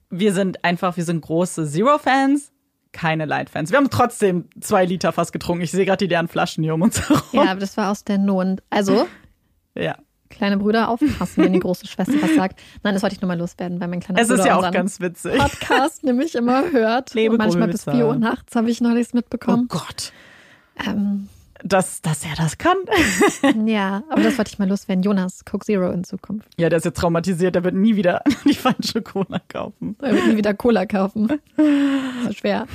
[0.10, 2.52] wir sind einfach, wir sind große Zero-Fans,
[2.91, 3.72] keine Light-Fans.
[3.72, 5.64] Wir haben trotzdem zwei Liter fast getrunken.
[5.64, 7.22] Ich sehe gerade die leeren Flaschen hier um uns herum.
[7.34, 8.61] Ja, aber das war aus der Not.
[8.70, 9.07] Also,
[9.76, 9.95] Ja.
[10.30, 12.60] kleine Brüder, aufpassen, wenn die große Schwester was sagt.
[12.84, 14.72] Nein, das wollte ich nur mal loswerden, weil mein kleiner Es Bruder ist ja auch
[14.72, 15.38] ganz witzig.
[15.38, 17.14] Podcast nämlich immer hört.
[17.14, 17.98] Lebe und manchmal bis größer.
[17.98, 19.68] 4 Uhr nachts habe ich neulich Oh mitbekommen.
[19.70, 20.11] Gott.
[20.86, 21.30] Ähm,
[21.64, 22.77] Dass, dass er das kann.
[23.68, 25.03] ja, aber das wollte ich mal loswerden.
[25.03, 26.48] Jonas, Coke Zero in Zukunft.
[26.57, 27.53] Ja, der ist jetzt traumatisiert.
[27.56, 29.98] Der wird nie wieder die falsche Cola kaufen.
[30.02, 31.40] Er wird nie wieder Cola kaufen.
[31.57, 32.65] So schwer.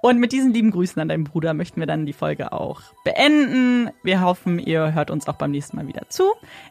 [0.00, 3.90] Und mit diesen lieben Grüßen an deinen Bruder möchten wir dann die Folge auch beenden.
[4.02, 6.24] Wir hoffen, ihr hört uns auch beim nächsten Mal wieder zu.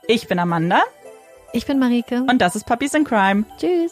[0.07, 0.81] Ich bin Amanda
[1.53, 2.23] Ich bin Marike.
[2.29, 3.43] und das ist Puppies in Crime.
[3.57, 3.91] Tschüss.